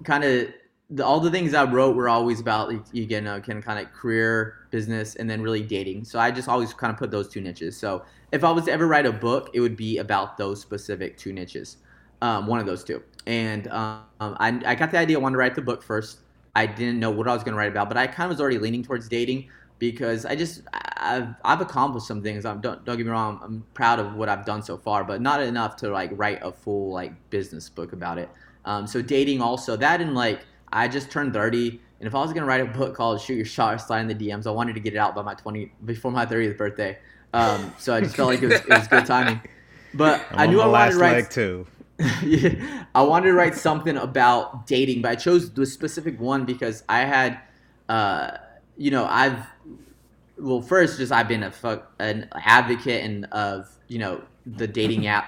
kind 0.03 0.23
of 0.23 0.47
the, 0.89 1.05
all 1.05 1.19
the 1.19 1.31
things 1.31 1.53
I 1.53 1.63
wrote 1.65 1.95
were 1.95 2.07
always 2.07 2.39
about 2.39 2.71
you 2.93 3.21
know 3.21 3.41
kind 3.41 3.59
of 3.59 3.65
kind 3.65 3.79
of 3.79 3.91
career, 3.91 4.67
business, 4.71 5.15
and 5.15 5.29
then 5.29 5.41
really 5.41 5.61
dating. 5.61 6.05
So 6.05 6.19
I 6.19 6.31
just 6.31 6.47
always 6.47 6.73
kind 6.73 6.91
of 6.91 6.97
put 6.97 7.11
those 7.11 7.27
two 7.27 7.41
niches. 7.41 7.77
So 7.77 8.03
if 8.31 8.43
I 8.43 8.51
was 8.51 8.65
to 8.65 8.71
ever 8.71 8.87
write 8.87 9.05
a 9.05 9.11
book, 9.11 9.49
it 9.53 9.59
would 9.59 9.75
be 9.75 9.97
about 9.97 10.37
those 10.37 10.61
specific 10.61 11.17
two 11.17 11.33
niches, 11.33 11.77
um, 12.21 12.47
one 12.47 12.59
of 12.59 12.65
those 12.65 12.83
two. 12.83 13.03
And 13.25 13.67
um, 13.67 14.03
I, 14.19 14.61
I 14.65 14.75
got 14.75 14.91
the 14.91 14.97
idea. 14.97 15.17
I 15.17 15.21
wanted 15.21 15.33
to 15.33 15.39
write 15.39 15.55
the 15.55 15.61
book 15.61 15.83
first. 15.83 16.19
I 16.55 16.65
didn't 16.65 16.99
know 16.99 17.11
what 17.11 17.27
I 17.27 17.33
was 17.33 17.43
going 17.43 17.53
to 17.53 17.57
write 17.57 17.69
about, 17.69 17.89
but 17.89 17.97
I 17.97 18.07
kind 18.07 18.31
of 18.31 18.35
was 18.35 18.41
already 18.41 18.57
leaning 18.57 18.81
towards 18.81 19.07
dating 19.09 19.49
because 19.79 20.25
I 20.25 20.35
just 20.35 20.61
I've, 20.73 21.27
I've 21.43 21.61
accomplished 21.61 22.07
some 22.07 22.23
things. 22.23 22.45
I'm, 22.45 22.61
don't 22.61 22.83
don't 22.85 22.95
get 22.97 23.05
me 23.05 23.11
wrong. 23.11 23.39
I'm 23.43 23.65
proud 23.73 23.99
of 23.99 24.15
what 24.15 24.29
I've 24.29 24.45
done 24.45 24.63
so 24.63 24.77
far, 24.77 25.03
but 25.03 25.21
not 25.21 25.41
enough 25.41 25.75
to 25.77 25.89
like 25.89 26.11
write 26.13 26.39
a 26.41 26.51
full 26.51 26.93
like 26.93 27.11
business 27.29 27.67
book 27.69 27.91
about 27.91 28.17
it. 28.17 28.29
Um, 28.63 28.87
so 28.87 29.01
dating 29.01 29.41
also 29.41 29.75
that 29.77 30.01
and 30.01 30.13
like 30.13 30.45
I 30.71 30.87
just 30.87 31.11
turned 31.11 31.33
30, 31.33 31.79
and 31.99 32.07
if 32.07 32.15
I 32.15 32.21
was 32.21 32.33
gonna 32.33 32.45
write 32.45 32.61
a 32.61 32.65
book 32.65 32.95
called 32.95 33.21
"Shoot 33.21 33.35
Your 33.35 33.45
Shot" 33.45 33.73
or 33.73 33.77
"Slide 33.77 34.01
in 34.01 34.07
the 34.07 34.15
DMs," 34.15 34.47
I 34.47 34.51
wanted 34.51 34.73
to 34.73 34.79
get 34.79 34.93
it 34.93 34.97
out 34.97 35.15
by 35.15 35.21
my 35.21 35.33
20 35.33 35.71
before 35.85 36.11
my 36.11 36.25
30th 36.25 36.57
birthday. 36.57 36.97
Um, 37.33 37.73
so 37.77 37.93
I 37.93 38.01
just 38.01 38.15
felt 38.15 38.29
like 38.29 38.41
it 38.41 38.47
was, 38.47 38.61
it 38.61 38.69
was 38.69 38.87
good 38.87 39.05
timing. 39.05 39.41
But 39.93 40.25
I'm 40.31 40.39
i 40.39 40.45
knew 40.47 40.61
I 40.61 40.67
wanted 40.67 40.91
to 40.91 40.97
write 40.97 41.31
too. 41.31 41.67
yeah, 42.23 42.85
I 42.93 43.01
wanted 43.01 43.27
to 43.27 43.33
write 43.33 43.55
something 43.55 43.97
about 43.97 44.67
dating, 44.67 45.01
but 45.01 45.11
I 45.11 45.15
chose 45.15 45.51
the 45.51 45.65
specific 45.65 46.19
one 46.19 46.45
because 46.45 46.83
I 46.87 46.99
had, 46.99 47.39
uh, 47.89 48.37
you 48.77 48.91
know, 48.91 49.05
I've 49.05 49.43
well, 50.37 50.61
first 50.61 50.99
just 50.99 51.11
I've 51.11 51.27
been 51.27 51.43
a 51.43 51.51
fuck, 51.51 51.91
an 51.99 52.29
advocate 52.33 53.03
and 53.03 53.25
of 53.25 53.69
you 53.87 53.99
know 53.99 54.21
the 54.45 54.67
dating 54.67 55.07
app 55.07 55.27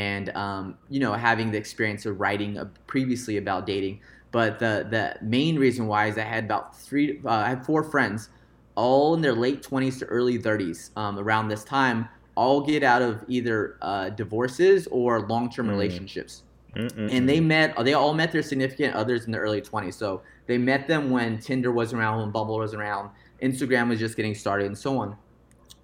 and 0.00 0.30
um, 0.30 0.78
you 0.88 1.00
know 1.00 1.12
having 1.12 1.50
the 1.50 1.58
experience 1.58 2.06
of 2.06 2.20
writing 2.20 2.58
previously 2.86 3.36
about 3.36 3.66
dating. 3.66 4.00
But 4.32 4.58
the 4.58 4.86
the 4.88 5.04
main 5.24 5.58
reason 5.58 5.86
why 5.86 6.06
is 6.06 6.16
I 6.16 6.22
had 6.22 6.44
about 6.44 6.78
three, 6.78 7.20
uh, 7.24 7.30
I 7.46 7.48
had 7.48 7.64
four 7.66 7.82
friends, 7.82 8.30
all 8.76 9.14
in 9.14 9.20
their 9.20 9.34
late 9.34 9.62
twenties 9.62 9.98
to 9.98 10.06
early 10.06 10.38
thirties 10.38 10.90
um, 10.96 11.18
around 11.18 11.48
this 11.48 11.64
time, 11.64 12.08
all 12.34 12.60
get 12.60 12.82
out 12.82 13.02
of 13.02 13.24
either 13.28 13.76
uh, 13.82 14.10
divorces 14.10 14.88
or 14.90 15.20
long 15.20 15.50
term 15.50 15.66
mm. 15.66 15.70
relationships. 15.70 16.44
Mm-mm-mm. 16.76 17.12
And 17.12 17.28
they 17.28 17.40
met, 17.40 17.76
they 17.84 17.94
all 17.94 18.14
met 18.14 18.30
their 18.30 18.44
significant 18.44 18.94
others 18.94 19.26
in 19.26 19.32
the 19.32 19.38
early 19.38 19.60
20s. 19.60 19.94
So 19.94 20.22
they 20.46 20.56
met 20.56 20.86
them 20.86 21.10
when 21.10 21.40
Tinder 21.40 21.72
was 21.72 21.92
around, 21.92 22.20
when 22.20 22.30
Bumble 22.30 22.58
was 22.58 22.74
around, 22.74 23.10
Instagram 23.42 23.88
was 23.88 23.98
just 23.98 24.14
getting 24.16 24.36
started, 24.36 24.66
and 24.66 24.78
so 24.78 24.96
on. 24.98 25.16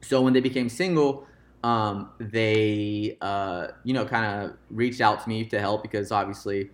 So 0.00 0.22
when 0.22 0.32
they 0.32 0.40
became 0.40 0.68
single, 0.68 1.26
um, 1.62 2.10
they 2.18 3.16
uh, 3.20 3.68
you 3.84 3.94
know 3.94 4.04
kind 4.04 4.44
of 4.44 4.56
reached 4.70 5.00
out 5.00 5.22
to 5.22 5.28
me 5.28 5.44
to 5.46 5.60
help 5.60 5.82
because 5.82 6.12
obviously 6.12 6.70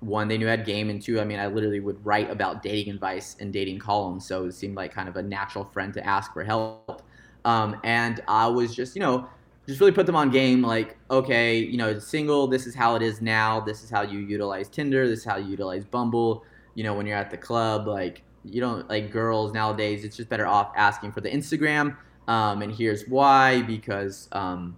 one 0.00 0.28
they 0.28 0.38
knew 0.38 0.46
I 0.46 0.50
had 0.50 0.64
game 0.64 0.90
and 0.90 1.02
two 1.02 1.20
I 1.20 1.24
mean 1.24 1.40
I 1.40 1.46
literally 1.46 1.80
would 1.80 2.04
write 2.04 2.30
about 2.30 2.62
dating 2.62 2.94
advice 2.94 3.36
and 3.40 3.52
dating 3.52 3.80
columns 3.80 4.26
so 4.26 4.44
it 4.44 4.52
seemed 4.52 4.76
like 4.76 4.94
kind 4.94 5.08
of 5.08 5.16
a 5.16 5.22
natural 5.22 5.64
friend 5.64 5.92
to 5.94 6.06
ask 6.06 6.32
for 6.32 6.44
help. 6.44 7.02
Um, 7.44 7.80
and 7.84 8.20
I 8.28 8.46
was 8.46 8.74
just 8.74 8.94
you 8.94 9.00
know 9.00 9.28
just 9.66 9.80
really 9.80 9.92
put 9.92 10.06
them 10.06 10.16
on 10.16 10.30
game 10.30 10.62
like 10.62 10.96
okay 11.10 11.58
you 11.58 11.76
know 11.76 11.98
single 11.98 12.46
this 12.46 12.66
is 12.66 12.74
how 12.74 12.94
it 12.94 13.02
is 13.02 13.20
now 13.20 13.60
this 13.60 13.82
is 13.82 13.90
how 13.90 14.02
you 14.02 14.20
utilize 14.20 14.68
Tinder 14.68 15.06
this 15.08 15.20
is 15.20 15.24
how 15.24 15.36
you 15.36 15.50
utilize 15.50 15.84
Bumble 15.84 16.44
you 16.74 16.84
know 16.84 16.94
when 16.94 17.06
you're 17.06 17.18
at 17.18 17.30
the 17.30 17.36
club 17.36 17.86
like 17.86 18.22
you 18.44 18.60
don't 18.60 18.88
like 18.88 19.10
girls 19.10 19.52
nowadays 19.52 20.04
it's 20.04 20.16
just 20.16 20.28
better 20.28 20.46
off 20.46 20.72
asking 20.76 21.12
for 21.12 21.20
the 21.20 21.30
Instagram 21.30 21.96
um, 22.28 22.62
and 22.62 22.72
here's 22.72 23.08
why 23.08 23.62
because 23.62 24.28
um, 24.32 24.76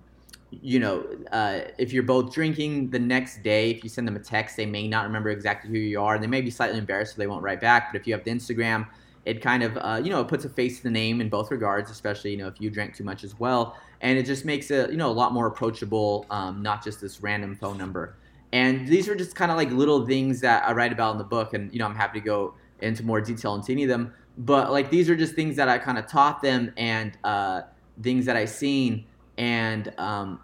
you 0.51 0.81
know, 0.81 1.07
uh, 1.33 1.61
if 1.79 1.93
you're 1.93 2.03
both 2.03 2.33
drinking 2.33 2.91
the 2.91 2.99
next 2.99 3.43
day, 3.43 3.71
if 3.71 3.85
you 3.85 3.91
send 3.91 4.07
them 4.07 4.17
a 4.17 4.21
text, 4.21 4.57
they 4.57 4.67
may 4.67 4.89
not 4.89 5.05
remember 5.05 5.31
exactly 5.31 5.71
who 5.71 5.79
you 5.79 6.01
are. 6.01 6.19
They 6.19 6.27
may 6.27 6.41
be 6.41 6.51
slightly 6.51 6.79
embarrassed, 6.79 7.15
so 7.15 7.19
they 7.19 7.27
won't 7.27 7.43
write 7.43 7.61
back. 7.61 7.93
But 7.93 8.01
if 8.01 8.07
you 8.07 8.15
have 8.15 8.25
the 8.25 8.31
Instagram, 8.31 8.89
it 9.25 9.41
kind 9.41 9.63
of, 9.63 9.77
uh, 9.77 10.01
you 10.03 10.11
know, 10.11 10.21
it 10.21 10.29
puts 10.29 10.45
a 10.45 10.49
face 10.49 10.79
to 10.79 10.85
the 10.85 10.91
name 10.91 11.21
in 11.21 11.29
both 11.29 11.51
regards, 11.51 11.91
especially, 11.91 12.33
you 12.33 12.37
know, 12.37 12.49
if 12.49 12.61
you 12.61 12.71
drank 12.71 12.97
too 12.97 13.05
much 13.05 13.23
as 13.23 13.39
well. 13.39 13.77
And 14.01 14.19
it 14.19 14.27
just 14.27 14.45
makes 14.45 14.71
it, 14.71 14.91
you 14.91 14.97
know, 14.97 15.11
a 15.11 15.13
lot 15.13 15.33
more 15.33 15.47
approachable, 15.47 16.27
um, 16.31 16.63
not 16.63 16.83
just 16.83 17.01
this 17.01 17.21
random 17.21 17.55
phone 17.55 17.79
number. 17.79 18.17
And 18.53 18.89
these 18.89 19.09
are 19.09 19.15
just 19.15 19.37
kind 19.37 19.51
of 19.53 19.57
like 19.57 19.71
little 19.71 20.07
things 20.07 20.41
that 20.41 20.67
I 20.67 20.73
write 20.73 20.93
about 20.93 21.13
in 21.13 21.19
the 21.19 21.25
book. 21.25 21.55
And, 21.55 21.73
you 21.73 21.79
know, 21.79 21.85
I'm 21.85 21.95
happy 21.95 22.19
to 22.19 22.25
go 22.25 22.55
into 22.81 23.05
more 23.05 23.21
detail 23.21 23.55
into 23.55 23.71
any 23.73 23.85
of 23.85 23.89
them. 23.89 24.15
But 24.41 24.73
like 24.73 24.91
these 24.91 25.11
are 25.11 25.17
just 25.17 25.35
things 25.35 25.57
that 25.57 25.69
I 25.69 25.77
kind 25.79 25.99
of 25.99 26.07
taught 26.07 26.41
them 26.41 26.73
and 26.79 27.17
uh, 27.25 27.63
things 28.03 28.25
that 28.25 28.37
I 28.37 28.47
seen 28.47 29.05
and 29.37 29.93
um, 29.99 30.41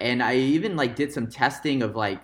and 0.00 0.22
I 0.22 0.36
even 0.36 0.76
like 0.76 0.96
did 0.96 1.12
some 1.12 1.28
testing 1.28 1.82
of 1.82 1.94
like 1.96 2.20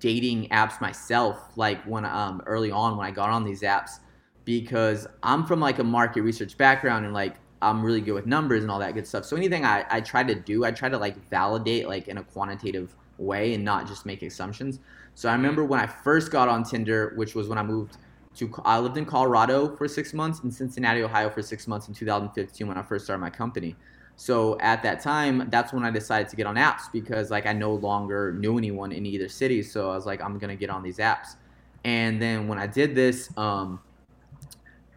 dating 0.00 0.48
apps 0.48 0.80
myself, 0.80 1.38
like 1.56 1.82
when 1.84 2.04
um 2.04 2.42
early 2.46 2.70
on 2.70 2.96
when 2.96 3.06
I 3.06 3.10
got 3.10 3.28
on 3.28 3.44
these 3.44 3.60
apps, 3.62 3.98
because 4.44 5.06
I'm 5.22 5.44
from 5.44 5.60
like 5.60 5.78
a 5.78 5.84
market 5.84 6.22
research 6.22 6.56
background 6.56 7.04
and 7.04 7.12
like 7.12 7.36
I'm 7.60 7.82
really 7.84 8.00
good 8.00 8.12
with 8.12 8.26
numbers 8.26 8.62
and 8.62 8.70
all 8.70 8.78
that 8.78 8.94
good 8.94 9.06
stuff. 9.06 9.24
So 9.24 9.36
anything 9.36 9.64
I, 9.64 9.84
I 9.90 10.00
try 10.00 10.22
to 10.22 10.34
do, 10.34 10.64
I 10.64 10.70
try 10.70 10.88
to 10.88 10.98
like 10.98 11.16
validate 11.30 11.88
like 11.88 12.08
in 12.08 12.18
a 12.18 12.22
quantitative 12.22 12.94
way 13.18 13.54
and 13.54 13.64
not 13.64 13.86
just 13.86 14.04
make 14.06 14.22
assumptions. 14.22 14.80
So 15.14 15.28
I 15.28 15.32
remember 15.32 15.64
when 15.64 15.80
I 15.80 15.86
first 15.86 16.30
got 16.30 16.48
on 16.48 16.64
Tinder, 16.64 17.12
which 17.16 17.34
was 17.34 17.48
when 17.48 17.58
I 17.58 17.62
moved 17.62 17.96
to 18.36 18.52
I 18.64 18.78
lived 18.78 18.96
in 18.96 19.04
Colorado 19.04 19.74
for 19.76 19.88
six 19.88 20.12
months 20.12 20.40
and 20.40 20.52
Cincinnati, 20.52 21.02
Ohio 21.02 21.30
for 21.30 21.42
six 21.42 21.66
months 21.66 21.88
in 21.88 21.94
2015 21.94 22.66
when 22.66 22.76
I 22.76 22.82
first 22.82 23.04
started 23.04 23.20
my 23.20 23.30
company. 23.30 23.76
So 24.16 24.58
at 24.60 24.82
that 24.84 25.00
time, 25.00 25.48
that's 25.50 25.72
when 25.72 25.84
I 25.84 25.90
decided 25.90 26.28
to 26.28 26.36
get 26.36 26.46
on 26.46 26.56
apps 26.56 26.90
because 26.92 27.30
like 27.30 27.46
I 27.46 27.52
no 27.52 27.74
longer 27.74 28.32
knew 28.32 28.58
anyone 28.58 28.92
in 28.92 29.06
either 29.06 29.28
city. 29.28 29.62
So 29.62 29.90
I 29.90 29.94
was 29.94 30.06
like, 30.06 30.22
I'm 30.22 30.38
gonna 30.38 30.56
get 30.56 30.70
on 30.70 30.82
these 30.82 30.98
apps. 30.98 31.36
And 31.84 32.20
then 32.20 32.48
when 32.48 32.58
I 32.58 32.66
did 32.66 32.94
this, 32.94 33.36
um, 33.36 33.80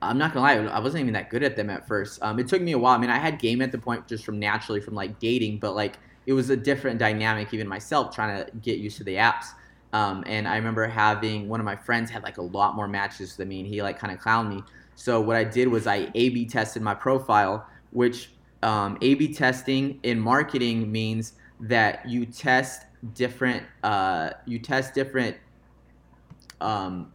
I'm 0.01 0.17
not 0.17 0.33
gonna 0.33 0.45
lie, 0.45 0.71
I 0.71 0.79
wasn't 0.79 1.01
even 1.01 1.13
that 1.13 1.29
good 1.29 1.43
at 1.43 1.55
them 1.55 1.69
at 1.69 1.87
first. 1.87 2.21
Um, 2.21 2.39
it 2.39 2.47
took 2.47 2.61
me 2.61 2.73
a 2.73 2.77
while. 2.77 2.95
I 2.95 2.97
mean, 2.99 3.09
I 3.09 3.17
had 3.17 3.39
game 3.39 3.61
at 3.61 3.71
the 3.71 3.79
point 3.79 4.07
just 4.07 4.23
from 4.23 4.39
naturally 4.39 4.79
from 4.79 4.93
like 4.93 5.19
dating, 5.19 5.57
but 5.59 5.75
like 5.75 5.95
it 6.27 6.33
was 6.33 6.49
a 6.49 6.57
different 6.57 6.99
dynamic 6.99 7.53
even 7.53 7.67
myself 7.67 8.13
trying 8.13 8.45
to 8.45 8.51
get 8.57 8.77
used 8.77 8.97
to 8.97 9.03
the 9.03 9.15
apps. 9.15 9.47
Um, 9.93 10.23
and 10.27 10.47
I 10.47 10.57
remember 10.57 10.85
having 10.85 11.47
one 11.47 11.59
of 11.59 11.65
my 11.65 11.75
friends 11.75 12.11
had 12.11 12.23
like 12.23 12.37
a 12.37 12.41
lot 12.41 12.75
more 12.75 12.87
matches 12.87 13.35
than 13.35 13.47
me, 13.47 13.59
and 13.59 13.67
he 13.67 13.81
like 13.81 13.97
kind 13.97 14.13
of 14.13 14.19
clowned 14.19 14.49
me. 14.49 14.63
So 14.95 15.21
what 15.21 15.35
I 15.35 15.43
did 15.43 15.67
was 15.67 15.87
I 15.87 16.09
A/B 16.15 16.45
tested 16.45 16.81
my 16.81 16.93
profile, 16.93 17.65
which 17.91 18.31
um, 18.63 18.97
A/B 19.01 19.33
testing 19.33 19.99
in 20.03 20.19
marketing 20.19 20.91
means 20.91 21.33
that 21.59 22.07
you 22.07 22.25
test 22.25 22.83
different 23.13 23.63
uh, 23.83 24.31
you 24.45 24.59
test 24.59 24.93
different 24.93 25.37
um, 26.59 27.13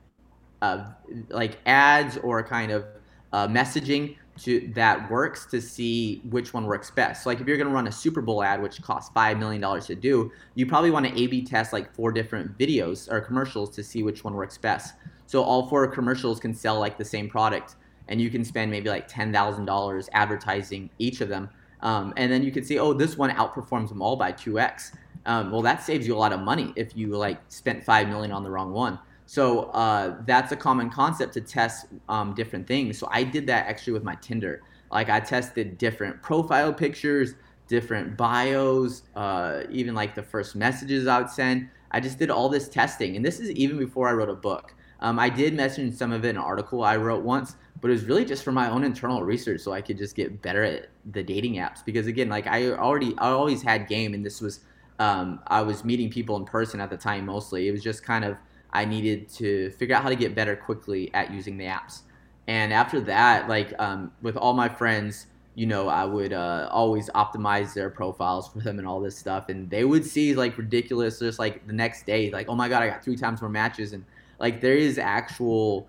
uh, 0.63 0.85
like 1.29 1.59
ads 1.67 2.17
or 2.19 2.43
kind 2.43 2.73
of 2.73 2.87
uh, 3.33 3.49
messaging 3.49 4.17
to 4.39 4.71
that 4.75 5.11
works 5.11 5.45
to 5.47 5.61
see 5.61 6.23
which 6.31 6.55
one 6.55 6.65
works 6.65 6.91
best. 6.91 7.23
So 7.23 7.31
like 7.31 7.41
if 7.41 7.47
you're 7.47 7.57
going 7.59 7.69
to 7.69 7.75
run 7.75 7.87
a 7.87 7.93
Super 7.93 8.23
Bowl 8.23 8.43
ad, 8.43 8.63
which 8.63 8.81
costs 8.81 9.11
five 9.13 9.39
million 9.39 9.61
dollars 9.61 9.87
to 9.87 9.95
do, 9.95 10.33
you 10.55 10.67
probably 10.67 10.91
want 10.91 11.07
to 11.07 11.23
A/B 11.23 11.45
test 11.45 11.73
like 11.73 11.95
four 11.95 12.13
different 12.13 12.57
videos 12.59 13.11
or 13.11 13.21
commercials 13.21 13.71
to 13.71 13.83
see 13.83 14.03
which 14.03 14.25
one 14.25 14.35
works 14.35 14.57
best. 14.57 14.95
So 15.27 15.43
all 15.43 15.69
four 15.69 15.87
commercials 15.87 16.41
can 16.41 16.55
sell 16.55 16.79
like 16.79 16.97
the 16.99 17.05
same 17.05 17.29
product, 17.29 17.77
and 18.09 18.21
you 18.21 18.31
can 18.31 18.45
spend 18.45 18.71
maybe 18.71 18.89
like 18.89 19.07
ten 19.07 19.33
thousand 19.33 19.67
dollars 19.67 20.09
advertising 20.13 20.91
each 20.99 21.21
of 21.21 21.29
them, 21.29 21.51
um, 21.81 22.15
and 22.17 22.33
then 22.33 22.43
you 22.43 22.53
can 22.53 22.65
see, 22.65 22.79
oh, 22.79 22.93
this 22.93 23.19
one 23.19 23.31
outperforms 23.31 23.89
them 23.89 24.01
all 24.01 24.17
by 24.17 24.33
two 24.33 24.59
x. 24.59 24.93
Um, 25.25 25.53
well, 25.53 25.63
that 25.63 25.83
saves 25.83 26.07
you 26.07 26.17
a 26.17 26.19
lot 26.19 26.33
of 26.33 26.41
money 26.41 26.73
if 26.75 26.97
you 26.97 27.09
like 27.17 27.39
spent 27.49 27.85
five 27.85 28.09
million 28.09 28.33
on 28.33 28.43
the 28.43 28.51
wrong 28.51 28.73
one. 28.73 28.99
So 29.33 29.71
uh, 29.71 30.17
that's 30.27 30.53
a 30.53 30.57
common 30.57 30.91
concept 30.91 31.33
to 31.33 31.41
test 31.41 31.87
um, 32.11 32.35
different 32.35 32.67
things. 32.67 32.99
So 32.99 33.09
I 33.11 33.25
did 33.25 33.47
that 33.47 33.67
actually 33.67 33.95
with 33.95 34.05
my 34.05 34.15
Tinder. 34.17 34.61
Like 34.91 35.09
I 35.09 35.21
tested 35.21 35.79
different 35.79 36.21
profile 36.21 36.71
pictures, 36.71 37.33
different 37.67 38.19
bios, 38.19 39.05
uh, 39.17 39.63
even 39.71 39.95
like 39.95 40.15
the 40.15 40.23
first 40.23 40.55
messages 40.55 41.07
I 41.07 41.19
would 41.19 41.31
send. 41.31 41.71
I 41.93 41.99
just 41.99 42.19
did 42.19 42.29
all 42.29 42.51
this 42.51 42.69
testing, 42.69 43.17
and 43.17 43.25
this 43.25 43.41
is 43.41 43.51
even 43.53 43.79
before 43.79 44.07
I 44.07 44.13
wrote 44.13 44.29
a 44.29 44.35
book. 44.35 44.75
Um, 45.01 45.19
I 45.19 45.31
did 45.31 45.55
mention 45.55 45.91
some 45.93 46.13
of 46.13 46.27
it 46.27 46.29
in 46.29 46.37
an 46.37 46.43
article 46.43 46.85
I 46.85 46.97
wrote 46.97 47.25
once, 47.25 47.57
but 47.81 47.89
it 47.89 47.95
was 47.95 48.05
really 48.05 48.27
just 48.27 48.45
for 48.45 48.53
my 48.53 48.69
own 48.69 48.85
internal 48.85 49.23
research 49.23 49.63
so 49.63 49.73
I 49.73 49.81
could 49.81 49.97
just 49.97 50.15
get 50.15 50.43
better 50.43 50.63
at 50.63 50.91
the 51.11 51.23
dating 51.23 51.55
apps. 51.55 51.83
Because 51.83 52.07
again, 52.07 52.29
like 52.29 52.47
I 52.47 52.73
already, 52.73 53.15
I 53.17 53.31
always 53.31 53.63
had 53.63 53.89
game, 53.89 54.13
and 54.13 54.27
this 54.27 54.43
was, 54.43 54.61
um, 54.99 55.41
I 55.47 55.63
was 55.63 55.87
meeting 55.87 56.11
people 56.11 56.37
in 56.37 56.45
person 56.45 56.83
at 56.83 56.91
the 56.91 56.99
time 56.99 57.25
mostly. 57.25 57.67
It 57.67 57.73
was 57.73 57.83
just 57.83 58.03
kind 58.03 58.27
of 58.27 58.37
I 58.73 58.85
needed 58.85 59.29
to 59.35 59.71
figure 59.73 59.95
out 59.95 60.03
how 60.03 60.09
to 60.09 60.17
get 60.17 60.35
better 60.35 60.57
quickly 60.57 61.11
at 61.15 61.31
using 61.31 61.57
the 61.57 61.65
apps. 61.65 62.03
And 62.47 62.73
after 62.73 63.01
that, 63.03 63.49
like 63.49 63.73
um, 63.79 64.13
with 64.23 64.37
all 64.37 64.55
my 64.55 64.69
friends, 64.69 65.27
you 65.55 65.67
know, 65.67 65.89
I 65.89 66.05
would 66.05 66.33
uh, 66.33 66.69
always 66.71 67.11
optimize 67.11 67.75
their 67.75 67.91
profiles 67.91 68.49
for 68.49 68.61
them 68.61 68.79
and 68.79 68.89
all 68.89 69.01
this 69.01 69.17
stuff, 69.17 69.49
and 69.49 69.69
they 69.69 69.85
would 69.85 70.05
see 70.05 70.35
like 70.35 70.57
ridiculous, 70.57 71.19
just 71.19 71.39
like 71.39 71.67
the 71.67 71.73
next 71.75 72.07
day, 72.07 72.31
like, 72.31 72.49
oh 72.49 72.55
my 72.55 72.69
god, 72.69 72.83
I 72.83 72.89
got 72.89 73.05
three 73.05 73.17
times 73.17 73.43
more 73.43 73.51
matches, 73.51 73.93
and 73.93 74.05
like 74.39 74.61
there 74.61 74.77
is 74.77 74.99
actual, 74.99 75.89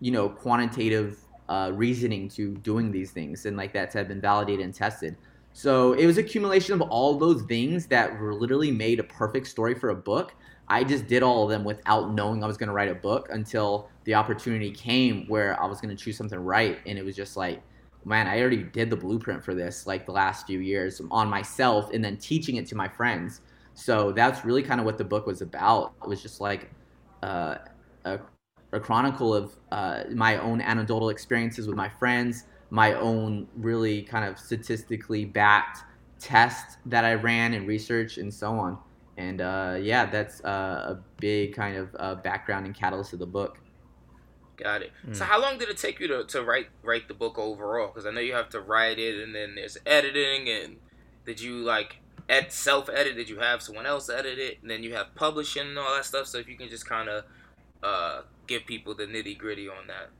you 0.00 0.10
know, 0.10 0.28
quantitative 0.28 1.18
uh, 1.48 1.70
reasoning 1.74 2.28
to 2.28 2.54
doing 2.58 2.92
these 2.92 3.10
things, 3.10 3.46
and 3.46 3.56
like 3.56 3.72
that's 3.72 3.94
had 3.94 4.08
been 4.08 4.20
validated 4.20 4.64
and 4.64 4.74
tested. 4.74 5.16
So 5.54 5.94
it 5.94 6.06
was 6.06 6.18
accumulation 6.18 6.74
of 6.74 6.82
all 6.82 7.18
those 7.18 7.42
things 7.42 7.86
that 7.86 8.20
were 8.20 8.34
literally 8.34 8.70
made 8.70 9.00
a 9.00 9.04
perfect 9.04 9.46
story 9.46 9.74
for 9.74 9.88
a 9.88 9.96
book. 9.96 10.34
I 10.70 10.84
just 10.84 11.06
did 11.06 11.22
all 11.22 11.44
of 11.44 11.50
them 11.50 11.64
without 11.64 12.12
knowing 12.12 12.44
I 12.44 12.46
was 12.46 12.56
going 12.56 12.68
to 12.68 12.74
write 12.74 12.90
a 12.90 12.94
book 12.94 13.28
until 13.30 13.88
the 14.04 14.14
opportunity 14.14 14.70
came 14.70 15.26
where 15.26 15.60
I 15.60 15.66
was 15.66 15.80
going 15.80 15.94
to 15.96 16.02
choose 16.02 16.16
something 16.16 16.38
right, 16.38 16.78
and 16.86 16.98
it 16.98 17.04
was 17.04 17.16
just 17.16 17.36
like, 17.36 17.62
man, 18.04 18.26
I 18.26 18.40
already 18.40 18.62
did 18.62 18.90
the 18.90 18.96
blueprint 18.96 19.44
for 19.44 19.54
this 19.54 19.86
like 19.86 20.06
the 20.06 20.12
last 20.12 20.46
few 20.46 20.60
years 20.60 21.00
on 21.10 21.28
myself, 21.28 21.92
and 21.92 22.04
then 22.04 22.16
teaching 22.16 22.56
it 22.56 22.66
to 22.66 22.74
my 22.74 22.88
friends. 22.88 23.40
So 23.74 24.12
that's 24.12 24.44
really 24.44 24.62
kind 24.62 24.80
of 24.80 24.86
what 24.86 24.98
the 24.98 25.04
book 25.04 25.26
was 25.26 25.40
about. 25.40 25.92
It 26.02 26.08
was 26.08 26.20
just 26.20 26.40
like 26.40 26.68
uh, 27.22 27.56
a, 28.04 28.18
a, 28.72 28.80
chronicle 28.80 29.34
of 29.34 29.52
uh, 29.70 30.02
my 30.12 30.36
own 30.38 30.60
anecdotal 30.60 31.10
experiences 31.10 31.66
with 31.66 31.76
my 31.76 31.88
friends, 31.88 32.44
my 32.70 32.94
own 32.94 33.46
really 33.56 34.02
kind 34.02 34.24
of 34.24 34.38
statistically 34.38 35.24
backed 35.24 35.84
tests 36.18 36.76
that 36.86 37.04
I 37.04 37.14
ran 37.14 37.54
and 37.54 37.68
research 37.68 38.18
and 38.18 38.34
so 38.34 38.52
on. 38.52 38.78
And 39.18 39.40
uh, 39.40 39.76
yeah, 39.80 40.06
that's 40.06 40.42
uh, 40.44 40.96
a 40.96 40.98
big 41.18 41.54
kind 41.54 41.76
of 41.76 41.94
uh, 41.98 42.14
background 42.14 42.66
and 42.66 42.74
catalyst 42.74 43.12
of 43.12 43.18
the 43.18 43.26
book. 43.26 43.58
Got 44.56 44.82
it. 44.82 44.92
Mm. 45.06 45.16
So 45.16 45.24
how 45.24 45.42
long 45.42 45.58
did 45.58 45.68
it 45.68 45.76
take 45.76 45.98
you 45.98 46.06
to, 46.06 46.24
to 46.24 46.42
write 46.44 46.68
write 46.84 47.08
the 47.08 47.14
book 47.14 47.36
overall? 47.36 47.88
Because 47.88 48.06
I 48.06 48.12
know 48.12 48.20
you 48.20 48.34
have 48.34 48.48
to 48.50 48.60
write 48.60 48.98
it, 49.00 49.20
and 49.20 49.34
then 49.34 49.56
there's 49.56 49.76
editing, 49.84 50.48
and 50.48 50.76
did 51.26 51.40
you 51.40 51.56
like 51.56 51.96
ed- 52.28 52.52
self 52.52 52.88
edit? 52.88 53.16
Did 53.16 53.28
you 53.28 53.40
have 53.40 53.60
someone 53.60 53.86
else 53.86 54.08
edit 54.08 54.38
it? 54.38 54.58
And 54.62 54.70
then 54.70 54.84
you 54.84 54.94
have 54.94 55.14
publishing 55.16 55.66
and 55.66 55.78
all 55.78 55.94
that 55.96 56.04
stuff. 56.04 56.28
So 56.28 56.38
if 56.38 56.48
you 56.48 56.56
can 56.56 56.68
just 56.68 56.88
kind 56.88 57.08
of 57.08 57.24
uh, 57.82 58.22
give 58.46 58.66
people 58.66 58.94
the 58.94 59.06
nitty 59.06 59.36
gritty 59.36 59.68
on 59.68 59.88
that. 59.88 60.10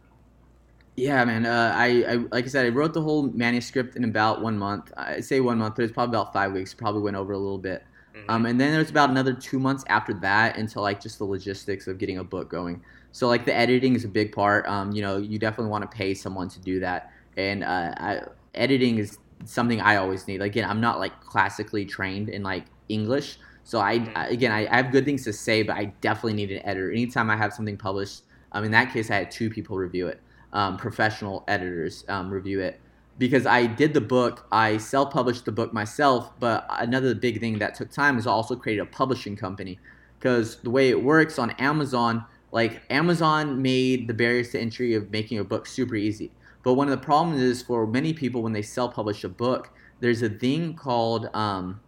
Yeah, 0.97 1.25
man. 1.25 1.47
Uh, 1.47 1.73
I, 1.73 2.05
I 2.09 2.15
like 2.33 2.47
I 2.47 2.49
said, 2.49 2.67
I 2.67 2.71
wrote 2.71 2.95
the 2.95 3.03
whole 3.03 3.29
manuscript 3.29 3.95
in 3.95 4.03
about 4.03 4.43
one 4.43 4.59
month. 4.59 4.93
I 4.97 5.21
say 5.21 5.39
one 5.39 5.59
month, 5.59 5.77
but 5.77 5.85
it's 5.85 5.93
probably 5.93 6.17
about 6.17 6.33
five 6.33 6.53
weeks. 6.53 6.75
Probably 6.75 7.03
went 7.03 7.17
over 7.17 7.33
a 7.33 7.39
little 7.39 7.59
bit. 7.59 7.85
Mm-hmm. 8.19 8.31
Um, 8.31 8.47
and 8.47 8.61
then 8.61 8.73
there's 8.73 8.91
about 8.91 9.11
another 9.11 9.33
two 9.33 9.59
months 9.59 9.85
after 9.89 10.15
that 10.15 10.57
until 10.57 10.83
like 10.83 11.01
just 11.01 11.19
the 11.19 11.25
logistics 11.25 11.87
of 11.87 11.99
getting 11.99 12.19
a 12.19 12.25
book 12.25 12.49
going. 12.49 12.83
So 13.13 13.29
like 13.29 13.45
the 13.45 13.55
editing 13.55 13.95
is 13.95 14.05
a 14.05 14.09
big 14.09 14.33
part. 14.33 14.67
Um, 14.67 14.93
you 14.93 15.03
know, 15.03 15.17
you 15.17 15.39
definitely 15.39 15.71
want 15.71 15.91
to 15.91 15.97
pay 15.97 16.15
someone 16.15 16.49
to 16.51 16.61
do 16.61 16.81
that. 16.81 17.13
And 17.37 17.65
uh, 17.65 17.95
I, 17.97 18.21
editing 18.55 18.99
is 18.99 19.19
something 19.45 19.81
I 19.81 19.97
always 19.97 20.27
need. 20.27 20.43
Again, 20.43 20.69
I'm 20.69 20.81
not 20.81 20.99
like 20.99 21.21
classically 21.21 21.85
trained 21.85 22.29
in 22.29 22.43
like 22.43 22.65
English, 22.89 23.39
so 23.65 23.81
I 23.81 23.99
mm-hmm. 23.99 24.33
again 24.33 24.53
I, 24.53 24.67
I 24.67 24.77
have 24.77 24.91
good 24.91 25.05
things 25.05 25.25
to 25.25 25.33
say, 25.33 25.63
but 25.63 25.77
I 25.77 25.87
definitely 26.01 26.35
need 26.35 26.51
an 26.53 26.65
editor. 26.65 26.91
Anytime 26.91 27.31
I 27.31 27.37
have 27.37 27.53
something 27.53 27.77
published, 27.77 28.23
um, 28.53 28.65
in 28.65 28.71
that 28.73 28.93
case 28.93 29.11
I 29.11 29.17
had 29.17 29.31
two 29.31 29.51
people 29.51 29.77
review 29.77 30.09
it, 30.09 30.21
um, 30.53 30.77
professional 30.77 31.45
editors 31.49 32.05
um, 32.09 32.31
review 32.31 32.61
it. 32.61 32.81
Because 33.19 33.47
I 33.47 33.67
did 33.67 33.95
the 33.95 34.01
book, 34.01 34.47
I 34.53 34.79
self 34.79 35.13
published 35.13 35.45
the 35.45 35.53
book 35.53 35.73
myself. 35.73 36.33
But 36.39 36.67
another 36.71 37.15
big 37.15 37.41
thing 37.41 37.59
that 37.59 37.75
took 37.75 37.91
time 37.91 38.17
is 38.17 38.27
I 38.27 38.31
also 38.31 38.57
created 38.57 38.83
a 38.83 38.87
publishing 38.87 39.37
company 39.37 39.79
because 40.19 40.57
the 40.57 40.71
way 40.71 40.89
it 40.89 41.03
works 41.03 41.39
on 41.39 41.51
Amazon, 41.53 42.25
like 42.53 42.83
Amazon 42.91 43.61
made 43.61 44.09
the 44.09 44.15
barriers 44.15 44.51
to 44.51 44.61
entry 44.61 44.95
of 44.95 45.11
making 45.11 45.39
a 45.39 45.45
book 45.45 45.67
super 45.67 45.97
easy. 45.97 46.31
But 46.63 46.75
one 46.75 46.89
of 46.89 46.99
the 46.99 47.05
problems 47.05 47.41
is 47.41 47.63
for 47.63 47.87
many 47.87 48.13
people 48.13 48.43
when 48.43 48.53
they 48.53 48.63
self 48.63 48.95
publish 48.95 49.25
a 49.25 49.29
book, 49.29 49.71
there's 50.01 50.23
a 50.23 50.29
thing 50.29 50.75
called 50.75 51.29
um, 51.35 51.81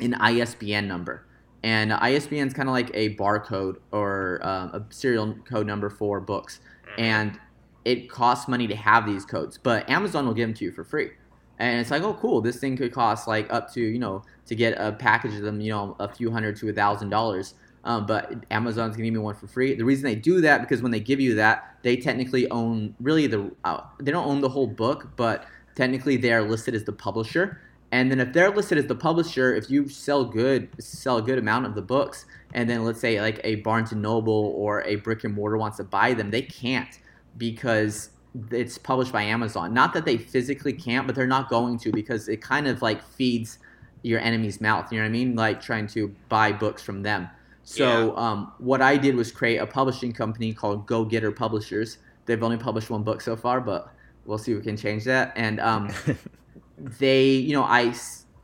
an 0.00 0.14
ISBN 0.14 0.88
number. 0.88 1.26
And 1.64 1.92
ISBN 1.92 2.48
is 2.48 2.54
kind 2.54 2.68
of 2.68 2.72
like 2.72 2.90
a 2.92 3.14
barcode 3.14 3.76
or 3.92 4.40
uh, 4.42 4.78
a 4.78 4.82
serial 4.90 5.34
code 5.44 5.66
number 5.66 5.90
for 5.90 6.20
books. 6.20 6.60
And 6.98 7.38
it 7.84 8.08
costs 8.08 8.48
money 8.48 8.66
to 8.66 8.76
have 8.76 9.06
these 9.06 9.24
codes, 9.24 9.58
but 9.58 9.88
Amazon 9.88 10.26
will 10.26 10.34
give 10.34 10.48
them 10.48 10.54
to 10.54 10.64
you 10.64 10.72
for 10.72 10.84
free. 10.84 11.10
And 11.58 11.80
it's 11.80 11.90
like, 11.90 12.02
oh, 12.02 12.14
cool. 12.14 12.40
This 12.40 12.56
thing 12.56 12.76
could 12.76 12.92
cost 12.92 13.28
like 13.28 13.52
up 13.52 13.72
to, 13.74 13.80
you 13.80 13.98
know, 13.98 14.24
to 14.46 14.54
get 14.54 14.74
a 14.78 14.92
package 14.92 15.34
of 15.36 15.42
them, 15.42 15.60
you 15.60 15.70
know, 15.70 15.96
a 16.00 16.12
few 16.12 16.30
hundred 16.30 16.56
to 16.56 16.68
a 16.70 16.72
thousand 16.72 17.10
dollars. 17.10 17.54
Um, 17.84 18.06
but 18.06 18.44
Amazon's 18.50 18.96
give 18.96 19.04
me 19.04 19.18
one 19.18 19.34
for 19.34 19.46
free. 19.46 19.74
The 19.74 19.84
reason 19.84 20.04
they 20.04 20.14
do 20.14 20.40
that 20.40 20.60
because 20.60 20.82
when 20.82 20.92
they 20.92 21.00
give 21.00 21.20
you 21.20 21.34
that, 21.36 21.76
they 21.82 21.96
technically 21.96 22.48
own 22.50 22.94
really 23.00 23.26
the 23.26 23.50
uh, 23.64 23.80
they 24.00 24.12
don't 24.12 24.26
own 24.26 24.40
the 24.40 24.48
whole 24.48 24.66
book, 24.66 25.10
but 25.16 25.46
technically 25.74 26.16
they 26.16 26.32
are 26.32 26.42
listed 26.42 26.74
as 26.74 26.84
the 26.84 26.92
publisher. 26.92 27.60
And 27.90 28.10
then 28.10 28.20
if 28.20 28.32
they're 28.32 28.50
listed 28.50 28.78
as 28.78 28.86
the 28.86 28.94
publisher, 28.94 29.54
if 29.54 29.68
you 29.68 29.88
sell 29.88 30.24
good 30.24 30.68
sell 30.82 31.18
a 31.18 31.22
good 31.22 31.38
amount 31.38 31.66
of 31.66 31.74
the 31.74 31.82
books, 31.82 32.24
and 32.54 32.70
then 32.70 32.84
let's 32.84 33.00
say 33.00 33.20
like 33.20 33.40
a 33.44 33.56
Barnes 33.56 33.92
and 33.92 34.00
Noble 34.00 34.52
or 34.56 34.82
a 34.82 34.96
brick 34.96 35.24
and 35.24 35.34
mortar 35.34 35.58
wants 35.58 35.76
to 35.78 35.84
buy 35.84 36.14
them, 36.14 36.30
they 36.30 36.42
can't 36.42 36.98
because 37.36 38.10
it's 38.50 38.78
published 38.78 39.12
by 39.12 39.22
Amazon. 39.22 39.74
Not 39.74 39.92
that 39.94 40.04
they 40.04 40.16
physically 40.16 40.72
can't, 40.72 41.06
but 41.06 41.14
they're 41.14 41.26
not 41.26 41.48
going 41.48 41.78
to 41.80 41.92
because 41.92 42.28
it 42.28 42.40
kind 42.40 42.66
of 42.66 42.82
like 42.82 43.02
feeds 43.02 43.58
your 44.02 44.20
enemy's 44.20 44.60
mouth. 44.60 44.90
You 44.90 44.98
know 44.98 45.04
what 45.04 45.08
I 45.08 45.12
mean? 45.12 45.36
Like 45.36 45.60
trying 45.60 45.86
to 45.88 46.14
buy 46.28 46.52
books 46.52 46.82
from 46.82 47.02
them. 47.02 47.28
So 47.64 48.12
yeah. 48.12 48.30
um, 48.30 48.52
what 48.58 48.82
I 48.82 48.96
did 48.96 49.14
was 49.14 49.30
create 49.30 49.58
a 49.58 49.66
publishing 49.66 50.12
company 50.12 50.52
called 50.52 50.86
Go 50.86 51.04
Getter 51.04 51.30
Publishers. 51.30 51.98
They've 52.26 52.42
only 52.42 52.56
published 52.56 52.90
one 52.90 53.02
book 53.02 53.20
so 53.20 53.36
far, 53.36 53.60
but 53.60 53.92
we'll 54.24 54.38
see 54.38 54.52
if 54.52 54.58
we 54.58 54.64
can 54.64 54.76
change 54.76 55.04
that. 55.04 55.32
And 55.36 55.60
um, 55.60 55.90
they, 56.78 57.28
you 57.28 57.52
know, 57.52 57.62
I 57.62 57.94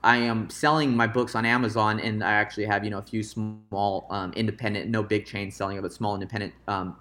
I 0.05 0.19
am 0.19 0.49
selling 0.49 0.97
my 0.97 1.07
books 1.07 1.35
on 1.35 1.45
Amazon, 1.45 1.99
and 1.99 2.23
I 2.23 2.33
actually 2.33 2.67
have 2.67 2.85
you 2.85 2.91
know 2.91 2.99
a 2.99 3.03
few 3.03 3.23
small 3.23 4.07
um, 4.11 4.33
independent, 4.35 4.91
no 4.91 5.03
big 5.03 5.27
chains 5.27 5.57
selling 5.57 5.77
it, 5.77 5.83
but 5.83 5.93
small 5.93 6.15
independent 6.15 6.53
um, 6.69 6.97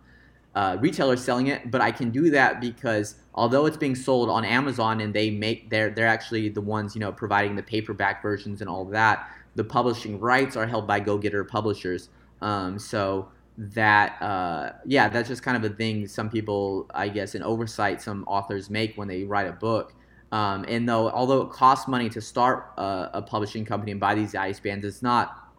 uh, 0.57 0.75
retailers 0.79 1.23
selling 1.23 1.47
it, 1.47 1.69
but 1.69 1.81
I 1.81 1.91
can 1.91 2.09
do 2.09 2.31
that 2.31 2.59
because 2.59 3.17
although 3.35 3.67
it's 3.67 3.77
being 3.77 3.93
sold 3.93 4.27
on 4.27 4.43
Amazon 4.43 5.01
and 5.01 5.13
they 5.13 5.29
make 5.29 5.69
they're 5.69 5.91
they're 5.91 6.07
actually 6.07 6.49
the 6.49 6.61
ones 6.61 6.95
you 6.95 6.99
know 6.99 7.11
providing 7.11 7.55
the 7.55 7.61
paperback 7.61 8.23
versions 8.23 8.59
and 8.61 8.67
all 8.67 8.83
that. 8.85 9.29
The 9.53 9.63
publishing 9.63 10.19
rights 10.19 10.55
are 10.55 10.65
held 10.65 10.87
by 10.87 10.99
Go 10.99 11.19
Getter 11.19 11.43
publishers. 11.43 12.09
Um, 12.41 12.79
so 12.79 13.29
that 13.59 14.19
uh, 14.19 14.71
yeah, 14.83 15.09
that's 15.09 15.27
just 15.27 15.43
kind 15.43 15.63
of 15.63 15.71
a 15.71 15.75
thing. 15.75 16.07
Some 16.07 16.27
people, 16.27 16.87
I 16.91 17.09
guess, 17.09 17.35
an 17.35 17.43
oversight 17.43 18.01
some 18.01 18.23
authors 18.25 18.71
make 18.71 18.97
when 18.97 19.07
they 19.07 19.25
write 19.25 19.47
a 19.47 19.53
book. 19.53 19.93
Um, 20.31 20.65
and 20.67 20.89
though 20.89 21.11
although 21.11 21.41
it 21.41 21.51
costs 21.51 21.87
money 21.87 22.09
to 22.09 22.19
start 22.19 22.71
a, 22.77 23.11
a 23.13 23.21
publishing 23.21 23.63
company 23.63 23.91
and 23.91 24.01
buy 24.01 24.15
these 24.15 24.33
ISBNs, 24.33 24.83
it's 24.85 25.03
not 25.03 25.53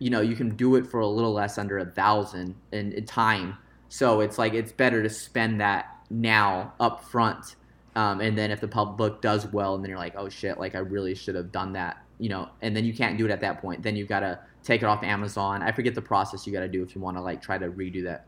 you 0.00 0.10
know 0.10 0.20
you 0.20 0.34
can 0.34 0.56
do 0.56 0.74
it 0.74 0.84
for 0.84 0.98
a 0.98 1.06
little 1.06 1.32
less 1.32 1.58
under 1.58 1.78
a 1.78 1.86
thousand 1.86 2.56
in, 2.72 2.90
in 2.90 3.06
time 3.06 3.56
so 3.92 4.22
it's 4.22 4.38
like 4.38 4.54
it's 4.54 4.72
better 4.72 5.02
to 5.02 5.10
spend 5.10 5.60
that 5.60 5.98
now 6.08 6.72
up 6.80 7.04
front. 7.04 7.56
Um, 7.94 8.22
and 8.22 8.38
then 8.38 8.50
if 8.50 8.58
the 8.58 8.66
public 8.66 9.20
does 9.20 9.46
well, 9.48 9.74
and 9.74 9.84
then 9.84 9.90
you're 9.90 9.98
like, 9.98 10.14
oh 10.16 10.30
shit, 10.30 10.58
like 10.58 10.74
I 10.74 10.78
really 10.78 11.14
should 11.14 11.34
have 11.34 11.52
done 11.52 11.74
that, 11.74 12.02
you 12.18 12.30
know, 12.30 12.48
and 12.62 12.74
then 12.74 12.86
you 12.86 12.94
can't 12.94 13.18
do 13.18 13.26
it 13.26 13.30
at 13.30 13.42
that 13.42 13.60
point. 13.60 13.82
Then 13.82 13.94
you've 13.94 14.08
got 14.08 14.20
to 14.20 14.38
take 14.64 14.80
it 14.80 14.86
off 14.86 15.02
Amazon. 15.02 15.60
I 15.60 15.72
forget 15.72 15.94
the 15.94 16.00
process 16.00 16.46
you 16.46 16.54
got 16.54 16.60
to 16.60 16.68
do 16.68 16.82
if 16.82 16.94
you 16.94 17.02
want 17.02 17.18
to 17.18 17.20
like 17.20 17.42
try 17.42 17.58
to 17.58 17.68
redo 17.68 18.02
that. 18.04 18.24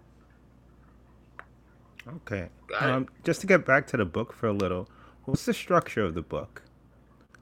Okay. 2.16 2.50
Um, 2.78 3.08
just 3.22 3.40
to 3.40 3.46
get 3.46 3.64
back 3.64 3.86
to 3.86 3.96
the 3.96 4.04
book 4.04 4.34
for 4.34 4.48
a 4.48 4.52
little, 4.52 4.86
what's 5.24 5.46
the 5.46 5.54
structure 5.54 6.04
of 6.04 6.12
the 6.12 6.20
book? 6.20 6.62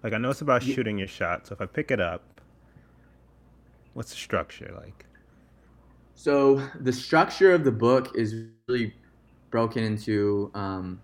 Like 0.05 0.13
I 0.13 0.19
know 0.19 0.31
it's 0.31 0.43
about 0.43 0.63
shooting 0.63 0.97
your 0.97 1.09
shot. 1.09 1.49
So 1.49 1.55
if 1.55 1.61
I 1.61 1.67
pick 1.67 1.91
it 1.91 2.01
up, 2.01 2.41
what's 3.95 4.11
the 4.11 4.17
structure 4.17 4.73
like? 4.81 5.07
So 6.23 6.63
the 6.79 6.93
structure 6.93 7.53
of 7.53 7.65
the 7.65 7.73
book 7.73 8.13
is 8.15 8.45
really 8.69 8.95
broken 9.51 9.83
into. 9.83 10.53
Um, 10.55 11.01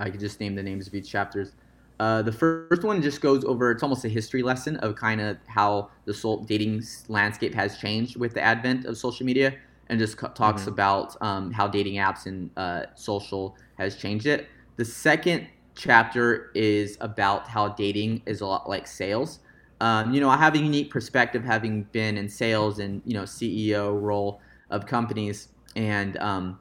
I 0.00 0.10
could 0.10 0.18
just 0.18 0.40
name 0.40 0.56
the 0.56 0.64
names 0.64 0.88
of 0.88 0.94
each 0.96 1.08
chapters. 1.08 1.52
Uh, 2.00 2.22
the 2.22 2.32
first 2.32 2.82
one 2.82 3.00
just 3.00 3.20
goes 3.20 3.44
over. 3.44 3.70
It's 3.70 3.84
almost 3.84 4.04
a 4.04 4.08
history 4.08 4.42
lesson 4.42 4.78
of 4.78 4.96
kind 4.96 5.20
of 5.20 5.36
how 5.46 5.90
the 6.06 6.12
soul 6.12 6.42
dating 6.42 6.82
landscape 7.06 7.54
has 7.54 7.78
changed 7.78 8.16
with 8.16 8.34
the 8.34 8.40
advent 8.40 8.84
of 8.86 8.98
social 8.98 9.24
media, 9.24 9.54
and 9.90 10.00
just 10.00 10.18
talks 10.18 10.62
mm-hmm. 10.62 10.70
about 10.70 11.22
um, 11.22 11.52
how 11.52 11.68
dating 11.68 11.94
apps 11.94 12.26
and 12.26 12.50
uh, 12.56 12.86
social 12.96 13.56
has 13.78 13.94
changed 13.94 14.26
it. 14.26 14.48
The 14.74 14.84
second 14.84 15.46
chapter 15.76 16.50
is 16.56 16.98
about 17.00 17.46
how 17.46 17.68
dating 17.68 18.22
is 18.26 18.40
a 18.40 18.46
lot 18.46 18.68
like 18.68 18.88
sales 18.88 19.38
um, 19.80 20.12
you 20.14 20.20
know, 20.20 20.30
I 20.30 20.36
have 20.36 20.54
a 20.54 20.58
unique 20.58 20.90
perspective 20.90 21.44
having 21.44 21.84
been 21.92 22.16
in 22.16 22.28
sales 22.28 22.78
and 22.78 23.02
you 23.04 23.14
know 23.14 23.24
CEO 23.24 24.00
role 24.00 24.40
of 24.70 24.86
companies, 24.86 25.48
and 25.76 26.16
um, 26.18 26.58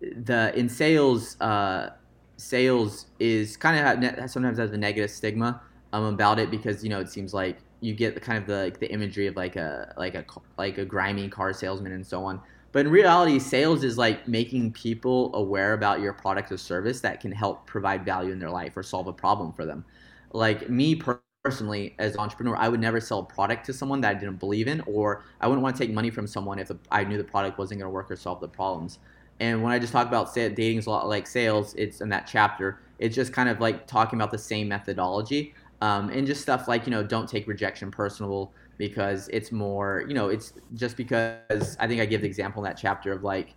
the 0.00 0.56
in 0.58 0.68
sales, 0.68 1.40
uh, 1.40 1.90
sales 2.36 3.06
is 3.20 3.56
kind 3.56 4.16
of 4.16 4.30
sometimes 4.30 4.58
has 4.58 4.72
a 4.72 4.76
negative 4.76 5.10
stigma 5.10 5.60
um, 5.92 6.04
about 6.04 6.38
it 6.38 6.50
because 6.50 6.82
you 6.84 6.90
know 6.90 7.00
it 7.00 7.08
seems 7.10 7.34
like 7.34 7.58
you 7.80 7.94
get 7.94 8.14
the 8.14 8.20
kind 8.20 8.38
of 8.38 8.46
the 8.46 8.64
like 8.64 8.78
the 8.80 8.90
imagery 8.92 9.26
of 9.26 9.36
like 9.36 9.56
a 9.56 9.92
like 9.96 10.14
a 10.14 10.24
like 10.58 10.78
a 10.78 10.84
grimy 10.84 11.28
car 11.28 11.52
salesman 11.52 11.92
and 11.92 12.06
so 12.06 12.24
on. 12.24 12.40
But 12.72 12.86
in 12.86 12.92
reality, 12.92 13.38
sales 13.38 13.84
is 13.84 13.98
like 13.98 14.26
making 14.28 14.72
people 14.72 15.30
aware 15.34 15.74
about 15.74 16.00
your 16.00 16.14
product 16.14 16.50
or 16.52 16.56
service 16.56 17.00
that 17.02 17.20
can 17.20 17.32
help 17.32 17.66
provide 17.66 18.04
value 18.04 18.32
in 18.32 18.38
their 18.38 18.50
life 18.50 18.76
or 18.76 18.82
solve 18.82 19.08
a 19.08 19.12
problem 19.12 19.52
for 19.52 19.66
them. 19.66 19.84
Like 20.32 20.70
me 20.70 20.94
personally 20.94 21.22
personally 21.42 21.92
as 21.98 22.14
an 22.14 22.20
entrepreneur 22.20 22.56
i 22.56 22.68
would 22.68 22.80
never 22.80 23.00
sell 23.00 23.18
a 23.18 23.24
product 23.24 23.66
to 23.66 23.72
someone 23.72 24.00
that 24.00 24.10
i 24.10 24.14
didn't 24.14 24.38
believe 24.38 24.68
in 24.68 24.80
or 24.82 25.24
i 25.40 25.48
wouldn't 25.48 25.62
want 25.62 25.74
to 25.74 25.82
take 25.84 25.92
money 25.92 26.08
from 26.08 26.24
someone 26.24 26.58
if 26.58 26.70
i 26.92 27.02
knew 27.02 27.18
the 27.18 27.24
product 27.24 27.58
wasn't 27.58 27.78
going 27.78 27.88
to 27.88 27.92
work 27.92 28.10
or 28.10 28.16
solve 28.16 28.40
the 28.40 28.48
problems. 28.48 29.00
And 29.40 29.60
when 29.60 29.72
i 29.72 29.78
just 29.80 29.92
talk 29.92 30.06
about 30.06 30.32
say, 30.32 30.48
dating 30.48 30.78
is 30.78 30.86
a 30.86 30.90
lot 30.90 31.08
like 31.08 31.26
sales 31.26 31.74
it's 31.74 32.00
in 32.00 32.08
that 32.10 32.28
chapter 32.28 32.78
it's 33.00 33.16
just 33.16 33.32
kind 33.32 33.48
of 33.48 33.60
like 33.60 33.88
talking 33.88 34.20
about 34.20 34.30
the 34.30 34.38
same 34.38 34.68
methodology 34.68 35.52
um, 35.80 36.10
and 36.10 36.28
just 36.28 36.42
stuff 36.42 36.68
like 36.68 36.86
you 36.86 36.92
know 36.92 37.02
don't 37.02 37.28
take 37.28 37.48
rejection 37.48 37.90
personal 37.90 38.52
because 38.78 39.28
it's 39.32 39.50
more 39.50 40.04
you 40.06 40.14
know 40.14 40.28
it's 40.28 40.52
just 40.74 40.96
because 40.96 41.76
i 41.80 41.88
think 41.88 42.00
i 42.00 42.06
give 42.06 42.20
the 42.20 42.26
example 42.26 42.62
in 42.64 42.70
that 42.70 42.78
chapter 42.78 43.10
of 43.10 43.24
like 43.24 43.54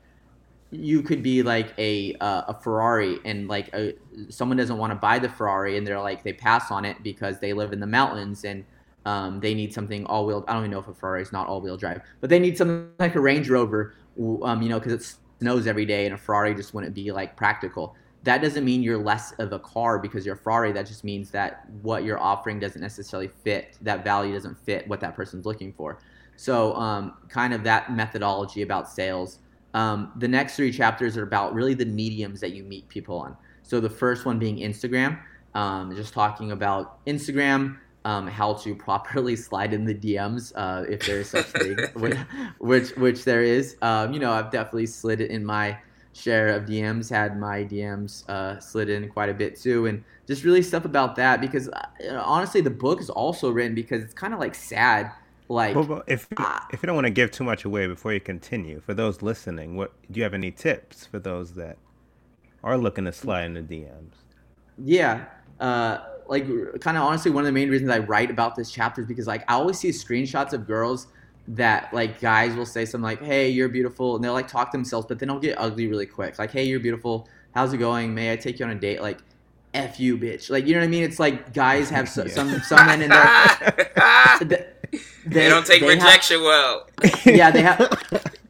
you 0.72 1.01
could 1.01 1.22
be 1.22 1.43
like 1.43 1.74
a 1.78 2.16
uh, 2.16 2.43
a 2.47 2.53
Ferrari 2.53 3.20
and 3.26 3.47
like 3.47 3.74
a, 3.74 3.93
someone 4.30 4.57
doesn't 4.57 4.78
want 4.78 4.91
to 4.91 4.95
buy 4.95 5.20
the 5.20 5.30
Ferrari 5.30 5.78
and 5.78 5.86
they're 5.86 5.99
like 5.99 6.24
they 6.24 6.34
pass 6.34 6.72
on 6.72 6.86
it 6.86 7.01
because 7.03 7.39
they 7.39 7.53
live 7.53 7.74
in 7.74 7.80
the 7.80 7.88
mountains 7.88 8.43
and 8.43 8.66
um, 9.05 9.39
they 9.39 9.53
need 9.53 9.74
something 9.74 10.05
all 10.07 10.26
wheel. 10.26 10.43
I 10.47 10.53
don't 10.53 10.63
even 10.63 10.72
know 10.72 10.80
if 10.80 10.88
a 10.88 10.93
Ferrari 10.93 11.22
is 11.22 11.32
not 11.32 11.47
all 11.47 11.61
wheel 11.61 11.78
drive, 11.78 12.01
but 12.22 12.30
they 12.30 12.39
need 12.39 12.57
something 12.57 12.89
like 12.99 13.16
a 13.16 13.20
Range 13.20 13.47
Rover, 13.49 13.93
um, 14.41 14.61
you 14.61 14.70
know, 14.70 14.80
because 14.80 14.93
it 14.93 15.18
snows 15.39 15.68
every 15.68 15.86
day 15.86 16.05
and 16.05 16.16
a 16.16 16.18
Ferrari 16.18 16.55
just 16.55 16.74
wouldn't 16.74 16.95
be 16.95 17.11
like 17.11 17.36
practical. 17.36 17.95
That 18.24 18.41
doesn't 18.41 18.66
mean 18.66 18.82
you're 18.82 18.97
less 18.97 19.34
of 19.34 19.53
a 19.53 19.59
car 19.59 19.99
because 19.99 20.26
you're 20.26 20.34
a 20.34 20.38
Ferrari. 20.38 20.72
That 20.72 20.88
just 20.88 21.03
means 21.03 21.30
that 21.32 21.68
what 21.84 22.03
you're 22.03 22.20
offering 22.20 22.59
doesn't 22.59 22.82
necessarily 22.82 23.30
fit. 23.43 23.78
That 23.82 24.03
value 24.03 24.34
doesn't 24.34 24.57
fit 24.66 24.88
what 24.88 24.99
that 25.01 25.16
person's 25.16 25.45
looking 25.45 25.72
for. 25.74 25.99
So, 26.36 26.74
um, 26.74 27.13
kind 27.30 27.53
of 27.53 27.63
that 27.63 27.93
methodology 27.93 28.63
about 28.63 28.89
sales 28.89 29.39
um, 29.76 30.13
the 30.15 30.28
next 30.28 30.55
three 30.55 30.71
chapters 30.71 31.17
are 31.17 31.23
about 31.23 31.53
really 31.53 31.73
the 31.73 31.86
mediums 31.86 32.39
that 32.39 32.53
you 32.53 32.63
meet 32.63 32.88
people 32.88 33.19
on. 33.19 33.36
So 33.61 33.82
the 33.82 33.89
first 33.89 34.26
one 34.26 34.39
being 34.39 34.57
Instagram, 34.57 35.19
um, 35.53 35.93
just 35.93 36.13
talking 36.13 36.53
about 36.53 37.05
Instagram, 37.05 37.78
um, 38.05 38.26
how 38.26 38.53
to 38.53 38.73
properly 38.73 39.36
slide 39.47 39.73
in 39.73 39.84
the 39.84 39.93
DMs 39.93 40.53
uh, 40.55 40.86
if 40.89 41.05
there 41.05 41.19
is 41.19 41.30
such 41.30 41.47
thing, 41.47 41.78
which, 41.95 42.17
which, 42.59 42.89
which 42.91 43.26
there 43.26 43.43
is. 43.43 43.76
Um, 43.82 44.13
you 44.13 44.19
know, 44.19 44.32
I've 44.32 44.49
definitely 44.49 44.86
slid 44.86 45.19
it 45.19 45.30
in 45.30 45.43
my 45.43 45.78
share 46.13 46.47
of 46.47 46.63
DMs, 46.63 47.09
had 47.09 47.38
my 47.38 47.65
DMs 47.65 48.28
uh, 48.30 48.57
slid 48.61 48.89
in 48.89 49.09
quite 49.09 49.28
a 49.28 49.34
bit 49.34 49.59
too, 49.59 49.88
and 49.88 50.01
just 50.26 50.45
really 50.45 50.61
stuff 50.61 50.86
about 50.86 51.17
that 51.17 51.41
because 51.41 51.67
uh, 51.67 51.86
honestly, 52.23 52.61
the 52.61 52.69
book 52.69 53.01
is 53.01 53.09
also 53.09 53.51
written 53.51 53.76
because 53.76 54.01
it's 54.01 54.13
kind 54.13 54.34
of 54.34 54.39
like 54.39 54.55
sad 54.55 55.11
like, 55.47 55.75
well, 55.75 56.03
if 56.07 56.27
uh, 56.37 56.59
if 56.71 56.81
you 56.81 56.87
don't 56.87 56.95
want 56.95 57.05
to 57.05 57.11
give 57.11 57.31
too 57.31 57.43
much 57.43 57.65
away 57.65 57.87
before 57.87 58.13
you 58.13 58.19
continue, 58.19 58.81
for 58.81 58.93
those 58.93 59.21
listening, 59.21 59.75
what 59.75 59.93
do 60.11 60.17
you 60.17 60.23
have 60.23 60.33
any 60.33 60.51
tips 60.51 61.05
for 61.05 61.19
those 61.19 61.53
that 61.53 61.77
are 62.63 62.77
looking 62.77 63.05
to 63.05 63.11
slide 63.11 63.45
in 63.45 63.53
the 63.53 63.61
DMs? 63.61 64.13
Yeah, 64.77 65.25
uh, 65.59 65.99
like 66.27 66.45
kind 66.81 66.97
of 66.97 67.03
honestly, 67.03 67.31
one 67.31 67.43
of 67.43 67.45
the 67.45 67.51
main 67.51 67.69
reasons 67.69 67.91
I 67.91 67.99
write 67.99 68.31
about 68.31 68.55
this 68.55 68.71
chapter 68.71 69.01
is 69.01 69.07
because 69.07 69.27
like 69.27 69.43
I 69.47 69.53
always 69.53 69.77
see 69.77 69.89
screenshots 69.89 70.53
of 70.53 70.65
girls 70.65 71.07
that 71.47 71.93
like 71.93 72.19
guys 72.19 72.55
will 72.55 72.65
say 72.65 72.85
something 72.85 73.03
like, 73.03 73.21
"Hey, 73.21 73.49
you're 73.49 73.69
beautiful," 73.69 74.15
and 74.15 74.23
they'll 74.23 74.33
like 74.33 74.47
talk 74.47 74.71
to 74.71 74.77
themselves, 74.77 75.05
but 75.07 75.19
then 75.19 75.29
they'll 75.29 75.39
get 75.39 75.59
ugly 75.59 75.87
really 75.87 76.07
quick. 76.07 76.39
Like, 76.39 76.51
"Hey, 76.51 76.63
you're 76.63 76.79
beautiful. 76.79 77.27
How's 77.53 77.71
it 77.73 77.77
going? 77.77 78.15
May 78.15 78.31
I 78.31 78.35
take 78.35 78.59
you 78.59 78.65
on 78.65 78.71
a 78.71 78.75
date?" 78.75 79.01
Like, 79.01 79.19
"F 79.73 79.99
you, 79.99 80.17
bitch." 80.17 80.49
Like 80.49 80.65
you 80.65 80.73
know 80.73 80.79
what 80.79 80.85
I 80.85 80.89
mean? 80.89 81.03
It's 81.03 81.19
like 81.19 81.53
guys 81.53 81.89
have 81.91 82.09
so, 82.09 82.25
some 82.27 82.59
some 82.61 82.85
men 82.85 83.03
in 83.03 83.09
there. 83.09 84.71
they, 85.26 85.41
they, 85.41 85.49
don't 85.49 85.65
take 85.65 85.82
they 85.82 85.88
rejection 85.88 86.38
have, 86.38 86.45
well. 86.45 86.88
yeah, 87.26 87.51
they 87.51 87.61
have. 87.61 88.32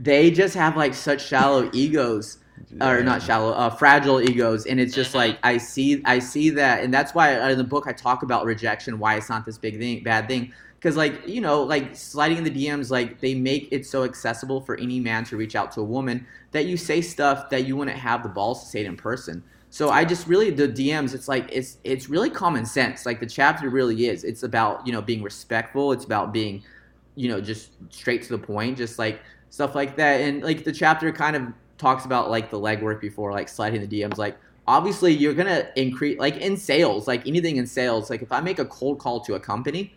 They 0.00 0.30
just 0.30 0.54
have 0.54 0.76
like 0.76 0.94
such 0.94 1.26
shallow 1.26 1.68
egos 1.72 2.38
or 2.80 3.02
not 3.02 3.20
shallow, 3.20 3.52
uh, 3.52 3.70
fragile 3.70 4.20
egos, 4.20 4.66
and 4.66 4.78
it's 4.78 4.94
just 4.94 5.14
like 5.14 5.38
I 5.42 5.58
see, 5.58 6.02
I 6.04 6.20
see 6.20 6.50
that, 6.50 6.84
and 6.84 6.94
that's 6.94 7.14
why 7.14 7.50
in 7.50 7.58
the 7.58 7.64
book 7.64 7.86
I 7.88 7.92
talk 7.92 8.22
about 8.22 8.44
rejection, 8.44 9.00
why 9.00 9.16
it's 9.16 9.28
not 9.28 9.44
this 9.44 9.58
big 9.58 9.78
thing, 9.78 10.04
bad 10.04 10.28
thing, 10.28 10.52
because 10.78 10.96
like 10.96 11.26
you 11.26 11.40
know, 11.40 11.62
like 11.62 11.96
sliding 11.96 12.38
in 12.38 12.44
the 12.44 12.50
DMs, 12.50 12.90
like 12.90 13.20
they 13.20 13.34
make 13.34 13.68
it 13.72 13.86
so 13.86 14.04
accessible 14.04 14.60
for 14.60 14.76
any 14.76 15.00
man 15.00 15.24
to 15.24 15.36
reach 15.36 15.56
out 15.56 15.72
to 15.72 15.80
a 15.80 15.84
woman 15.84 16.26
that 16.52 16.66
you 16.66 16.76
say 16.76 17.00
stuff 17.00 17.50
that 17.50 17.66
you 17.66 17.76
wouldn't 17.76 17.98
have 17.98 18.22
the 18.22 18.28
balls 18.28 18.62
to 18.62 18.68
say 18.68 18.80
it 18.80 18.86
in 18.86 18.96
person. 18.96 19.42
So 19.70 19.90
I 19.90 20.04
just 20.04 20.26
really 20.26 20.50
the 20.50 20.68
DMs, 20.68 21.14
it's 21.14 21.28
like 21.28 21.48
it's 21.52 21.78
it's 21.84 22.08
really 22.08 22.30
common 22.30 22.64
sense. 22.64 23.04
Like 23.04 23.20
the 23.20 23.26
chapter 23.26 23.68
really 23.68 24.06
is. 24.06 24.24
It's 24.24 24.42
about 24.42 24.86
you 24.86 24.92
know 24.92 25.02
being 25.02 25.22
respectful. 25.22 25.92
It's 25.92 26.04
about 26.04 26.32
being, 26.32 26.62
you 27.16 27.28
know, 27.28 27.40
just 27.40 27.72
straight 27.90 28.22
to 28.22 28.30
the 28.30 28.38
point, 28.38 28.78
just 28.78 28.98
like 28.98 29.20
stuff 29.50 29.74
like 29.74 29.96
that. 29.96 30.20
And 30.20 30.42
like 30.42 30.64
the 30.64 30.72
chapter 30.72 31.12
kind 31.12 31.36
of 31.36 31.42
talks 31.76 32.04
about 32.04 32.30
like 32.30 32.50
the 32.50 32.58
legwork 32.58 33.00
before 33.00 33.32
like 33.32 33.48
sliding 33.48 33.86
the 33.86 34.00
DMs. 34.00 34.16
Like 34.16 34.38
obviously 34.66 35.12
you're 35.12 35.34
gonna 35.34 35.68
increase 35.76 36.18
like 36.18 36.36
in 36.36 36.56
sales, 36.56 37.06
like 37.06 37.26
anything 37.26 37.56
in 37.56 37.66
sales. 37.66 38.10
Like 38.10 38.22
if 38.22 38.32
I 38.32 38.40
make 38.40 38.58
a 38.58 38.64
cold 38.64 38.98
call 38.98 39.20
to 39.20 39.34
a 39.34 39.40
company, 39.40 39.94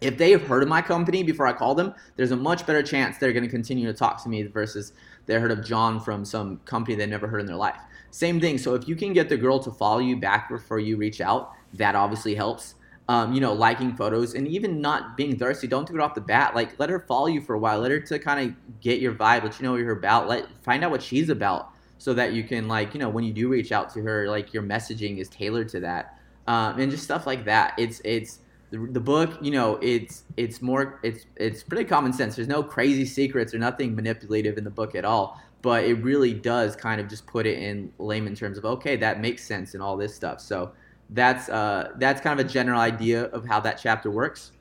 if 0.00 0.16
they 0.16 0.30
have 0.30 0.42
heard 0.42 0.62
of 0.62 0.68
my 0.68 0.82
company 0.82 1.22
before 1.22 1.46
I 1.46 1.52
call 1.52 1.74
them, 1.74 1.94
there's 2.16 2.32
a 2.32 2.36
much 2.36 2.66
better 2.66 2.82
chance 2.82 3.18
they're 3.18 3.32
gonna 3.32 3.48
continue 3.48 3.86
to 3.86 3.94
talk 3.94 4.22
to 4.22 4.28
me 4.28 4.42
versus 4.44 4.92
they 5.26 5.34
heard 5.34 5.52
of 5.52 5.64
John 5.64 6.00
from 6.00 6.24
some 6.24 6.58
company 6.64 6.96
they 6.96 7.06
never 7.06 7.26
heard 7.26 7.40
in 7.40 7.46
their 7.46 7.56
life. 7.56 7.78
Same 8.12 8.40
thing. 8.40 8.58
So 8.58 8.74
if 8.74 8.86
you 8.86 8.94
can 8.94 9.12
get 9.12 9.28
the 9.28 9.36
girl 9.36 9.58
to 9.58 9.72
follow 9.72 9.98
you 9.98 10.16
back 10.16 10.48
before 10.48 10.78
you 10.78 10.96
reach 10.96 11.20
out, 11.20 11.52
that 11.74 11.96
obviously 11.96 12.36
helps 12.36 12.76
um, 13.08 13.32
you 13.32 13.40
know, 13.40 13.52
liking 13.52 13.94
photos 13.94 14.34
and 14.34 14.46
even 14.46 14.80
not 14.80 15.16
being 15.16 15.36
thirsty. 15.36 15.66
Don't 15.66 15.86
do 15.86 15.94
it 15.94 16.00
off 16.00 16.14
the 16.14 16.20
bat. 16.20 16.54
Like, 16.54 16.78
let 16.78 16.88
her 16.88 17.00
follow 17.00 17.26
you 17.26 17.40
for 17.40 17.54
a 17.54 17.58
while. 17.58 17.80
Let 17.80 17.90
her 17.90 18.00
to 18.00 18.18
kind 18.18 18.48
of 18.48 18.80
get 18.80 19.00
your 19.00 19.12
vibe. 19.12 19.42
Let 19.42 19.58
you 19.58 19.64
know 19.64 19.72
what 19.72 19.80
you're 19.80 19.92
about. 19.92 20.28
Let 20.28 20.46
find 20.62 20.84
out 20.84 20.90
what 20.90 21.02
she's 21.02 21.28
about, 21.28 21.70
so 21.98 22.14
that 22.14 22.32
you 22.32 22.44
can 22.44 22.68
like, 22.68 22.94
you 22.94 23.00
know, 23.00 23.08
when 23.08 23.24
you 23.24 23.32
do 23.32 23.48
reach 23.48 23.72
out 23.72 23.92
to 23.94 24.02
her, 24.02 24.28
like 24.28 24.54
your 24.54 24.62
messaging 24.62 25.18
is 25.18 25.28
tailored 25.28 25.68
to 25.70 25.80
that, 25.80 26.18
um, 26.46 26.78
and 26.78 26.90
just 26.90 27.02
stuff 27.02 27.26
like 27.26 27.44
that. 27.46 27.74
It's 27.76 28.00
it's 28.04 28.38
the, 28.72 28.78
the 28.90 29.00
book. 29.00 29.38
You 29.40 29.52
know, 29.52 29.78
it's 29.80 30.24
it's 30.36 30.60
more 30.60 30.98
it's 31.04 31.26
it's 31.36 31.62
pretty 31.62 31.84
common 31.84 32.12
sense. 32.12 32.34
There's 32.34 32.48
no 32.48 32.62
crazy 32.62 33.06
secrets 33.06 33.54
or 33.54 33.58
nothing 33.58 33.94
manipulative 33.94 34.58
in 34.58 34.64
the 34.64 34.70
book 34.70 34.96
at 34.96 35.04
all. 35.04 35.40
But 35.60 35.84
it 35.84 35.94
really 36.02 36.34
does 36.34 36.74
kind 36.74 37.00
of 37.00 37.08
just 37.08 37.24
put 37.26 37.46
it 37.46 37.58
in 37.58 37.92
layman 37.98 38.34
terms 38.34 38.58
of 38.58 38.64
okay, 38.64 38.96
that 38.96 39.20
makes 39.20 39.44
sense 39.44 39.74
and 39.74 39.82
all 39.82 39.96
this 39.96 40.14
stuff. 40.14 40.40
So 40.40 40.72
that's 41.10 41.48
uh, 41.48 41.92
that's 41.98 42.20
kind 42.20 42.40
of 42.40 42.44
a 42.44 42.48
general 42.48 42.80
idea 42.80 43.24
of 43.26 43.46
how 43.46 43.60
that 43.60 43.78
chapter 43.80 44.10
works. 44.10 44.52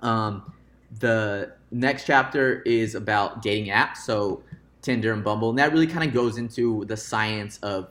Um, 0.00 0.52
the 1.00 1.52
next 1.72 2.04
chapter 2.04 2.62
is 2.62 2.94
about 2.94 3.42
dating 3.42 3.72
apps, 3.72 3.98
so 3.98 4.42
Tinder 4.82 5.12
and 5.12 5.24
Bumble, 5.24 5.50
and 5.50 5.58
that 5.58 5.72
really 5.72 5.86
kind 5.86 6.06
of 6.06 6.14
goes 6.14 6.38
into 6.38 6.84
the 6.84 6.96
science 6.96 7.58
of 7.62 7.88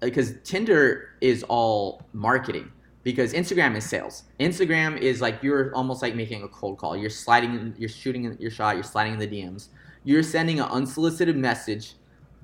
because 0.00 0.34
Tinder 0.44 1.08
is 1.20 1.42
all 1.48 2.02
marketing 2.12 2.70
because 3.08 3.32
Instagram 3.32 3.74
is 3.74 3.88
sales. 3.88 4.24
Instagram 4.38 5.00
is 5.00 5.22
like 5.22 5.42
you're 5.42 5.74
almost 5.74 6.02
like 6.02 6.14
making 6.14 6.42
a 6.42 6.48
cold 6.48 6.76
call. 6.76 6.94
You're 6.94 7.08
sliding, 7.08 7.74
you're 7.78 7.88
shooting 7.88 8.36
your 8.38 8.50
shot, 8.50 8.74
you're 8.74 8.84
sliding 8.84 9.14
in 9.14 9.18
the 9.18 9.26
DMs. 9.26 9.68
You're 10.04 10.22
sending 10.22 10.60
an 10.60 10.66
unsolicited 10.66 11.34
message, 11.34 11.94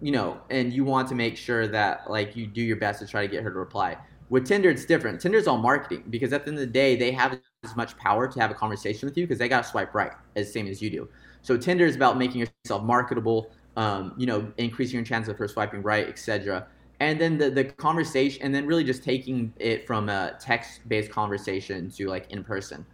you 0.01 0.11
know, 0.11 0.41
and 0.49 0.73
you 0.73 0.87
want 0.87 1.07
to 1.09 1.15
make 1.15 1.37
sure 1.37 1.69
that 1.69 2.11
like 2.11 2.35
you 2.35 2.47
do 2.47 2.62
your 2.62 2.79
best 2.79 3.01
to 3.01 3.07
try 3.07 3.27
to 3.27 3.31
get 3.31 3.43
her 3.43 3.51
to 3.51 3.59
reply. 3.59 3.99
With 4.31 4.47
Tinder, 4.47 4.71
it's 4.71 4.87
different. 4.87 5.21
Tinder's 5.21 5.47
all 5.47 5.59
marketing 5.59 6.05
because 6.09 6.33
at 6.33 6.47
the 6.47 6.53
end 6.53 6.59
of 6.59 6.67
the 6.67 6.73
day, 6.73 6.97
they 6.97 7.12
have 7.12 7.39
as 7.62 7.77
much 7.77 7.95
power 7.99 8.27
to 8.27 8.41
have 8.41 8.51
a 8.51 8.55
conversation 8.55 9.07
with 9.07 9.19
you 9.19 9.25
because 9.25 9.39
they 9.39 9.51
got 9.51 9.65
to 9.65 9.69
swipe 9.69 9.93
right 9.93 10.12
as 10.35 10.51
same 10.51 10.67
as 10.67 10.81
you 10.81 10.89
do. 10.89 11.07
So 11.43 11.59
Tinder 11.59 11.85
is 11.85 11.95
about 11.95 12.17
making 12.17 12.41
yourself 12.41 12.83
marketable, 12.85 13.51
um, 13.77 14.15
you 14.17 14.25
know, 14.25 14.51
increasing 14.57 14.95
your 14.95 15.05
chances 15.05 15.29
of 15.29 15.37
her 15.37 15.47
swiping 15.47 15.83
right, 15.83 16.09
etc. 16.09 16.69
And 17.05 17.21
then 17.21 17.37
the, 17.37 17.51
the 17.51 17.65
conversation, 17.65 18.43
and 18.43 18.55
then 18.55 18.67
really 18.67 18.83
just 18.83 19.03
taking 19.03 19.53
it 19.59 19.87
from 19.87 20.09
a 20.09 20.37
text-based 20.41 21.11
conversation 21.11 21.91
to 21.91 22.09
like 22.09 22.31
in 22.31 22.43
person. 22.43 22.85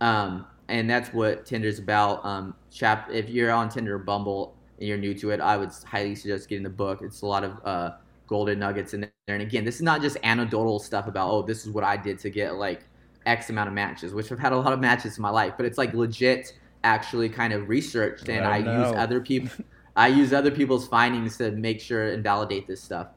Um, 0.00 0.46
and 0.68 0.88
that's 0.88 1.12
what 1.12 1.44
Tinder's 1.44 1.80
about. 1.80 2.24
Um, 2.24 2.54
chap, 2.70 3.08
if 3.12 3.28
you're 3.28 3.50
on 3.50 3.68
Tinder 3.68 3.96
or 3.96 3.98
Bumble 3.98 4.54
and 4.78 4.86
you're 4.86 4.96
new 4.96 5.12
to 5.14 5.30
it, 5.30 5.40
I 5.40 5.56
would 5.56 5.72
highly 5.84 6.14
suggest 6.14 6.48
getting 6.48 6.62
the 6.62 6.70
book. 6.70 7.02
It's 7.02 7.22
a 7.22 7.26
lot 7.26 7.42
of 7.42 7.60
uh, 7.64 7.90
golden 8.28 8.60
nuggets 8.60 8.94
in 8.94 9.00
there. 9.00 9.10
And 9.26 9.42
again, 9.42 9.64
this 9.64 9.76
is 9.76 9.82
not 9.82 10.02
just 10.02 10.16
anecdotal 10.22 10.78
stuff 10.78 11.08
about, 11.08 11.30
oh, 11.30 11.42
this 11.42 11.66
is 11.66 11.70
what 11.70 11.82
I 11.82 11.96
did 11.96 12.18
to 12.20 12.30
get 12.30 12.54
like 12.54 12.84
X 13.26 13.50
amount 13.50 13.68
of 13.68 13.74
matches, 13.74 14.14
which 14.14 14.30
I've 14.30 14.38
had 14.38 14.52
a 14.52 14.56
lot 14.56 14.72
of 14.72 14.78
matches 14.78 15.16
in 15.16 15.22
my 15.22 15.30
life, 15.30 15.54
but 15.56 15.66
it's 15.66 15.78
like 15.78 15.94
legit 15.94 16.52
actually 16.84 17.28
kind 17.28 17.52
of 17.52 17.68
researched 17.68 18.28
and 18.28 18.46
I, 18.46 18.58
I 18.58 18.58
use 18.58 18.94
other 18.96 19.20
people 19.20 19.64
I 19.96 20.06
use 20.06 20.32
other 20.32 20.52
people's 20.52 20.86
findings 20.86 21.36
to 21.38 21.50
make 21.50 21.80
sure 21.80 22.12
and 22.12 22.22
validate 22.22 22.68
this 22.68 22.80
stuff. 22.80 23.08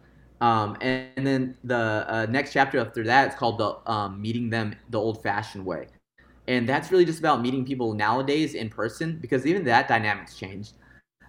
Um, 0.42 0.76
and, 0.82 1.26
then 1.26 1.56
the 1.64 2.06
uh, 2.08 2.28
next 2.30 2.52
chapter 2.52 2.80
after 2.80 3.04
that 3.04 3.30
is 3.30 3.36
called 3.36 3.60
the 3.60 3.78
um, 3.90 4.20
meeting 4.20 4.50
them 4.50 4.76
the 4.90 5.00
old-fashioned 5.00 5.64
way, 5.64 5.88
and 6.48 6.68
that's 6.68 6.92
really 6.92 7.06
just 7.06 7.20
about 7.20 7.42
meeting 7.42 7.64
people 7.64 7.94
nowadays 7.94 8.56
in 8.56 8.70
person 8.70 9.20
because 9.22 9.46
even 9.46 9.64
that 9.66 9.88
dynamics 9.88 10.36
changed. 10.36 10.74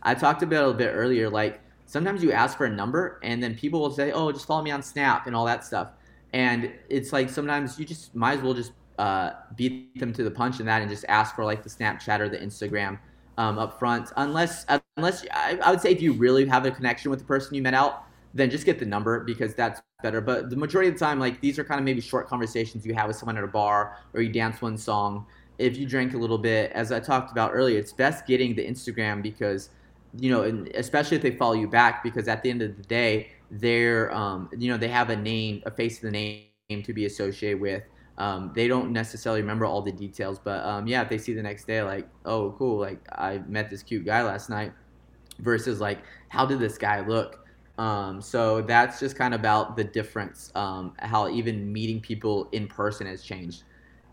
I 0.03 0.15
talked 0.15 0.43
about 0.43 0.67
it 0.67 0.71
a 0.71 0.75
bit 0.75 0.89
earlier, 0.89 1.29
like 1.29 1.61
sometimes 1.93 2.23
you 2.23 2.33
ask 2.33 2.57
for 2.57 2.65
a 2.65 2.71
number 2.71 3.21
and 3.23 3.43
then 3.43 3.55
people 3.55 3.81
will 3.81 3.91
say, 3.91 4.13
oh, 4.13 4.33
just 4.33 4.47
follow 4.47 4.63
me 4.63 4.71
on 4.71 4.83
Snap 4.83 5.27
and 5.27 5.37
all 5.37 5.45
that 5.45 5.65
stuff. 5.65 5.91
And 6.33 6.73
it's 6.89 7.13
like 7.13 7.29
sometimes 7.29 7.79
you 7.79 7.85
just 7.85 8.15
might 8.15 8.39
as 8.39 8.43
well 8.43 8.55
just 8.55 8.73
uh, 8.99 9.33
beat 9.57 9.99
them 9.99 10.13
to 10.15 10.25
the 10.25 10.31
punch 10.31 10.59
in 10.59 10.67
that 10.67 10.81
and 10.81 10.91
just 10.91 11.05
ask 11.09 11.35
for 11.37 11.45
like 11.45 11.63
the 11.63 11.69
Snapchat 11.69 12.19
or 12.21 12.31
the 12.31 12.39
Instagram 12.39 12.99
um, 13.37 13.59
up 13.59 13.79
front. 13.79 14.11
Unless, 14.17 14.65
unless 14.97 15.27
I, 15.33 15.59
I 15.63 15.71
would 15.71 15.83
say 15.83 15.93
if 15.93 16.01
you 16.01 16.15
really 16.15 16.47
have 16.47 16.65
a 16.65 16.71
connection 16.71 17.11
with 17.11 17.21
the 17.21 17.27
person 17.27 17.55
you 17.55 17.63
met 17.63 17.75
out, 17.75 18.05
then 18.35 18.51
just 18.51 18.64
get 18.64 18.78
the 18.78 18.87
number 18.87 19.20
because 19.24 19.55
that's 19.55 19.83
better. 20.03 20.20
But 20.20 20.51
the 20.51 20.57
majority 20.57 20.89
of 20.89 20.99
the 20.99 21.05
time, 21.05 21.18
like 21.18 21.41
these 21.41 21.59
are 21.59 21.64
kind 21.64 21.78
of 21.78 21.85
maybe 21.85 22.01
short 22.01 22.28
conversations 22.28 22.87
you 22.87 22.95
have 22.95 23.09
with 23.09 23.16
someone 23.16 23.37
at 23.37 23.45
a 23.45 23.49
bar 23.49 23.99
or 24.14 24.22
you 24.22 24.33
dance 24.33 24.61
one 24.62 24.76
song. 24.76 25.26
If 25.59 25.76
you 25.76 25.87
drink 25.87 26.14
a 26.14 26.18
little 26.18 26.39
bit, 26.39 26.72
as 26.72 26.93
I 26.93 27.01
talked 27.01 27.30
about 27.30 27.53
earlier, 27.53 27.78
it's 27.78 27.93
best 27.93 28.26
getting 28.26 28.55
the 28.55 28.66
Instagram 28.66 29.22
because– 29.22 29.70
you 30.18 30.30
know, 30.30 30.43
and 30.43 30.68
especially 30.74 31.16
if 31.16 31.22
they 31.22 31.30
follow 31.30 31.55
you 31.55 31.68
back, 31.68 32.03
because 32.03 32.28
at 32.28 32.43
the 32.43 32.51
end 32.51 32.62
of 32.62 32.76
the 32.76 32.83
day, 32.83 33.28
they're, 33.51 34.12
um, 34.14 34.51
you 34.57 34.70
know, 34.70 34.76
they 34.76 34.89
have 34.89 35.11
a 35.11 35.16
name, 35.16 35.62
a 35.64 35.70
face 35.70 35.97
of 35.97 36.03
the 36.03 36.11
name 36.11 36.83
to 36.83 36.93
be 36.93 37.07
associated 37.07 37.61
with. 37.61 37.83
Um, 38.18 38.53
they 38.55 38.68
don't 38.68 38.93
necessarily 38.93 39.41
remember 39.41 39.64
all 39.64 39.80
the 39.80 39.93
details, 39.93 40.39
but 40.39 40.62
um, 40.64 40.87
yeah, 40.87 41.03
if 41.03 41.09
they 41.09 41.18
see 41.18 41.33
the 41.33 41.43
next 41.43 41.64
day, 41.64 41.83
like, 41.83 42.07
oh, 42.26 42.55
cool, 42.59 42.78
like 42.78 43.01
I 43.12 43.39
met 43.47 43.70
this 43.70 43.83
cute 43.83 44.05
guy 44.05 44.22
last 44.22 44.51
night, 44.51 44.72
versus 45.39 45.80
like, 45.80 46.01
how 46.28 46.45
did 46.45 46.61
this 46.61 46.76
guy 46.76 47.01
look? 47.01 47.41
Um, 47.79 48.20
so 48.20 48.61
that's 48.61 49.01
just 49.01 49.16
kind 49.16 49.35
of 49.35 49.41
about 49.41 49.77
the 49.77 49.85
difference, 49.85 50.53
um, 50.55 50.95
how 50.99 51.29
even 51.29 51.73
meeting 51.73 52.01
people 52.01 52.49
in 52.53 52.68
person 52.68 53.07
has 53.07 53.23
changed. 53.23 53.64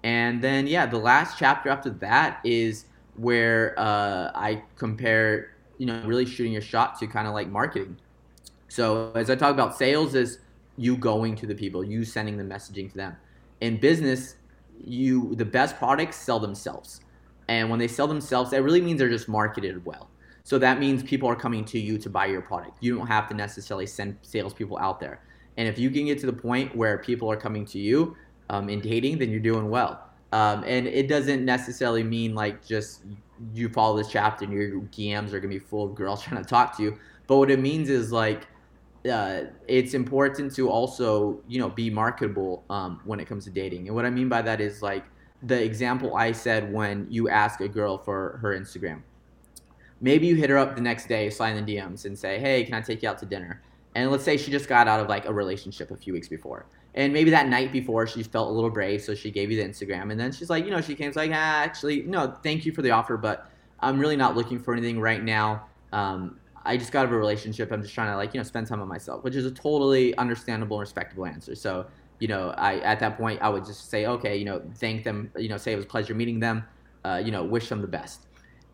And 0.04 0.42
then, 0.42 0.66
yeah, 0.66 0.86
the 0.86 0.98
last 0.98 1.38
chapter 1.38 1.70
after 1.70 1.90
that 1.90 2.40
is 2.44 2.86
where 3.16 3.78
uh, 3.78 4.32
I 4.34 4.64
compare 4.78 5.52
you 5.80 5.86
know 5.86 6.04
really 6.06 6.26
shooting 6.26 6.54
your 6.54 6.62
shot 6.62 7.00
to 7.00 7.08
kind 7.08 7.28
of 7.28 7.34
like 7.34 7.50
marketing. 7.50 7.98
So 8.68 9.12
as 9.16 9.32
I 9.32 9.36
talk 9.36 9.52
about 9.52 9.76
sales 9.76 10.14
is 10.14 10.40
you 10.78 10.96
going 10.96 11.36
to 11.38 11.48
the 11.48 11.56
people, 11.56 11.84
you 11.84 12.06
sending 12.06 12.38
the 12.38 12.44
messaging 12.44 12.90
to 12.92 12.98
them. 12.98 13.18
In 13.62 13.78
business, 13.78 14.36
you 14.84 15.34
the 15.36 15.46
best 15.46 15.78
products 15.78 16.18
sell 16.18 16.40
themselves. 16.40 17.02
And 17.48 17.70
when 17.70 17.80
they 17.80 17.88
sell 17.88 18.08
themselves, 18.08 18.52
that 18.52 18.62
really 18.62 18.80
means 18.80 19.00
they're 19.00 19.10
just 19.10 19.28
marketed 19.28 19.84
well. 19.84 20.10
So 20.44 20.58
that 20.60 20.80
means 20.80 21.04
people 21.04 21.30
are 21.30 21.36
coming 21.36 21.66
to 21.66 21.80
you 21.80 21.98
to 21.98 22.10
buy 22.10 22.26
your 22.26 22.42
product. 22.42 22.78
You 22.82 22.98
don't 22.98 23.08
have 23.08 23.28
to 23.30 23.36
necessarily 23.36 23.86
send 23.86 24.18
salespeople 24.22 24.78
out 24.80 25.00
there. 25.00 25.22
And 25.58 25.68
if 25.68 25.78
you 25.78 25.90
can 25.90 26.06
get 26.06 26.20
to 26.20 26.26
the 26.26 26.34
point 26.34 26.76
where 26.76 26.98
people 26.98 27.30
are 27.30 27.38
coming 27.38 27.66
to 27.66 27.80
you 27.80 28.16
um, 28.50 28.70
in 28.70 28.80
dating, 28.80 29.20
then 29.20 29.30
you're 29.30 29.40
doing 29.40 29.70
well. 29.70 30.10
Um, 30.32 30.64
and 30.66 30.88
it 30.88 31.08
doesn't 31.08 31.44
necessarily 31.44 32.04
mean 32.04 32.36
like 32.36 32.66
just 32.66 33.02
you 33.54 33.70
follow 33.70 33.98
this 33.98 34.10
chapter 34.10 34.46
and 34.46 34.54
your 34.54 34.82
DMs 34.82 35.34
are 35.34 35.40
gonna 35.40 35.54
be 35.54 35.60
full 35.60 35.86
of 35.86 35.96
girls 35.96 36.22
trying 36.24 36.42
to 36.42 36.48
talk 36.48 36.78
to 36.78 36.84
you. 36.84 36.98
But 37.28 37.38
what 37.38 37.52
it 37.52 37.60
means 37.60 37.90
is 37.90 38.12
like 38.12 38.48
uh, 39.10 39.44
it's 39.68 39.94
important 39.94 40.54
to 40.56 40.70
also 40.70 41.42
you 41.48 41.60
know 41.60 41.70
be 41.70 41.90
marketable 41.90 42.64
um, 42.70 43.02
when 43.06 43.20
it 43.20 43.28
comes 43.28 43.46
to 43.46 43.50
dating. 43.50 43.88
And 43.88 43.96
what 43.96 44.06
I 44.06 44.10
mean 44.10 44.30
by 44.30 44.42
that 44.42 44.62
is 44.62 44.82
like 44.82 45.06
the 45.44 45.62
example 45.62 46.16
I 46.16 46.32
said 46.32 46.72
when 46.72 47.08
you 47.10 47.30
ask 47.30 47.62
a 47.62 47.68
girl 47.68 47.98
for 47.98 48.40
her 48.42 48.58
Instagram. 48.60 49.02
Maybe 50.02 50.28
you 50.28 50.36
hit 50.36 50.50
her 50.50 50.58
up 50.58 50.76
the 50.76 50.82
next 50.82 51.08
day, 51.08 51.30
slide 51.30 51.56
in 51.56 51.66
the 51.66 51.76
DMs, 51.76 52.06
and 52.06 52.18
say, 52.18 52.40
"Hey, 52.40 52.64
can 52.64 52.74
I 52.74 52.82
take 52.82 53.04
you 53.04 53.10
out 53.10 53.18
to 53.20 53.26
dinner?" 53.26 53.62
And 53.96 54.12
let's 54.12 54.24
say 54.24 54.38
she 54.38 54.52
just 54.52 54.70
got 54.70 54.88
out 54.88 55.00
of 55.00 55.10
like 55.10 55.26
a 55.26 55.34
relationship 55.34 55.92
a 55.92 55.98
few 55.98 56.14
weeks 56.14 56.28
before. 56.28 56.66
And 56.96 57.14
maybe 57.14 57.30
that 57.32 57.48
night 57.48 57.72
before 57.72 58.08
she 58.08 58.24
felt 58.24 58.50
a 58.50 58.52
little 58.52 58.70
brave, 58.70 59.02
so 59.02 59.14
she 59.16 59.32
gave 59.32 59.52
you 59.52 59.62
the 59.62 59.68
Instagram. 59.68 60.12
And 60.12 60.20
then 60.20 60.32
she's 60.32 60.50
like, 60.50 60.66
you 60.66 60.72
know, 60.72 60.82
she 60.82 60.96
came 60.96 61.12
like, 61.16 61.32
ah, 61.32 61.64
actually, 61.64 62.04
no, 62.04 62.36
thank 62.44 62.66
you 62.66 62.72
for 62.72 62.82
the 62.82 62.92
offer, 62.92 63.18
but 63.18 63.50
I'm 63.80 64.00
really 64.00 64.16
not 64.16 64.36
looking 64.36 64.60
for 64.60 64.74
anything 64.74 65.00
right 65.00 65.24
now. 65.24 65.66
Um, 65.92 66.40
I 66.66 66.78
just 66.78 66.92
got 66.92 67.00
out 67.00 67.06
of 67.06 67.12
a 67.14 67.18
relationship. 67.18 67.72
I'm 67.72 67.82
just 67.82 67.94
trying 67.94 68.12
to 68.12 68.18
like 68.18 68.34
you 68.34 68.40
know 68.40 68.44
spend 68.44 68.68
time 68.68 68.82
on 68.82 68.88
myself, 68.88 69.24
which 69.24 69.36
is 69.36 69.46
a 69.46 69.52
totally 69.52 70.16
understandable 70.18 70.78
and 70.78 70.82
respectable 70.82 71.26
answer. 71.26 71.56
So 71.56 71.88
you 72.20 72.28
know, 72.28 72.54
I 72.58 72.80
at 72.80 73.00
that 73.00 73.18
point 73.18 73.42
I 73.42 73.50
would 73.50 73.66
just 73.66 73.90
say, 73.90 74.06
okay, 74.06 74.36
you 74.36 74.46
know, 74.46 74.62
thank 74.76 75.04
them, 75.04 75.32
you 75.38 75.50
know, 75.50 75.58
say 75.58 75.74
it 75.74 75.78
was 75.78 75.86
a 75.86 75.88
pleasure 75.88 76.14
meeting 76.14 76.40
them, 76.40 76.64
uh, 77.06 77.22
you 77.24 77.32
know, 77.32 77.44
wish 77.44 77.70
them 77.70 77.82
the 77.82 77.88
best. 77.88 78.26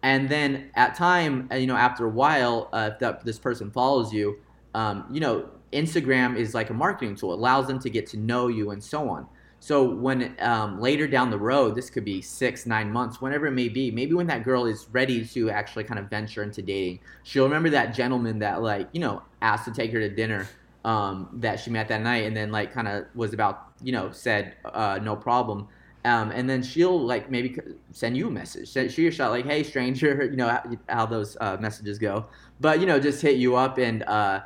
And 0.06 0.30
then 0.30 0.70
at 0.76 0.94
time, 0.94 1.50
uh, 1.52 1.56
you 1.56 1.66
know, 1.66 1.76
after 1.76 2.06
a 2.06 2.10
while, 2.10 2.70
uh, 2.72 2.92
if 2.94 3.00
that, 3.00 3.26
this 3.26 3.40
person 3.40 3.72
follows 3.72 4.14
you, 4.14 4.38
um, 4.76 5.08
you 5.12 5.20
know, 5.20 5.50
Instagram 5.74 6.38
is 6.38 6.54
like 6.54 6.70
a 6.70 6.76
marketing 6.76 7.16
tool. 7.16 7.32
It 7.34 7.38
allows 7.38 7.66
them 7.66 7.80
to 7.80 7.90
get 7.90 8.06
to 8.12 8.18
know 8.18 8.48
you 8.48 8.70
and 8.70 8.84
so 8.84 9.10
on. 9.10 9.26
So 9.60 9.84
when 9.84 10.36
um, 10.38 10.80
later 10.80 11.08
down 11.08 11.32
the 11.32 11.40
road, 11.40 11.74
this 11.74 11.90
could 11.90 12.06
be 12.06 12.22
six, 12.22 12.68
nine 12.68 12.92
months, 12.92 13.20
whenever 13.20 13.48
it 13.48 13.54
may 13.54 13.68
be, 13.68 13.90
maybe 13.90 14.14
when 14.14 14.28
that 14.28 14.44
girl 14.44 14.68
is 14.68 14.86
ready 14.92 15.26
to 15.26 15.50
actually 15.50 15.86
kind 15.86 16.00
of 16.00 16.08
venture 16.08 16.44
into 16.44 16.62
dating, 16.62 17.00
she'll 17.24 17.46
remember 17.46 17.72
that 17.72 17.96
gentleman 17.96 18.38
that 18.38 18.62
like 18.62 18.88
you 18.92 19.00
know 19.00 19.24
asked 19.42 19.66
to 19.66 19.72
take 19.72 19.92
her 19.92 20.00
to 20.00 20.10
dinner 20.10 20.48
um, 20.84 21.30
that 21.34 21.60
she 21.60 21.72
met 21.72 21.88
that 21.88 22.04
night, 22.04 22.26
and 22.26 22.38
then 22.38 22.52
like 22.52 22.72
kind 22.72 22.88
of 22.88 23.06
was 23.16 23.34
about 23.34 23.72
you 23.82 23.92
know 23.92 24.12
said 24.12 24.54
uh, 24.66 25.00
no 25.02 25.16
problem. 25.16 25.68
Um, 26.06 26.30
and 26.32 26.48
then 26.48 26.62
she'll 26.62 27.00
like 27.00 27.32
maybe 27.32 27.58
send 27.92 28.16
you 28.16 28.28
a 28.28 28.32
message. 28.32 28.70
She 28.94 29.08
or 29.08 29.12
shot 29.12 29.32
like, 29.32 29.46
"Hey, 29.46 29.64
stranger," 29.64 30.24
you 30.32 30.38
know 30.38 30.48
how, 30.48 30.64
how 30.88 31.06
those 31.08 31.36
uh, 31.42 31.58
messages 31.60 31.98
go. 31.98 32.28
But 32.62 32.80
you 32.80 32.86
know, 32.86 33.00
just 33.00 33.22
hit 33.22 33.38
you 33.38 33.56
up 33.56 33.80
and 33.80 34.04
uh, 34.04 34.42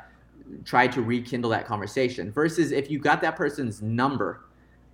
try 0.64 0.86
to 0.88 1.02
rekindle 1.02 1.50
that 1.50 1.66
conversation. 1.66 2.32
Versus 2.32 2.72
if 2.72 2.90
you 2.90 2.98
got 2.98 3.20
that 3.20 3.36
person's 3.36 3.82
number 3.82 4.46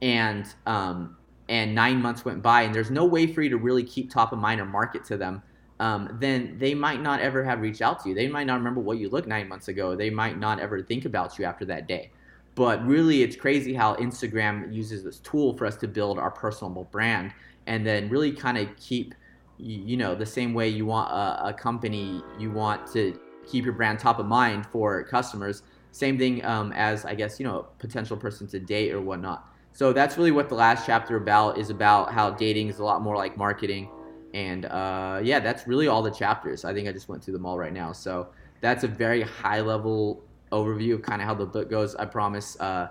and 0.03 0.53
um, 0.67 1.17
and 1.49 1.73
nine 1.73 2.03
months 2.03 2.25
went 2.25 2.43
by 2.43 2.63
and 2.63 2.75
there's 2.75 2.91
no 2.91 3.05
way 3.05 3.29
for 3.29 3.43
you 3.43 3.49
to 3.51 3.59
really 3.59 3.85
keep 3.85 4.11
top 4.11 4.33
of 4.33 4.39
mind 4.41 4.61
or 4.61 4.65
market 4.67 5.05
to 5.05 5.17
them, 5.17 5.43
um, 5.79 6.17
then 6.21 6.57
they 6.59 6.75
might 6.75 7.01
not 7.01 7.21
ever 7.21 7.45
have 7.45 7.61
reached 7.61 7.81
out 7.81 8.03
to 8.03 8.09
you. 8.09 8.15
They 8.17 8.27
might 8.27 8.49
not 8.49 8.57
remember 8.59 8.81
what 8.81 8.99
you 8.99 9.09
looked 9.09 9.29
nine 9.29 9.49
months 9.49 9.69
ago. 9.69 9.95
They 9.95 10.11
might 10.11 10.37
not 10.39 10.59
ever 10.59 10.83
think 10.83 11.05
about 11.05 11.39
you 11.39 11.45
after 11.45 11.65
that 11.67 11.87
day. 11.87 12.11
But 12.57 12.85
really, 12.87 13.23
it's 13.23 13.37
crazy 13.37 13.75
how 13.75 13.95
Instagram 13.97 14.75
uses 14.75 15.05
this 15.05 15.19
tool 15.21 15.57
for 15.57 15.67
us 15.67 15.77
to 15.77 15.87
build 15.87 16.19
our 16.19 16.31
personal 16.31 16.85
brand 16.91 17.33
and 17.67 17.87
then 17.87 18.09
really 18.09 18.33
kind 18.33 18.57
of 18.57 18.75
keep, 18.77 19.15
you 19.59 19.97
know, 19.99 20.15
the 20.15 20.27
same 20.27 20.55
way 20.55 20.69
you 20.69 20.87
want 20.87 21.13
a, 21.13 21.49
a 21.49 21.53
company, 21.53 22.23
you 22.39 22.51
want 22.51 22.91
to 22.95 23.21
keep 23.47 23.65
your 23.65 23.75
brand 23.75 23.99
top 23.99 24.19
of 24.19 24.27
mind 24.27 24.67
for 24.67 25.05
customers. 25.05 25.63
Same 25.93 26.19
thing 26.19 26.45
um, 26.47 26.73
as, 26.73 27.05
I 27.05 27.15
guess, 27.15 27.39
you 27.39 27.47
know, 27.47 27.61
a 27.61 27.63
potential 27.79 28.17
person 28.17 28.47
to 28.49 28.59
date 28.59 28.93
or 28.93 29.03
whatnot. 29.03 29.47
So 29.73 29.93
that's 29.93 30.17
really 30.17 30.33
what 30.33 30.49
the 30.49 30.55
last 30.55 30.87
chapter 30.87 31.17
about 31.17 31.59
is 31.59 31.69
about 31.69 32.11
how 32.11 32.31
dating 32.31 32.69
is 32.69 32.79
a 32.79 32.85
lot 32.85 33.03
more 33.03 33.17
like 33.17 33.37
marketing. 33.37 33.91
And 34.33 34.65
uh, 34.65 35.21
yeah, 35.23 35.41
that's 35.41 35.67
really 35.67 35.89
all 35.89 36.03
the 36.03 36.11
chapters. 36.11 36.65
I 36.65 36.73
think 36.73 36.89
I 36.89 36.93
just 36.93 37.11
went 37.11 37.23
through 37.23 37.35
them 37.35 37.45
all 37.45 37.59
right 37.59 37.73
now. 37.73 37.93
So 37.93 38.29
that's 38.63 38.85
a 38.85 38.89
very 38.89 39.21
high 39.21 39.61
level 39.61 40.26
overview 40.65 40.95
of 40.95 41.03
kind 41.03 41.21
of 41.23 41.29
how 41.29 41.35
the 41.35 41.47
book 41.47 41.71
goes. 41.71 41.95
I 41.95 42.05
promise 42.05 42.59
uh, 42.61 42.89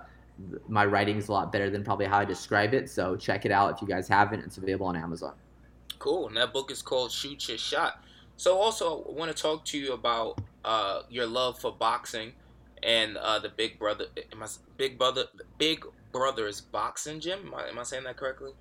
my 0.68 0.84
writing 0.84 1.16
is 1.16 1.28
a 1.28 1.32
lot 1.32 1.52
better 1.52 1.70
than 1.70 1.84
probably 1.84 2.06
how 2.06 2.18
I 2.18 2.24
describe 2.24 2.74
it. 2.74 2.90
So 2.90 3.16
check 3.16 3.44
it 3.44 3.52
out 3.52 3.74
if 3.74 3.82
you 3.82 3.88
guys 3.88 4.08
haven't. 4.08 4.40
It's 4.40 4.58
available 4.58 4.86
on 4.86 4.96
Amazon. 4.96 5.34
Cool. 5.98 6.28
And 6.28 6.36
that 6.36 6.52
book 6.52 6.70
is 6.70 6.82
called 6.82 7.10
Shoot 7.10 7.48
Your 7.48 7.58
Shot. 7.58 8.02
So 8.36 8.58
also, 8.58 9.04
I 9.08 9.12
want 9.12 9.34
to 9.34 9.42
talk 9.42 9.64
to 9.66 9.78
you 9.78 9.92
about 9.92 10.40
uh, 10.64 11.02
your 11.08 11.26
love 11.26 11.58
for 11.58 11.72
boxing 11.72 12.32
and 12.82 13.16
uh, 13.16 13.38
the 13.38 13.48
Big 13.48 13.78
Brother, 13.78 14.06
Big 14.76 14.98
Brother, 14.98 15.24
Big 15.58 15.84
Brothers 16.12 16.60
Boxing 16.60 17.18
Gym. 17.20 17.40
Am 17.46 17.54
I, 17.54 17.68
am 17.68 17.78
I 17.78 17.82
saying 17.82 18.04
that 18.04 18.16
correctly? 18.16 18.52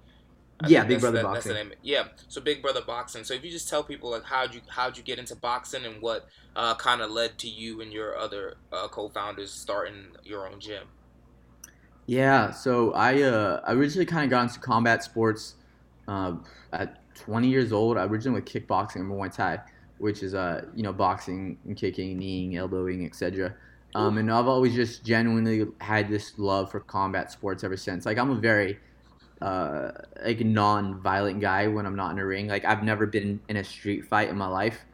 I 0.61 0.67
yeah, 0.69 0.85
Big 0.85 1.01
Brother 1.01 1.21
Boxing. 1.21 1.33
That's 1.33 1.47
the 1.47 1.53
name. 1.53 1.73
Yeah, 1.81 2.05
so 2.29 2.39
Big 2.39 2.61
Brother 2.61 2.81
Boxing. 2.81 3.23
So 3.23 3.33
if 3.33 3.43
you 3.43 3.51
just 3.51 3.67
tell 3.67 3.83
people 3.83 4.11
like 4.11 4.23
how'd 4.23 4.53
you 4.53 4.61
how'd 4.67 4.97
you 4.97 5.03
get 5.03 5.19
into 5.19 5.35
boxing 5.35 5.85
and 5.85 6.01
what 6.01 6.27
uh, 6.55 6.75
kind 6.75 7.01
of 7.01 7.11
led 7.11 7.37
to 7.39 7.49
you 7.49 7.81
and 7.81 7.91
your 7.91 8.17
other 8.17 8.55
uh, 8.71 8.87
co-founders 8.87 9.51
starting 9.51 10.07
your 10.23 10.47
own 10.47 10.59
gym. 10.59 10.87
Yeah, 12.05 12.51
so 12.51 12.93
I 12.93 13.23
uh, 13.23 13.61
originally 13.67 14.05
kind 14.05 14.23
of 14.23 14.29
got 14.29 14.43
into 14.43 14.59
combat 14.59 15.03
sports 15.03 15.55
uh, 16.07 16.35
at 16.71 16.99
20 17.15 17.47
years 17.47 17.73
old. 17.73 17.97
I 17.97 18.05
originally 18.05 18.41
with 18.41 18.49
kickboxing 18.49 18.97
and 18.97 19.11
Muay 19.11 19.33
Thai, 19.33 19.59
which 19.97 20.23
is 20.23 20.33
uh 20.35 20.65
you 20.73 20.83
know 20.83 20.93
boxing 20.93 21.57
and 21.65 21.75
kicking, 21.75 22.17
kneeing, 22.17 22.55
elbowing, 22.55 23.05
etc. 23.05 23.55
Um, 23.93 24.17
and 24.17 24.29
I've 24.29 24.47
always 24.47 24.75
just 24.75 25.05
genuinely 25.05 25.65
had 25.79 26.09
this 26.09 26.33
love 26.37 26.69
for 26.69 26.81
combat 26.81 27.31
sports 27.31 27.63
ever 27.63 27.77
since. 27.77 28.05
Like 28.05 28.17
I'm 28.17 28.29
a 28.29 28.35
very 28.35 28.77
uh, 29.41 29.91
like 30.23 30.39
non-violent 30.39 31.41
guy 31.41 31.67
when 31.67 31.85
I'm 31.85 31.95
not 31.95 32.11
in 32.11 32.19
a 32.19 32.25
ring. 32.25 32.47
Like 32.47 32.65
I've 32.65 32.83
never 32.83 33.05
been 33.05 33.39
in 33.49 33.57
a 33.57 33.63
street 33.63 34.05
fight 34.05 34.29
in 34.29 34.37
my 34.37 34.47
life. 34.47 34.85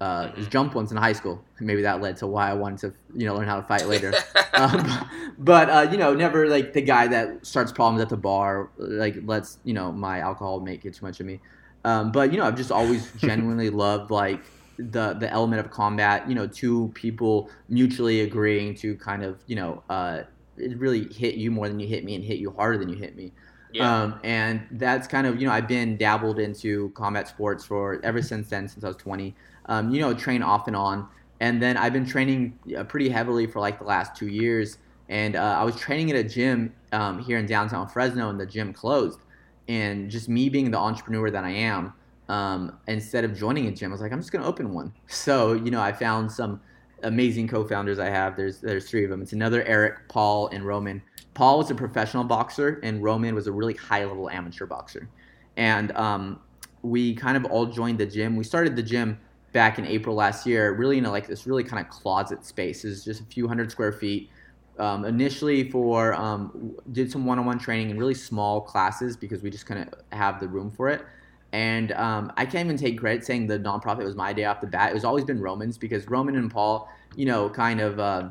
Uh, 0.00 0.28
mm-hmm. 0.28 0.44
jumped 0.44 0.74
once 0.74 0.90
in 0.90 0.96
high 0.96 1.12
school. 1.12 1.44
Maybe 1.60 1.82
that 1.82 2.00
led 2.00 2.16
to 2.18 2.26
why 2.26 2.48
I 2.48 2.54
wanted 2.54 2.78
to, 2.78 2.94
you 3.14 3.26
know, 3.26 3.34
learn 3.34 3.46
how 3.46 3.56
to 3.60 3.66
fight 3.66 3.86
later. 3.86 4.14
um, 4.54 5.08
but 5.38 5.68
uh, 5.68 5.90
you 5.90 5.98
know, 5.98 6.14
never 6.14 6.48
like 6.48 6.72
the 6.72 6.80
guy 6.80 7.06
that 7.08 7.44
starts 7.44 7.70
problems 7.70 8.00
at 8.00 8.08
the 8.08 8.16
bar. 8.16 8.70
Like 8.78 9.16
lets 9.24 9.58
you 9.64 9.74
know 9.74 9.92
my 9.92 10.20
alcohol 10.20 10.60
make 10.60 10.86
it 10.86 10.94
too 10.94 11.04
much 11.04 11.20
of 11.20 11.26
me. 11.26 11.40
Um, 11.84 12.12
but 12.12 12.32
you 12.32 12.38
know, 12.38 12.46
I've 12.46 12.56
just 12.56 12.72
always 12.72 13.12
genuinely 13.18 13.68
loved 13.68 14.10
like 14.10 14.40
the 14.78 15.14
the 15.14 15.30
element 15.30 15.60
of 15.60 15.70
combat, 15.70 16.26
you 16.28 16.34
know, 16.34 16.46
two 16.46 16.90
people 16.94 17.50
mutually 17.68 18.22
agreeing 18.22 18.74
to 18.76 18.96
kind 18.96 19.22
of, 19.22 19.38
you 19.46 19.56
know, 19.56 19.82
uh, 19.90 20.22
really 20.56 21.12
hit 21.12 21.34
you 21.34 21.50
more 21.50 21.68
than 21.68 21.78
you 21.78 21.86
hit 21.86 22.04
me 22.04 22.14
and 22.14 22.24
hit 22.24 22.38
you 22.38 22.50
harder 22.52 22.78
than 22.78 22.88
you 22.88 22.96
hit 22.96 23.16
me. 23.16 23.32
Yeah. 23.72 24.02
Um, 24.02 24.20
and 24.24 24.66
that's 24.72 25.06
kind 25.06 25.26
of, 25.26 25.40
you 25.40 25.46
know, 25.46 25.52
I've 25.52 25.68
been 25.68 25.96
dabbled 25.96 26.38
into 26.38 26.90
combat 26.90 27.28
sports 27.28 27.64
for 27.64 28.00
ever 28.04 28.22
since 28.22 28.48
then, 28.48 28.68
since 28.68 28.84
I 28.84 28.88
was 28.88 28.96
20. 28.96 29.34
Um, 29.66 29.90
you 29.90 30.00
know, 30.00 30.12
train 30.14 30.42
off 30.42 30.66
and 30.66 30.76
on. 30.76 31.08
And 31.40 31.62
then 31.62 31.76
I've 31.76 31.92
been 31.92 32.06
training 32.06 32.58
uh, 32.76 32.84
pretty 32.84 33.08
heavily 33.08 33.46
for 33.46 33.60
like 33.60 33.78
the 33.78 33.84
last 33.84 34.14
two 34.14 34.26
years. 34.28 34.78
And 35.08 35.36
uh, 35.36 35.56
I 35.58 35.64
was 35.64 35.76
training 35.76 36.10
at 36.10 36.16
a 36.16 36.24
gym 36.24 36.74
um, 36.92 37.18
here 37.18 37.38
in 37.38 37.46
downtown 37.46 37.88
Fresno, 37.88 38.28
and 38.30 38.38
the 38.38 38.46
gym 38.46 38.72
closed. 38.72 39.20
And 39.68 40.10
just 40.10 40.28
me 40.28 40.48
being 40.48 40.70
the 40.70 40.78
entrepreneur 40.78 41.30
that 41.30 41.44
I 41.44 41.50
am, 41.50 41.92
um, 42.28 42.78
instead 42.86 43.24
of 43.24 43.36
joining 43.36 43.66
a 43.66 43.72
gym, 43.72 43.90
I 43.90 43.92
was 43.92 44.00
like, 44.00 44.12
I'm 44.12 44.20
just 44.20 44.32
going 44.32 44.42
to 44.42 44.48
open 44.48 44.72
one. 44.72 44.92
So, 45.08 45.52
you 45.54 45.70
know, 45.70 45.80
I 45.80 45.92
found 45.92 46.30
some 46.30 46.60
amazing 47.02 47.48
co-founders 47.48 47.98
I 47.98 48.08
have. 48.08 48.36
There's 48.36 48.60
there's 48.60 48.88
three 48.88 49.04
of 49.04 49.10
them. 49.10 49.22
It's 49.22 49.32
another 49.32 49.62
Eric, 49.64 50.08
Paul, 50.08 50.48
and 50.48 50.64
Roman. 50.64 51.02
Paul 51.34 51.58
was 51.58 51.70
a 51.70 51.74
professional 51.74 52.24
boxer, 52.24 52.80
and 52.82 53.02
Roman 53.02 53.34
was 53.34 53.46
a 53.46 53.52
really 53.52 53.74
high-level 53.74 54.28
amateur 54.30 54.66
boxer. 54.66 55.08
And 55.56 55.92
um, 55.92 56.40
we 56.82 57.14
kind 57.14 57.36
of 57.36 57.44
all 57.46 57.66
joined 57.66 57.98
the 57.98 58.06
gym. 58.06 58.36
We 58.36 58.44
started 58.44 58.76
the 58.76 58.82
gym 58.82 59.18
back 59.52 59.78
in 59.78 59.86
April 59.86 60.14
last 60.14 60.46
year, 60.46 60.72
really 60.74 60.98
in 60.98 61.06
a, 61.06 61.10
like 61.10 61.26
this 61.26 61.46
really 61.46 61.64
kind 61.64 61.84
of 61.84 61.90
closet 61.90 62.44
space. 62.44 62.84
It's 62.84 63.04
just 63.04 63.20
a 63.20 63.24
few 63.24 63.46
hundred 63.48 63.70
square 63.70 63.92
feet. 63.92 64.30
Um, 64.78 65.04
initially 65.04 65.70
for 65.70 66.14
um, 66.14 66.74
did 66.92 67.12
some 67.12 67.26
one-on-one 67.26 67.58
training 67.58 67.90
in 67.90 67.98
really 67.98 68.14
small 68.14 68.62
classes 68.62 69.16
because 69.16 69.42
we 69.42 69.50
just 69.50 69.66
couldn't 69.66 69.92
have 70.10 70.40
the 70.40 70.48
room 70.48 70.70
for 70.70 70.88
it 70.88 71.04
and 71.52 71.92
um, 71.92 72.32
I 72.36 72.46
can't 72.46 72.66
even 72.66 72.76
take 72.76 72.98
credit 72.98 73.24
saying 73.24 73.48
the 73.48 73.58
nonprofit 73.58 74.04
was 74.04 74.14
my 74.14 74.32
day 74.32 74.44
off 74.44 74.60
the 74.60 74.66
bat. 74.66 74.90
It 74.90 74.94
was 74.94 75.04
always 75.04 75.24
been 75.24 75.40
Roman's 75.40 75.76
because 75.76 76.06
Roman 76.08 76.36
and 76.36 76.50
Paul, 76.50 76.88
you 77.16 77.26
know, 77.26 77.50
kind 77.50 77.80
of, 77.80 77.98
uh, 77.98 78.28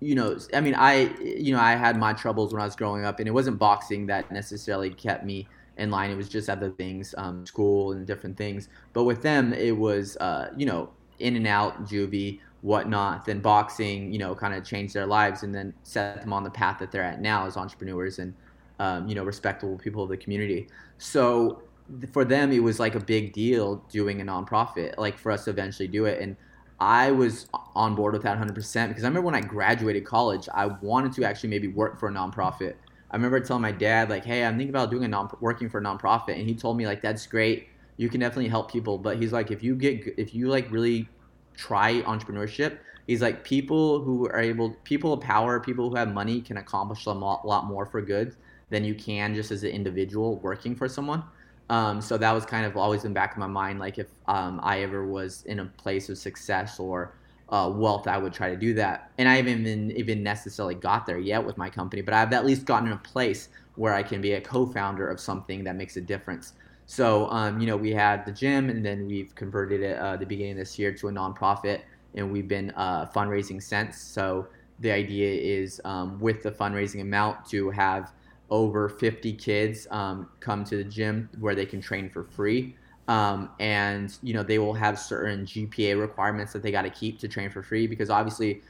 you 0.00 0.14
know, 0.14 0.38
I 0.54 0.60
mean, 0.60 0.74
I, 0.76 1.12
you 1.20 1.52
know, 1.52 1.60
I 1.60 1.72
had 1.72 1.96
my 1.98 2.12
troubles 2.12 2.52
when 2.52 2.62
I 2.62 2.64
was 2.64 2.76
growing 2.76 3.04
up, 3.04 3.18
and 3.18 3.26
it 3.26 3.32
wasn't 3.32 3.58
boxing 3.58 4.06
that 4.06 4.30
necessarily 4.30 4.90
kept 4.90 5.24
me 5.24 5.48
in 5.76 5.90
line. 5.90 6.10
It 6.10 6.16
was 6.16 6.28
just 6.28 6.48
other 6.48 6.70
things, 6.70 7.16
um, 7.18 7.44
school 7.46 7.92
and 7.92 8.06
different 8.06 8.36
things. 8.36 8.68
But 8.92 9.04
with 9.04 9.22
them, 9.22 9.52
it 9.52 9.76
was, 9.76 10.16
uh, 10.18 10.50
you 10.56 10.66
know, 10.66 10.90
in 11.18 11.34
and 11.34 11.48
out, 11.48 11.84
juvie, 11.84 12.38
whatnot. 12.62 13.24
Then 13.26 13.40
boxing, 13.40 14.12
you 14.12 14.20
know, 14.20 14.36
kind 14.36 14.54
of 14.54 14.64
changed 14.64 14.94
their 14.94 15.06
lives 15.06 15.42
and 15.42 15.52
then 15.52 15.74
set 15.82 16.20
them 16.20 16.32
on 16.32 16.44
the 16.44 16.50
path 16.50 16.78
that 16.78 16.92
they're 16.92 17.02
at 17.02 17.20
now 17.20 17.46
as 17.46 17.56
entrepreneurs 17.56 18.20
and, 18.20 18.34
um, 18.78 19.08
you 19.08 19.16
know, 19.16 19.24
respectable 19.24 19.76
people 19.76 20.04
of 20.04 20.10
the 20.10 20.16
community. 20.16 20.68
So 20.98 21.62
for 22.12 22.24
them 22.24 22.52
it 22.52 22.62
was 22.62 22.78
like 22.78 22.94
a 22.94 23.00
big 23.00 23.32
deal 23.32 23.76
doing 23.90 24.20
a 24.20 24.24
nonprofit 24.24 24.96
like 24.98 25.18
for 25.18 25.32
us 25.32 25.44
to 25.44 25.50
eventually 25.50 25.88
do 25.88 26.04
it. 26.04 26.20
And 26.20 26.36
i 26.80 27.10
was 27.10 27.48
on 27.74 27.96
board 27.96 28.12
with 28.12 28.22
that 28.22 28.38
100% 28.38 28.54
because 28.54 29.02
i 29.02 29.08
remember 29.08 29.22
when 29.22 29.34
i 29.34 29.40
graduated 29.40 30.04
college 30.04 30.48
i 30.54 30.66
wanted 30.66 31.12
to 31.12 31.24
actually 31.24 31.48
maybe 31.48 31.68
work 31.68 31.98
for 31.98 32.08
a 32.08 32.12
nonprofit. 32.12 32.74
I 33.10 33.16
remember 33.16 33.40
telling 33.40 33.62
my 33.62 33.72
dad 33.72 34.10
like 34.10 34.24
hey 34.24 34.44
i'm 34.44 34.56
thinking 34.56 34.70
about 34.70 34.90
doing 34.90 35.04
a 35.04 35.08
non 35.08 35.30
working 35.40 35.68
for 35.68 35.78
a 35.78 35.82
nonprofit. 35.82 36.38
And 36.38 36.48
he 36.48 36.54
told 36.54 36.76
me 36.76 36.86
like 36.86 37.02
that's 37.02 37.26
great. 37.26 37.68
You 37.96 38.08
can 38.08 38.20
definitely 38.20 38.48
help 38.48 38.70
people. 38.70 38.96
But 38.96 39.16
he's 39.16 39.32
like 39.32 39.50
if 39.50 39.62
you 39.62 39.74
get 39.74 40.14
if 40.16 40.34
you 40.34 40.48
like 40.48 40.70
really 40.70 41.08
try 41.56 42.02
entrepreneurship 42.02 42.78
he's 43.08 43.20
like 43.20 43.42
people 43.42 44.00
who 44.04 44.28
are 44.28 44.38
able 44.38 44.76
people 44.84 45.12
of 45.12 45.20
power 45.20 45.58
people 45.58 45.90
who 45.90 45.96
have 45.96 46.12
money 46.12 46.40
can 46.40 46.58
accomplish 46.58 47.06
a 47.06 47.10
lot, 47.10 47.44
lot 47.44 47.64
more 47.64 47.84
for 47.84 48.00
good 48.00 48.36
than 48.70 48.84
you 48.84 48.94
can 48.94 49.34
just 49.34 49.50
as 49.50 49.64
an 49.64 49.70
individual 49.70 50.38
working 50.38 50.76
for 50.76 50.88
someone 50.88 51.24
um, 51.70 52.00
so 52.00 52.16
that 52.16 52.32
was 52.32 52.46
kind 52.46 52.64
of 52.64 52.76
always 52.76 53.04
in 53.04 53.12
back 53.12 53.32
of 53.32 53.38
my 53.38 53.46
mind. 53.46 53.78
Like 53.78 53.98
if 53.98 54.06
um, 54.26 54.60
I 54.62 54.80
ever 54.80 55.06
was 55.06 55.42
in 55.44 55.60
a 55.60 55.66
place 55.66 56.08
of 56.08 56.16
success 56.16 56.80
or 56.80 57.14
uh, 57.50 57.70
wealth, 57.74 58.06
I 58.06 58.18
would 58.18 58.32
try 58.32 58.50
to 58.50 58.56
do 58.56 58.74
that. 58.74 59.10
And 59.18 59.28
I 59.28 59.36
haven't 59.36 59.66
even, 59.66 59.92
even 59.92 60.22
necessarily 60.22 60.74
got 60.74 61.06
there 61.06 61.18
yet 61.18 61.44
with 61.44 61.58
my 61.58 61.70
company, 61.70 62.02
but 62.02 62.14
I've 62.14 62.32
at 62.32 62.44
least 62.46 62.64
gotten 62.64 62.88
in 62.88 62.94
a 62.94 62.98
place 62.98 63.48
where 63.76 63.94
I 63.94 64.02
can 64.02 64.20
be 64.20 64.32
a 64.32 64.40
co-founder 64.40 65.08
of 65.08 65.20
something 65.20 65.64
that 65.64 65.76
makes 65.76 65.96
a 65.96 66.00
difference. 66.00 66.54
So, 66.86 67.28
um, 67.30 67.60
you 67.60 67.66
know, 67.66 67.76
we 67.76 67.92
had 67.92 68.24
the 68.24 68.32
gym 68.32 68.70
and 68.70 68.84
then 68.84 69.06
we've 69.06 69.34
converted 69.34 69.82
it 69.82 69.98
uh, 69.98 70.16
the 70.16 70.26
beginning 70.26 70.52
of 70.52 70.58
this 70.58 70.78
year 70.78 70.92
to 70.94 71.08
a 71.08 71.12
nonprofit. 71.12 71.82
and 72.14 72.32
we've 72.32 72.48
been 72.48 72.70
uh, 72.76 73.06
fundraising 73.14 73.62
since. 73.62 74.00
So 74.00 74.48
the 74.80 74.90
idea 74.90 75.30
is 75.30 75.80
um, 75.84 76.18
with 76.18 76.42
the 76.42 76.50
fundraising 76.50 77.02
amount 77.02 77.44
to 77.50 77.70
have 77.70 78.12
over 78.50 78.88
50 78.88 79.32
kids 79.34 79.86
um, 79.90 80.28
come 80.40 80.64
to 80.64 80.76
the 80.76 80.84
gym 80.84 81.28
where 81.38 81.54
they 81.54 81.66
can 81.66 81.80
train 81.80 82.08
for 82.08 82.24
free. 82.24 82.74
Um, 83.08 83.50
and 83.58 84.14
you 84.22 84.34
know 84.34 84.42
they 84.42 84.58
will 84.58 84.74
have 84.74 84.98
certain 84.98 85.46
GPA 85.46 85.98
requirements 85.98 86.52
that 86.52 86.62
they 86.62 86.70
got 86.70 86.82
to 86.82 86.90
keep 86.90 87.18
to 87.20 87.28
train 87.28 87.48
for 87.50 87.62
free 87.62 87.86
because 87.86 88.10
obviously 88.10 88.60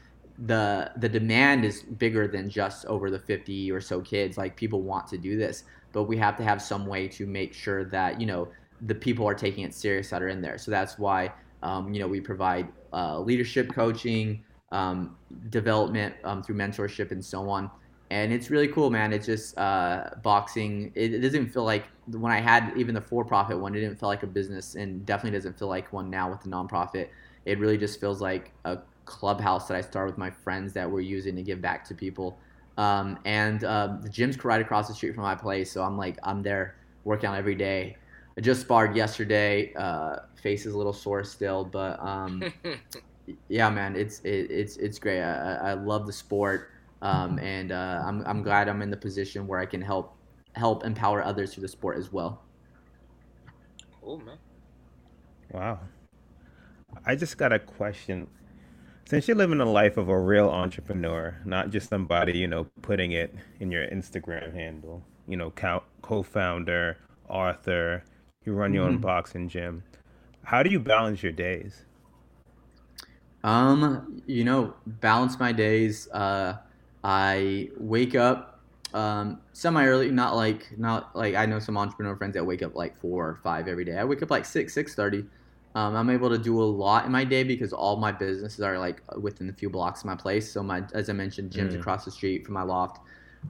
the 0.46 0.92
the 0.98 1.08
demand 1.08 1.64
is 1.64 1.82
bigger 1.82 2.28
than 2.28 2.48
just 2.48 2.86
over 2.86 3.10
the 3.10 3.18
50 3.18 3.72
or 3.72 3.80
so 3.80 4.00
kids. 4.00 4.38
Like 4.38 4.54
people 4.56 4.82
want 4.82 5.08
to 5.08 5.18
do 5.18 5.36
this 5.36 5.64
but 5.92 6.04
we 6.04 6.16
have 6.16 6.36
to 6.36 6.44
have 6.44 6.60
some 6.60 6.86
way 6.86 7.08
to 7.08 7.26
make 7.26 7.52
sure 7.52 7.84
that 7.84 8.20
you 8.20 8.26
know 8.26 8.48
the 8.82 8.94
people 8.94 9.26
are 9.26 9.34
taking 9.34 9.64
it 9.64 9.74
serious 9.74 10.10
that 10.10 10.22
are 10.22 10.28
in 10.28 10.40
there. 10.40 10.58
So 10.58 10.70
that's 10.70 10.98
why 10.98 11.32
um, 11.62 11.92
you 11.92 12.00
know 12.00 12.08
we 12.08 12.20
provide 12.20 12.68
uh, 12.92 13.18
leadership 13.20 13.72
coaching 13.72 14.42
um, 14.70 15.16
development 15.50 16.14
um, 16.24 16.42
through 16.42 16.56
mentorship 16.56 17.10
and 17.10 17.24
so 17.24 17.48
on 17.48 17.70
and 18.10 18.32
it's 18.32 18.50
really 18.50 18.68
cool 18.68 18.90
man 18.90 19.12
it's 19.12 19.26
just 19.26 19.56
uh, 19.58 20.10
boxing 20.22 20.90
it, 20.94 21.14
it, 21.14 21.20
doesn't 21.20 21.48
feel 21.48 21.64
like 21.64 21.84
when 22.10 22.32
i 22.32 22.40
had 22.40 22.72
even 22.76 22.94
the 22.94 23.00
for-profit 23.00 23.58
one 23.58 23.74
it 23.74 23.80
didn't 23.80 23.98
feel 23.98 24.08
like 24.08 24.22
a 24.22 24.26
business 24.26 24.74
and 24.74 25.04
definitely 25.04 25.36
doesn't 25.36 25.58
feel 25.58 25.68
like 25.68 25.92
one 25.92 26.08
now 26.08 26.30
with 26.30 26.40
the 26.40 26.48
nonprofit 26.48 27.08
it 27.44 27.58
really 27.58 27.78
just 27.78 28.00
feels 28.00 28.20
like 28.20 28.52
a 28.64 28.78
clubhouse 29.08 29.66
that 29.68 29.76
I 29.76 29.80
started 29.80 30.12
with 30.12 30.18
my 30.18 30.30
friends 30.30 30.74
that 30.74 30.88
we're 30.88 31.00
using 31.00 31.34
to 31.36 31.42
give 31.42 31.62
back 31.62 31.82
to 31.86 31.94
people. 31.94 32.38
Um, 32.76 33.18
and 33.24 33.64
uh, 33.64 33.96
the 34.02 34.08
gym's 34.08 34.42
right 34.44 34.60
across 34.60 34.86
the 34.86 34.94
street 34.94 35.14
from 35.14 35.24
my 35.24 35.34
place, 35.34 35.72
so 35.72 35.82
I'm 35.82 35.96
like 35.96 36.18
I'm 36.22 36.42
there 36.42 36.76
working 37.04 37.28
out 37.28 37.36
every 37.36 37.56
day. 37.56 37.96
I 38.36 38.40
just 38.40 38.60
sparred 38.60 38.94
yesterday. 38.94 39.72
Uh, 39.74 40.18
face 40.40 40.64
is 40.64 40.74
a 40.74 40.76
little 40.76 40.92
sore 40.92 41.24
still, 41.24 41.64
but 41.64 41.98
um, 42.00 42.52
yeah, 43.48 43.68
man, 43.70 43.96
it's 43.96 44.20
it, 44.20 44.50
it's 44.50 44.76
it's 44.76 44.98
great. 44.98 45.22
I, 45.22 45.70
I 45.70 45.72
love 45.72 46.06
the 46.06 46.12
sport, 46.12 46.70
um, 47.02 47.38
and 47.38 47.72
uh, 47.72 48.02
I'm 48.04 48.24
I'm 48.26 48.42
glad 48.42 48.68
I'm 48.68 48.82
in 48.82 48.90
the 48.90 48.96
position 48.96 49.46
where 49.46 49.58
I 49.58 49.66
can 49.66 49.80
help 49.80 50.16
help 50.54 50.84
empower 50.84 51.24
others 51.24 51.54
through 51.54 51.62
the 51.62 51.68
sport 51.68 51.98
as 51.98 52.12
well. 52.12 52.42
Cool, 54.00 54.18
man. 54.18 54.38
Wow. 55.52 55.80
I 57.04 57.14
just 57.14 57.36
got 57.36 57.52
a 57.52 57.58
question 57.58 58.28
since 59.08 59.26
you're 59.26 59.38
living 59.38 59.56
the 59.56 59.64
life 59.64 59.96
of 59.96 60.10
a 60.10 60.20
real 60.20 60.50
entrepreneur, 60.50 61.40
not 61.46 61.70
just 61.70 61.88
somebody, 61.88 62.36
you 62.36 62.46
know, 62.46 62.66
putting 62.82 63.12
it 63.12 63.34
in 63.58 63.72
your 63.72 63.86
Instagram 63.88 64.52
handle, 64.52 65.02
you 65.26 65.34
know, 65.38 65.50
co 65.50 66.22
founder, 66.22 66.98
author, 67.26 68.04
you 68.44 68.52
run 68.52 68.74
your 68.74 68.84
mm-hmm. 68.84 68.96
own 68.96 69.00
boxing 69.00 69.48
gym. 69.48 69.82
How 70.42 70.62
do 70.62 70.68
you 70.68 70.78
balance 70.78 71.22
your 71.22 71.32
days? 71.32 71.86
Um, 73.44 74.22
you 74.26 74.44
know, 74.44 74.74
balance 74.86 75.38
my 75.38 75.52
days. 75.52 76.08
Uh, 76.10 76.58
I 77.04 77.70
wake 77.76 78.14
up 78.14 78.60
um, 78.94 79.40
semi 79.52 79.84
early, 79.86 80.10
not 80.10 80.34
like 80.34 80.76
not 80.78 81.14
like 81.14 81.34
I 81.34 81.46
know 81.46 81.58
some 81.58 81.76
entrepreneur 81.76 82.16
friends 82.16 82.34
that 82.34 82.44
wake 82.44 82.62
up 82.62 82.74
like 82.74 82.98
four 83.00 83.28
or 83.28 83.40
five 83.42 83.68
every 83.68 83.84
day. 83.84 83.98
I 83.98 84.04
wake 84.04 84.22
up 84.22 84.30
like 84.30 84.44
six, 84.44 84.72
six 84.72 84.94
thirty. 84.94 85.24
Um, 85.74 85.94
I'm 85.94 86.10
able 86.10 86.30
to 86.30 86.38
do 86.38 86.60
a 86.60 86.64
lot 86.64 87.04
in 87.04 87.12
my 87.12 87.24
day 87.24 87.44
because 87.44 87.72
all 87.72 87.96
my 87.96 88.10
businesses 88.10 88.60
are 88.60 88.78
like 88.78 89.02
within 89.20 89.50
a 89.50 89.52
few 89.52 89.68
blocks 89.68 90.00
of 90.00 90.06
my 90.06 90.16
place. 90.16 90.50
So 90.50 90.62
my, 90.62 90.82
as 90.94 91.10
I 91.10 91.12
mentioned, 91.12 91.52
gyms 91.52 91.72
mm. 91.72 91.80
across 91.80 92.04
the 92.04 92.10
street 92.10 92.44
from 92.44 92.54
my 92.54 92.62
loft. 92.62 93.00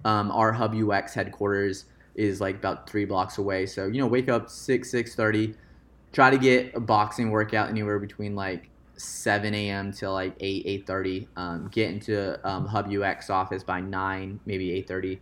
Um, 0.04 0.30
our 0.32 0.52
Hub 0.52 0.74
UX 0.74 1.14
headquarters 1.14 1.86
is 2.16 2.40
like 2.40 2.56
about 2.56 2.90
three 2.90 3.04
blocks 3.04 3.38
away. 3.38 3.64
So 3.66 3.86
you 3.86 4.00
know, 4.00 4.06
wake 4.06 4.28
up 4.28 4.50
six 4.50 4.90
six 4.90 5.14
thirty, 5.14 5.54
try 6.12 6.30
to 6.30 6.38
get 6.38 6.74
a 6.74 6.80
boxing 6.80 7.30
workout 7.30 7.68
anywhere 7.68 7.98
between 7.98 8.34
like 8.34 8.68
7 8.98 9.54
a.m. 9.54 9.92
to 9.92 10.10
like 10.10 10.34
8 10.40 10.86
8:30. 10.86 11.28
Um, 11.36 11.68
get 11.68 11.90
into 11.90 12.48
um, 12.48 12.66
Hub 12.66 12.92
UX 12.92 13.30
office 13.30 13.62
by 13.62 13.80
9, 13.80 14.40
maybe 14.44 14.70
8:30 14.82 15.18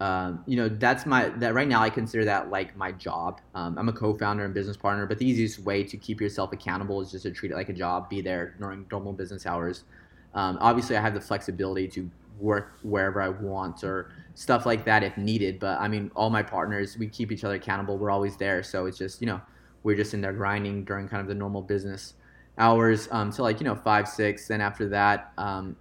um, 0.00 0.42
you 0.46 0.56
know 0.56 0.68
that's 0.68 1.04
my 1.04 1.28
that 1.28 1.52
right 1.54 1.68
now 1.68 1.82
i 1.82 1.90
consider 1.90 2.24
that 2.24 2.50
like 2.50 2.74
my 2.76 2.90
job 2.90 3.40
um, 3.54 3.76
i'm 3.78 3.88
a 3.88 3.92
co-founder 3.92 4.44
and 4.44 4.54
business 4.54 4.76
partner 4.76 5.06
but 5.06 5.18
the 5.18 5.26
easiest 5.26 5.60
way 5.60 5.84
to 5.84 5.96
keep 5.96 6.20
yourself 6.20 6.52
accountable 6.52 7.00
is 7.00 7.10
just 7.10 7.24
to 7.24 7.30
treat 7.30 7.52
it 7.52 7.54
like 7.54 7.68
a 7.68 7.72
job 7.74 8.08
be 8.08 8.20
there 8.20 8.54
during 8.58 8.86
normal 8.90 9.12
business 9.12 9.46
hours 9.46 9.84
um, 10.34 10.56
obviously 10.60 10.96
i 10.96 11.00
have 11.00 11.12
the 11.14 11.20
flexibility 11.20 11.86
to 11.86 12.10
work 12.40 12.78
wherever 12.82 13.20
i 13.20 13.28
want 13.28 13.84
or 13.84 14.10
stuff 14.34 14.64
like 14.64 14.86
that 14.86 15.02
if 15.02 15.16
needed 15.18 15.60
but 15.60 15.78
i 15.78 15.86
mean 15.86 16.10
all 16.16 16.30
my 16.30 16.42
partners 16.42 16.96
we 16.96 17.06
keep 17.06 17.30
each 17.30 17.44
other 17.44 17.56
accountable 17.56 17.98
we're 17.98 18.10
always 18.10 18.38
there 18.38 18.62
so 18.62 18.86
it's 18.86 18.96
just 18.96 19.20
you 19.20 19.26
know 19.26 19.40
we're 19.82 19.96
just 19.96 20.14
in 20.14 20.22
there 20.22 20.32
grinding 20.32 20.82
during 20.84 21.06
kind 21.06 21.20
of 21.20 21.28
the 21.28 21.34
normal 21.34 21.60
business 21.60 22.14
hours 22.58 23.08
um, 23.10 23.30
to 23.32 23.42
like 23.42 23.60
you 23.60 23.64
know 23.64 23.74
five 23.74 24.08
six 24.08 24.48
then 24.48 24.60
after 24.60 24.88
that 24.88 25.32
um, 25.38 25.76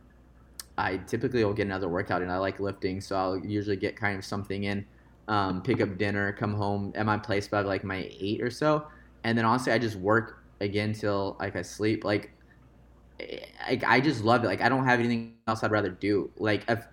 I 0.80 0.96
typically 0.98 1.44
will 1.44 1.54
get 1.54 1.68
another 1.68 1.90
workout 1.90 2.22
and 2.22 2.32
I 2.32 2.38
like 2.38 2.62
lifting, 2.62 3.02
so 3.02 3.18
I'll 3.18 3.38
usually 3.38 3.76
get 3.76 3.98
kind 3.98 4.18
of 4.18 4.24
something 4.24 4.64
in, 4.64 4.86
um, 5.28 5.62
pick 5.62 5.82
up 5.82 5.98
dinner, 5.98 6.32
come 6.32 6.54
home 6.54 6.94
at 6.96 7.06
my 7.06 7.18
place 7.18 7.50
by 7.50 7.62
like 7.62 7.84
my 7.84 8.10
eight 8.18 8.42
or 8.42 8.50
so, 8.50 8.88
and 9.26 9.38
then 9.38 9.44
honestly 9.44 9.74
I 9.74 9.78
just 9.78 9.98
work 9.98 10.42
again 10.62 10.94
till 10.94 11.36
like 11.38 11.58
I 11.58 11.64
sleep. 11.64 12.06
Like, 12.06 12.32
I, 13.20 13.82
I 13.86 14.00
just 14.00 14.24
love 14.24 14.46
it. 14.46 14.48
Like 14.48 14.62
I 14.62 14.70
don't 14.70 14.86
have 14.86 15.00
anything 15.00 15.34
else 15.50 15.64
I'd 15.64 15.72
rather 15.72 15.90
do. 15.90 16.32
Like 16.38 16.64
if 16.70 16.86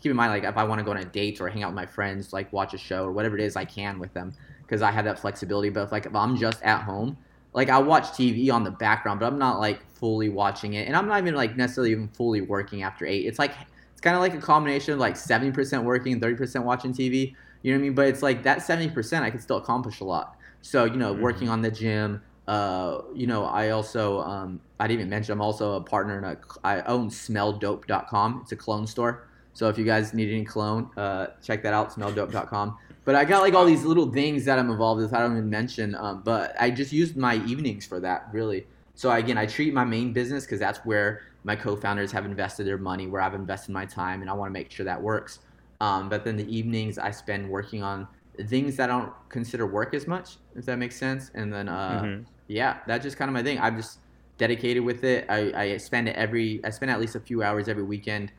keep 0.00 0.10
in 0.10 0.16
mind 0.16 0.32
like 0.32 0.44
if 0.44 0.56
I 0.56 0.64
want 0.64 0.78
to 0.78 0.84
go 0.84 0.92
on 0.92 0.96
a 0.96 1.04
date 1.04 1.38
or 1.38 1.50
hang 1.50 1.62
out 1.62 1.68
with 1.68 1.76
my 1.76 1.86
friends, 1.86 2.32
like 2.32 2.50
watch 2.50 2.72
a 2.72 2.78
show 2.78 3.04
or 3.04 3.12
whatever 3.12 3.36
it 3.36 3.44
is, 3.44 3.56
I 3.56 3.66
can 3.66 3.98
with 3.98 4.14
them 4.14 4.32
because 4.62 4.80
I 4.80 4.90
have 4.90 5.04
that 5.04 5.18
flexibility. 5.18 5.68
But 5.68 5.82
if 5.82 5.92
like 5.92 6.06
if 6.06 6.14
I'm 6.14 6.34
just 6.34 6.62
at 6.62 6.80
home 6.80 7.18
like 7.52 7.70
I 7.70 7.78
watch 7.78 8.04
TV 8.04 8.52
on 8.52 8.64
the 8.64 8.70
background, 8.70 9.20
but 9.20 9.26
I'm 9.26 9.38
not 9.38 9.58
like 9.58 9.80
fully 9.92 10.28
watching 10.28 10.74
it, 10.74 10.86
and 10.86 10.96
I'm 10.96 11.08
not 11.08 11.18
even 11.18 11.34
like 11.34 11.56
necessarily 11.56 11.92
even 11.92 12.08
fully 12.08 12.40
working 12.40 12.82
after 12.82 13.06
eight. 13.06 13.26
It's 13.26 13.38
like 13.38 13.52
it's 13.92 14.00
kind 14.00 14.14
of 14.14 14.22
like 14.22 14.34
a 14.34 14.40
combination 14.40 14.94
of 14.94 15.00
like 15.00 15.14
70% 15.14 15.82
working, 15.82 16.20
30% 16.20 16.62
watching 16.62 16.92
TV. 16.92 17.34
You 17.62 17.72
know 17.72 17.78
what 17.78 17.80
I 17.80 17.82
mean? 17.82 17.94
But 17.94 18.06
it's 18.06 18.22
like 18.22 18.44
that 18.44 18.58
70% 18.58 19.22
I 19.22 19.30
can 19.30 19.40
still 19.40 19.56
accomplish 19.56 19.98
a 20.00 20.04
lot. 20.04 20.36
So 20.62 20.84
you 20.84 20.96
know, 20.96 21.12
mm-hmm. 21.12 21.22
working 21.22 21.48
on 21.48 21.62
the 21.62 21.70
gym. 21.70 22.22
Uh, 22.46 23.02
you 23.12 23.26
know, 23.26 23.44
I 23.44 23.70
also 23.70 24.20
um, 24.20 24.60
I 24.80 24.86
didn't 24.86 25.00
even 25.00 25.10
mention 25.10 25.32
I'm 25.32 25.40
also 25.40 25.74
a 25.74 25.80
partner 25.80 26.16
in 26.18 26.24
a 26.24 26.36
I 26.64 26.80
own 26.82 27.10
SmellDope.com. 27.10 28.40
It's 28.42 28.52
a 28.52 28.56
cologne 28.56 28.86
store. 28.86 29.28
So 29.52 29.68
if 29.68 29.76
you 29.76 29.84
guys 29.84 30.14
need 30.14 30.30
any 30.30 30.44
cologne, 30.44 30.88
uh, 30.96 31.26
check 31.42 31.62
that 31.64 31.74
out. 31.74 31.90
SmellDope.com. 31.90 32.76
But 33.08 33.14
I 33.14 33.24
got 33.24 33.40
like 33.40 33.54
all 33.54 33.64
these 33.64 33.86
little 33.86 34.12
things 34.12 34.44
that 34.44 34.58
I'm 34.58 34.68
involved 34.68 35.00
with. 35.00 35.14
I 35.14 35.20
don't 35.20 35.32
even 35.32 35.48
mention. 35.48 35.94
Um, 35.94 36.20
but 36.22 36.54
I 36.60 36.70
just 36.70 36.92
used 36.92 37.16
my 37.16 37.36
evenings 37.46 37.86
for 37.86 37.98
that 38.00 38.28
really. 38.32 38.66
So 38.96 39.10
again, 39.10 39.38
I 39.38 39.46
treat 39.46 39.72
my 39.72 39.86
main 39.86 40.12
business 40.12 40.44
because 40.44 40.60
that's 40.60 40.80
where 40.80 41.22
my 41.42 41.56
co-founders 41.56 42.12
have 42.12 42.26
invested 42.26 42.66
their 42.66 42.76
money, 42.76 43.06
where 43.06 43.22
I've 43.22 43.32
invested 43.32 43.72
my 43.72 43.86
time, 43.86 44.20
and 44.20 44.28
I 44.28 44.34
want 44.34 44.50
to 44.50 44.52
make 44.52 44.70
sure 44.70 44.84
that 44.84 45.00
works. 45.00 45.38
Um, 45.80 46.10
but 46.10 46.22
then 46.22 46.36
the 46.36 46.54
evenings 46.54 46.98
I 46.98 47.10
spend 47.10 47.48
working 47.48 47.82
on 47.82 48.06
things 48.46 48.76
that 48.76 48.90
I 48.90 48.98
don't 48.98 49.14
consider 49.30 49.66
work 49.66 49.94
as 49.94 50.06
much, 50.06 50.36
if 50.54 50.66
that 50.66 50.76
makes 50.76 50.96
sense. 50.96 51.30
And 51.34 51.50
then 51.50 51.70
uh, 51.70 52.02
mm-hmm. 52.02 52.22
yeah, 52.48 52.80
that's 52.86 53.04
just 53.04 53.16
kind 53.16 53.30
of 53.30 53.32
my 53.32 53.42
thing. 53.42 53.58
I'm 53.58 53.76
just 53.76 54.00
dedicated 54.36 54.84
with 54.84 55.02
it. 55.04 55.24
I, 55.30 55.52
I 55.58 55.76
spend 55.78 56.10
it 56.10 56.16
every 56.16 56.60
I 56.62 56.68
spend 56.68 56.90
at 56.90 57.00
least 57.00 57.14
a 57.14 57.20
few 57.20 57.42
hours 57.42 57.68
every 57.68 57.84
weekend. 57.84 58.32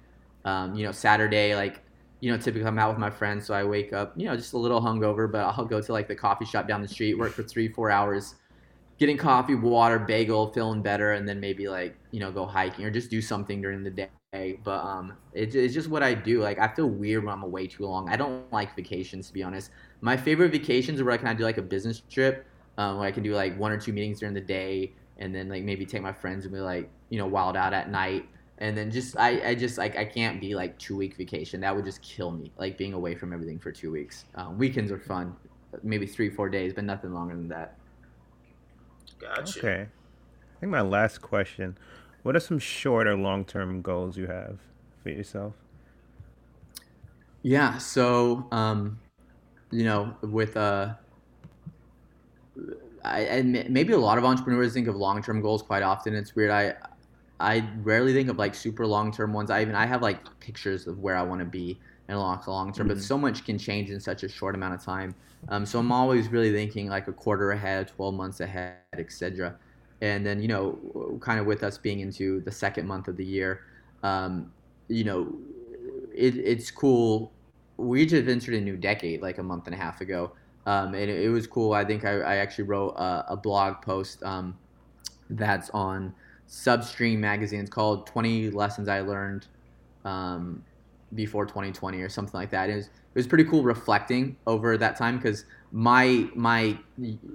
Um, 0.45 0.75
you 0.75 0.85
know, 0.85 0.91
Saturday 0.91 1.55
like 1.55 1.81
you 2.21 2.31
know, 2.31 2.37
typically 2.37 2.67
I'm 2.67 2.77
out 2.77 2.89
with 2.89 2.99
my 2.99 3.09
friends, 3.09 3.45
so 3.45 3.53
I 3.53 3.63
wake 3.63 3.93
up, 3.93 4.13
you 4.17 4.25
know, 4.25 4.35
just 4.35 4.53
a 4.53 4.57
little 4.57 4.81
hungover, 4.81 5.31
but 5.31 5.39
I'll 5.39 5.65
go 5.65 5.81
to 5.81 5.93
like 5.93 6.07
the 6.07 6.15
coffee 6.15 6.45
shop 6.45 6.67
down 6.67 6.81
the 6.81 6.87
street, 6.87 7.17
work 7.17 7.31
for 7.31 7.43
three, 7.43 7.69
four 7.69 7.89
hours, 7.89 8.35
getting 8.97 9.17
coffee, 9.17 9.55
water, 9.55 9.97
bagel, 9.97 10.51
feeling 10.51 10.81
better, 10.81 11.13
and 11.13 11.27
then 11.27 11.39
maybe 11.39 11.69
like, 11.69 11.95
you 12.11 12.19
know, 12.19 12.31
go 12.31 12.45
hiking 12.45 12.83
or 12.83 12.91
just 12.91 13.09
do 13.09 13.21
something 13.21 13.61
during 13.61 13.83
the 13.83 13.89
day. 13.89 14.59
But 14.63 14.83
um, 14.83 15.13
it, 15.33 15.55
it's 15.55 15.73
just 15.73 15.89
what 15.89 16.03
I 16.03 16.13
do. 16.13 16.41
Like, 16.41 16.59
I 16.59 16.67
feel 16.67 16.87
weird 16.87 17.23
when 17.23 17.33
I'm 17.33 17.43
away 17.43 17.67
too 17.67 17.85
long. 17.85 18.09
I 18.09 18.17
don't 18.17 18.51
like 18.51 18.75
vacations, 18.75 19.27
to 19.27 19.33
be 19.33 19.41
honest. 19.41 19.71
My 20.01 20.17
favorite 20.17 20.51
vacations 20.51 20.99
are 20.99 21.05
where 21.05 21.13
I 21.13 21.17
can 21.17 21.35
do 21.37 21.45
like 21.45 21.57
a 21.57 21.63
business 21.63 22.01
trip, 22.09 22.45
um, 22.77 22.97
where 22.97 23.07
I 23.07 23.11
can 23.11 23.23
do 23.23 23.33
like 23.33 23.57
one 23.57 23.71
or 23.71 23.79
two 23.79 23.93
meetings 23.93 24.19
during 24.19 24.35
the 24.35 24.41
day, 24.41 24.93
and 25.17 25.33
then 25.33 25.47
like 25.47 25.63
maybe 25.63 25.85
take 25.85 26.01
my 26.01 26.13
friends 26.13 26.45
and 26.45 26.53
be 26.53 26.59
like, 26.59 26.89
you 27.09 27.17
know, 27.17 27.27
wild 27.27 27.55
out 27.55 27.73
at 27.73 27.89
night 27.89 28.25
and 28.59 28.77
then 28.77 28.91
just 28.91 29.17
I, 29.17 29.49
I 29.49 29.55
just 29.55 29.77
like 29.77 29.97
I 29.97 30.05
can't 30.05 30.39
be 30.39 30.53
like 30.53 30.77
two 30.77 30.95
week 30.95 31.15
vacation. 31.15 31.61
That 31.61 31.75
would 31.75 31.85
just 31.85 32.01
kill 32.01 32.31
me. 32.31 32.51
Like 32.57 32.77
being 32.77 32.93
away 32.93 33.15
from 33.15 33.33
everything 33.33 33.57
for 33.57 33.71
two 33.71 33.91
weeks. 33.91 34.25
Um, 34.35 34.57
weekends 34.57 34.91
are 34.91 34.99
fun, 34.99 35.35
maybe 35.81 36.05
three 36.05 36.29
four 36.29 36.49
days, 36.49 36.73
but 36.73 36.83
nothing 36.83 37.13
longer 37.13 37.35
than 37.35 37.47
that. 37.47 37.77
Gotcha. 39.19 39.59
Okay. 39.59 39.81
I 39.81 40.59
think 40.59 40.71
my 40.71 40.81
last 40.81 41.21
question: 41.21 41.77
What 42.23 42.35
are 42.35 42.41
some 42.41 42.59
short 42.59 43.07
or 43.07 43.15
long 43.15 43.45
term 43.45 43.81
goals 43.81 44.17
you 44.17 44.27
have 44.27 44.59
for 45.01 45.09
yourself? 45.09 45.53
Yeah. 47.41 47.77
So, 47.77 48.45
um, 48.51 48.99
you 49.71 49.85
know, 49.85 50.15
with 50.21 50.57
uh. 50.57 50.93
I, 53.05 53.21
and 53.21 53.69
maybe 53.69 53.93
a 53.93 53.97
lot 53.97 54.17
of 54.17 54.25
entrepreneurs 54.25 54.73
think 54.73 54.89
of 54.89 54.95
long-term 54.97 55.41
goals 55.41 55.61
quite 55.61 55.83
often. 55.83 56.13
It's 56.13 56.35
weird. 56.35 56.51
I 56.51 56.75
I 57.39 57.67
rarely 57.83 58.13
think 58.13 58.29
of 58.29 58.37
like 58.37 58.53
super 58.53 58.85
long 58.85 59.11
term 59.11 59.33
ones. 59.33 59.49
I 59.49 59.61
even 59.61 59.75
I 59.75 59.85
have 59.85 60.01
like 60.01 60.19
pictures 60.39 60.87
of 60.87 60.99
where 60.99 61.15
I 61.15 61.23
want 61.23 61.39
to 61.39 61.45
be 61.45 61.79
in 62.07 62.15
a 62.15 62.19
long 62.19 62.41
long 62.47 62.73
term, 62.73 62.87
mm-hmm. 62.87 62.97
but 62.97 63.03
so 63.03 63.17
much 63.17 63.45
can 63.45 63.57
change 63.57 63.89
in 63.91 63.99
such 63.99 64.23
a 64.23 64.29
short 64.29 64.55
amount 64.55 64.73
of 64.73 64.83
time. 64.83 65.15
Um, 65.47 65.65
so 65.65 65.79
I'm 65.79 65.91
always 65.91 66.27
really 66.27 66.51
thinking 66.51 66.89
like 66.89 67.07
a 67.07 67.13
quarter 67.13 67.51
ahead, 67.51 67.87
12 67.87 68.13
months 68.13 68.39
ahead, 68.41 68.75
etc. 68.93 69.55
and 70.01 70.25
then 70.25 70.41
you 70.41 70.47
know, 70.49 71.17
kind 71.21 71.39
of 71.39 71.45
with 71.45 71.63
us 71.63 71.77
being 71.77 72.01
into 72.01 72.41
the 72.41 72.51
second 72.51 72.87
month 72.87 73.07
of 73.07 73.15
the 73.15 73.25
year, 73.25 73.61
um, 74.03 74.51
you 74.89 75.05
know, 75.05 75.33
it, 76.13 76.35
it's 76.35 76.69
cool. 76.71 77.31
We 77.77 78.05
just 78.05 78.27
entered 78.27 78.55
a 78.55 78.61
new 78.61 78.75
decade 78.75 79.21
like 79.21 79.37
a 79.37 79.43
month 79.43 79.67
and 79.67 79.73
a 79.73 79.77
half 79.77 80.01
ago, 80.01 80.33
um, 80.65 80.93
and 80.93 81.09
it, 81.09 81.23
it, 81.23 81.29
was 81.29 81.47
cool. 81.47 81.71
I 81.71 81.85
think 81.85 82.03
I, 82.03 82.19
I 82.19 82.35
actually 82.37 82.65
wrote 82.65 82.89
a, 82.89 83.25
a 83.29 83.37
blog 83.37 83.81
post 83.81 84.21
um, 84.23 84.57
that's 85.29 85.69
on 85.69 86.13
Substream 86.49 87.19
magazine. 87.19 87.61
It's 87.61 87.69
called 87.69 88.07
20 88.07 88.49
Lessons 88.51 88.87
I 88.87 89.01
Learned 89.01 89.47
um, 90.03 90.63
Before 91.13 91.45
2020 91.45 91.99
or 92.01 92.09
something 92.09 92.37
like 92.37 92.49
that. 92.49 92.69
It 92.69 92.75
was, 92.75 92.85
it 92.87 93.15
was 93.15 93.27
pretty 93.27 93.43
cool 93.43 93.63
reflecting 93.63 94.35
over 94.47 94.77
that 94.77 94.97
time 94.97 95.17
because 95.17 95.45
my 95.71 96.27
my 96.33 96.77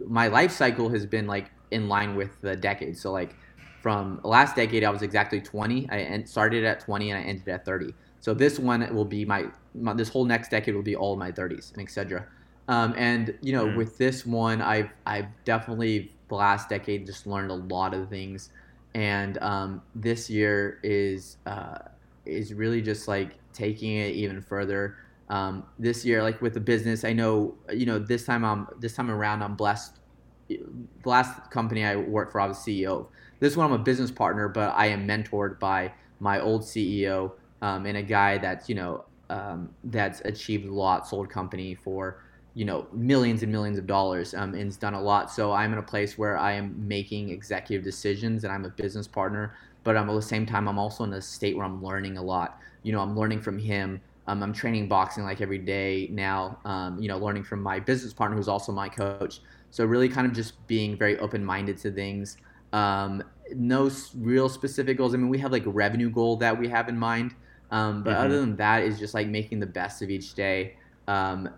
my 0.06 0.26
life 0.26 0.50
cycle 0.50 0.88
has 0.88 1.06
been 1.06 1.26
like 1.26 1.50
in 1.70 1.88
line 1.88 2.16
with 2.16 2.40
the 2.40 2.56
decade. 2.56 2.98
So 2.98 3.12
like 3.12 3.36
from 3.80 4.20
last 4.24 4.56
decade, 4.56 4.82
I 4.82 4.90
was 4.90 5.02
exactly 5.02 5.40
20. 5.40 5.88
I 5.90 6.22
started 6.24 6.64
at 6.64 6.80
20 6.80 7.10
and 7.10 7.18
I 7.18 7.22
ended 7.22 7.48
at 7.48 7.64
30. 7.64 7.94
So 8.20 8.34
this 8.34 8.58
one 8.58 8.92
will 8.94 9.04
be 9.04 9.24
my, 9.24 9.46
my 9.74 9.92
this 9.92 10.08
whole 10.08 10.24
next 10.24 10.50
decade 10.50 10.74
will 10.74 10.82
be 10.82 10.96
all 10.96 11.14
my 11.16 11.30
30s 11.30 11.72
and 11.74 11.82
etc. 11.82 12.26
Um, 12.66 12.94
and 12.96 13.36
you 13.42 13.52
know, 13.52 13.66
mm. 13.66 13.76
with 13.76 13.96
this 13.98 14.26
one, 14.26 14.60
I've 14.60 14.90
I've 15.06 15.26
definitely 15.44 16.12
the 16.28 16.34
last 16.34 16.68
decade 16.68 17.06
just 17.06 17.26
learned 17.26 17.50
a 17.50 17.54
lot 17.54 17.94
of 17.94 18.08
things 18.08 18.50
and 18.94 19.38
um, 19.38 19.82
this 19.94 20.30
year 20.30 20.80
is 20.82 21.38
uh, 21.46 21.78
is 22.24 22.54
really 22.54 22.80
just 22.80 23.08
like 23.08 23.32
taking 23.52 23.96
it 23.96 24.14
even 24.14 24.40
further. 24.40 24.96
Um, 25.28 25.64
this 25.78 26.04
year, 26.04 26.22
like 26.22 26.40
with 26.42 26.54
the 26.54 26.60
business, 26.60 27.04
I 27.04 27.12
know 27.12 27.54
you 27.72 27.86
know 27.86 27.98
this 27.98 28.24
time 28.24 28.44
I'm 28.44 28.68
this 28.78 28.94
time 28.94 29.10
around 29.10 29.42
I'm 29.42 29.56
blessed. 29.56 29.98
The 30.48 30.58
last 31.04 31.50
company 31.50 31.84
I 31.84 31.96
worked 31.96 32.32
for, 32.32 32.40
I 32.40 32.46
was 32.46 32.58
CEO. 32.58 33.08
This 33.40 33.56
one 33.56 33.66
I'm 33.66 33.72
a 33.72 33.78
business 33.78 34.10
partner, 34.10 34.48
but 34.48 34.74
I 34.76 34.86
am 34.86 35.08
mentored 35.08 35.58
by 35.58 35.92
my 36.20 36.40
old 36.40 36.62
CEO 36.62 37.32
um, 37.62 37.86
and 37.86 37.96
a 37.96 38.02
guy 38.02 38.38
that's 38.38 38.68
you 38.68 38.74
know 38.74 39.04
um, 39.30 39.70
that's 39.84 40.20
achieved 40.20 40.66
a 40.66 40.72
lot, 40.72 41.08
sold 41.08 41.30
company 41.30 41.74
for 41.74 42.22
you 42.54 42.64
know 42.64 42.86
millions 42.92 43.42
and 43.42 43.50
millions 43.50 43.78
of 43.78 43.86
dollars 43.86 44.32
um, 44.34 44.54
and 44.54 44.64
has 44.64 44.76
done 44.76 44.94
a 44.94 45.00
lot. 45.00 45.30
So 45.30 45.52
i'm 45.52 45.72
in 45.72 45.78
a 45.78 45.82
place 45.82 46.16
where 46.16 46.38
i 46.38 46.52
am 46.52 46.74
making 46.86 47.30
executive 47.30 47.84
decisions 47.84 48.44
and 48.44 48.52
i'm 48.52 48.64
a 48.64 48.70
business 48.70 49.06
partner 49.08 49.54
but 49.82 49.96
um, 49.96 50.08
at 50.08 50.14
the 50.14 50.22
same 50.22 50.46
time 50.46 50.68
i'm 50.68 50.78
also 50.78 51.04
in 51.04 51.12
a 51.12 51.20
state 51.20 51.56
where 51.56 51.66
i'm 51.66 51.82
learning 51.84 52.16
a 52.16 52.22
lot. 52.22 52.58
You 52.82 52.92
know 52.92 53.00
i'm 53.00 53.18
learning 53.18 53.42
from 53.42 53.58
him. 53.58 54.00
Um, 54.26 54.42
i'm 54.42 54.52
training 54.52 54.88
boxing 54.88 55.24
like 55.24 55.40
every 55.40 55.58
day 55.58 56.08
now 56.10 56.58
um, 56.64 57.00
you 57.00 57.08
know 57.08 57.18
learning 57.18 57.44
from 57.44 57.62
my 57.62 57.78
business 57.80 58.12
partner 58.12 58.36
who's 58.36 58.48
also 58.48 58.72
my 58.72 58.88
coach. 58.88 59.40
So 59.70 59.84
really 59.84 60.08
kind 60.08 60.26
of 60.26 60.32
just 60.32 60.64
being 60.68 60.96
very 60.96 61.18
open-minded 61.18 61.78
to 61.78 61.90
things. 61.90 62.36
Um, 62.72 63.24
no 63.54 63.90
real 64.16 64.48
specific 64.48 64.96
goals. 64.96 65.12
I 65.14 65.16
mean 65.16 65.28
we 65.28 65.38
have 65.38 65.50
like 65.52 65.66
a 65.66 65.70
revenue 65.70 66.10
goal 66.10 66.36
that 66.36 66.58
we 66.58 66.68
have 66.68 66.88
in 66.88 66.96
mind. 66.96 67.34
Um, 67.70 68.04
but 68.04 68.14
mm-hmm. 68.14 68.24
other 68.24 68.40
than 68.40 68.56
that 68.56 68.84
is 68.84 69.00
just 69.00 69.14
like 69.14 69.26
making 69.26 69.58
the 69.58 69.66
best 69.66 70.00
of 70.00 70.08
each 70.08 70.34
day. 70.34 70.76
Um, 71.08 71.50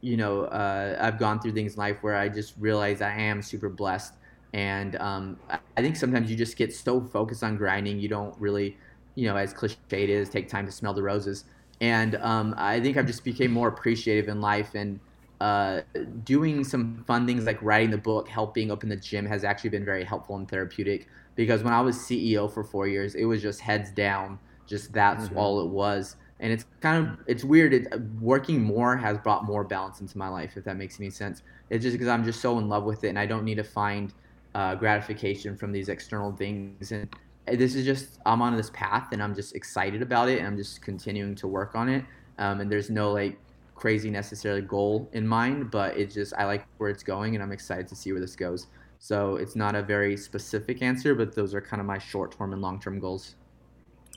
you 0.00 0.16
know, 0.16 0.44
uh, 0.44 0.96
I've 1.00 1.18
gone 1.18 1.40
through 1.40 1.52
things 1.52 1.74
in 1.74 1.78
life 1.78 2.02
where 2.02 2.16
I 2.16 2.28
just 2.28 2.54
realize 2.58 3.02
I 3.02 3.12
am 3.12 3.42
super 3.42 3.68
blessed. 3.68 4.14
And 4.52 4.96
um, 4.96 5.38
I 5.76 5.82
think 5.82 5.96
sometimes 5.96 6.30
you 6.30 6.36
just 6.36 6.56
get 6.56 6.74
so 6.74 7.00
focused 7.00 7.44
on 7.44 7.56
grinding, 7.56 8.00
you 8.00 8.08
don't 8.08 8.34
really, 8.40 8.76
you 9.14 9.28
know, 9.28 9.36
as 9.36 9.52
cliche 9.52 9.76
it 9.90 10.10
is, 10.10 10.28
take 10.28 10.48
time 10.48 10.66
to 10.66 10.72
smell 10.72 10.94
the 10.94 11.02
roses. 11.02 11.44
And 11.80 12.16
um, 12.16 12.54
I 12.58 12.80
think 12.80 12.96
I've 12.96 13.06
just 13.06 13.24
became 13.24 13.52
more 13.52 13.68
appreciative 13.68 14.28
in 14.28 14.40
life 14.40 14.74
and 14.74 14.98
uh, 15.40 15.80
doing 16.24 16.64
some 16.64 17.02
fun 17.06 17.26
things 17.26 17.44
like 17.44 17.62
writing 17.62 17.90
the 17.90 17.98
book, 17.98 18.28
helping 18.28 18.70
open 18.70 18.88
the 18.88 18.96
gym 18.96 19.24
has 19.26 19.44
actually 19.44 19.70
been 19.70 19.84
very 19.84 20.04
helpful 20.04 20.36
and 20.36 20.48
therapeutic. 20.48 21.08
Because 21.36 21.62
when 21.62 21.72
I 21.72 21.80
was 21.80 21.96
CEO 21.96 22.52
for 22.52 22.64
four 22.64 22.88
years, 22.88 23.14
it 23.14 23.24
was 23.24 23.40
just 23.40 23.60
heads 23.60 23.90
down, 23.90 24.38
just 24.66 24.92
that's 24.92 25.26
mm-hmm. 25.26 25.38
all 25.38 25.60
it 25.60 25.68
was 25.68 26.16
and 26.40 26.52
it's 26.52 26.64
kind 26.80 27.06
of 27.06 27.18
it's 27.26 27.44
weird. 27.44 27.86
Working 28.20 28.62
more 28.62 28.96
has 28.96 29.18
brought 29.18 29.44
more 29.44 29.62
balance 29.62 30.00
into 30.00 30.18
my 30.18 30.28
life, 30.28 30.56
if 30.56 30.64
that 30.64 30.76
makes 30.76 30.98
any 30.98 31.10
sense. 31.10 31.42
It's 31.68 31.82
just 31.82 31.94
because 31.94 32.08
I'm 32.08 32.24
just 32.24 32.40
so 32.40 32.58
in 32.58 32.68
love 32.68 32.84
with 32.84 33.04
it, 33.04 33.08
and 33.08 33.18
I 33.18 33.26
don't 33.26 33.44
need 33.44 33.56
to 33.56 33.64
find 33.64 34.12
uh, 34.54 34.74
gratification 34.74 35.56
from 35.56 35.70
these 35.70 35.88
external 35.88 36.32
things. 36.32 36.92
And 36.92 37.08
this 37.46 37.74
is 37.74 37.84
just 37.84 38.18
I'm 38.24 38.42
on 38.42 38.56
this 38.56 38.70
path, 38.70 39.08
and 39.12 39.22
I'm 39.22 39.34
just 39.34 39.54
excited 39.54 40.02
about 40.02 40.28
it, 40.28 40.38
and 40.38 40.46
I'm 40.46 40.56
just 40.56 40.82
continuing 40.82 41.34
to 41.36 41.46
work 41.46 41.74
on 41.74 41.88
it. 41.88 42.04
Um, 42.38 42.60
and 42.60 42.72
there's 42.72 42.90
no 42.90 43.12
like 43.12 43.38
crazy 43.74 44.10
necessarily 44.10 44.62
goal 44.62 45.08
in 45.12 45.26
mind, 45.26 45.70
but 45.70 45.96
it's 45.96 46.14
just 46.14 46.32
I 46.38 46.44
like 46.46 46.66
where 46.78 46.88
it's 46.88 47.02
going, 47.02 47.34
and 47.34 47.42
I'm 47.42 47.52
excited 47.52 47.86
to 47.88 47.96
see 47.96 48.12
where 48.12 48.20
this 48.20 48.34
goes. 48.34 48.66
So 48.98 49.36
it's 49.36 49.56
not 49.56 49.74
a 49.74 49.82
very 49.82 50.16
specific 50.16 50.82
answer, 50.82 51.14
but 51.14 51.34
those 51.34 51.54
are 51.54 51.60
kind 51.60 51.80
of 51.80 51.86
my 51.86 51.98
short 51.98 52.36
term 52.36 52.52
and 52.52 52.62
long 52.62 52.80
term 52.80 52.98
goals. 52.98 53.36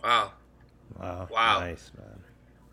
Wow, 0.04 0.34
Wow. 1.00 1.28
Wow. 1.32 1.60
Nice, 1.60 1.92
man. 1.98 2.24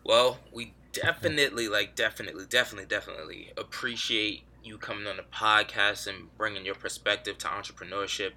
Well, 0.03 0.39
we 0.51 0.73
definitely, 0.93 1.67
like, 1.67 1.95
definitely, 1.95 2.45
definitely, 2.49 2.87
definitely 2.87 3.51
appreciate 3.57 4.43
you 4.63 4.77
coming 4.77 5.07
on 5.07 5.17
the 5.17 5.23
podcast 5.23 6.07
and 6.07 6.35
bringing 6.37 6.65
your 6.65 6.75
perspective 6.75 7.37
to 7.39 7.47
entrepreneurship. 7.47 8.31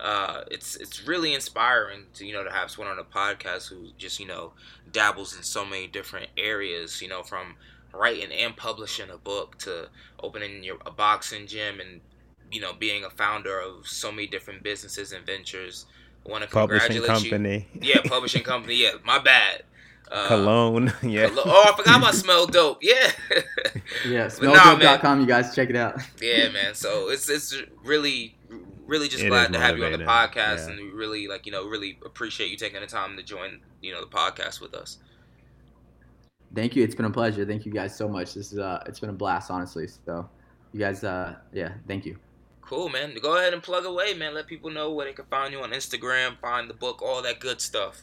Uh, 0.00 0.42
it's 0.50 0.76
it's 0.76 1.06
really 1.08 1.34
inspiring 1.34 2.06
to 2.14 2.24
you 2.24 2.32
know 2.32 2.44
to 2.44 2.50
have 2.52 2.70
someone 2.70 2.92
on 2.92 2.98
a 3.00 3.04
podcast 3.04 3.68
who 3.68 3.88
just 3.98 4.20
you 4.20 4.26
know 4.26 4.52
dabbles 4.90 5.36
in 5.36 5.42
so 5.42 5.64
many 5.64 5.88
different 5.88 6.28
areas. 6.36 7.02
You 7.02 7.08
know, 7.08 7.22
from 7.24 7.56
writing 7.92 8.30
and 8.32 8.56
publishing 8.56 9.10
a 9.10 9.18
book 9.18 9.58
to 9.58 9.88
opening 10.22 10.62
your 10.62 10.78
a 10.86 10.90
boxing 10.90 11.46
gym 11.46 11.80
and 11.80 12.00
you 12.50 12.60
know 12.60 12.72
being 12.72 13.04
a 13.04 13.10
founder 13.10 13.58
of 13.60 13.86
so 13.88 14.12
many 14.12 14.26
different 14.26 14.62
businesses 14.62 15.12
and 15.12 15.26
ventures 15.26 15.86
want 16.28 16.44
to 16.44 16.48
congratulate 16.48 17.06
publishing 17.06 17.30
company. 17.30 17.68
you. 17.74 17.80
Yeah, 17.82 18.00
publishing 18.04 18.42
company. 18.42 18.76
Yeah, 18.76 18.92
my 19.04 19.18
bad. 19.18 19.62
Uh, 20.10 20.28
Cologne. 20.28 20.92
Yeah. 21.02 21.28
Oh, 21.32 21.72
I 21.72 21.76
forgot 21.76 21.98
about 21.98 22.14
Smell 22.14 22.46
Dope. 22.46 22.78
Yeah. 22.82 23.10
yeah, 24.06 24.26
smelldope.com. 24.26 25.18
Nah, 25.18 25.20
you 25.20 25.26
guys 25.26 25.54
check 25.54 25.70
it 25.70 25.76
out. 25.76 26.00
yeah, 26.20 26.48
man. 26.50 26.74
So 26.74 27.10
it's 27.10 27.28
it's 27.28 27.54
really 27.84 28.36
really 28.86 29.08
just 29.08 29.22
it 29.22 29.28
glad 29.28 29.52
to 29.52 29.58
have 29.58 29.76
you 29.76 29.84
on 29.84 29.92
the 29.92 29.98
podcast 29.98 30.66
yeah. 30.66 30.74
and 30.74 30.92
really 30.94 31.28
like 31.28 31.44
you 31.44 31.52
know 31.52 31.66
really 31.66 31.98
appreciate 32.06 32.50
you 32.50 32.56
taking 32.56 32.80
the 32.80 32.86
time 32.86 33.16
to 33.16 33.22
join 33.22 33.60
you 33.82 33.92
know 33.92 34.00
the 34.00 34.10
podcast 34.10 34.60
with 34.60 34.74
us. 34.74 34.98
Thank 36.54 36.74
you. 36.74 36.82
It's 36.82 36.94
been 36.94 37.04
a 37.04 37.10
pleasure. 37.10 37.44
Thank 37.44 37.66
you 37.66 37.72
guys 37.72 37.94
so 37.94 38.08
much. 38.08 38.34
This 38.34 38.52
is 38.52 38.58
uh 38.58 38.82
it's 38.86 39.00
been 39.00 39.10
a 39.10 39.14
blast 39.14 39.50
honestly. 39.50 39.86
So 40.06 40.28
you 40.72 40.80
guys 40.80 41.04
uh 41.04 41.36
yeah, 41.52 41.72
thank 41.86 42.06
you. 42.06 42.16
Cool, 42.68 42.90
man. 42.90 43.16
Go 43.22 43.38
ahead 43.38 43.54
and 43.54 43.62
plug 43.62 43.86
away, 43.86 44.12
man. 44.12 44.34
Let 44.34 44.46
people 44.46 44.68
know 44.68 44.92
where 44.92 45.06
they 45.06 45.14
can 45.14 45.24
find 45.30 45.54
you 45.54 45.62
on 45.62 45.70
Instagram, 45.70 46.38
find 46.38 46.68
the 46.68 46.74
book, 46.74 47.00
all 47.00 47.22
that 47.22 47.40
good 47.40 47.62
stuff. 47.62 48.02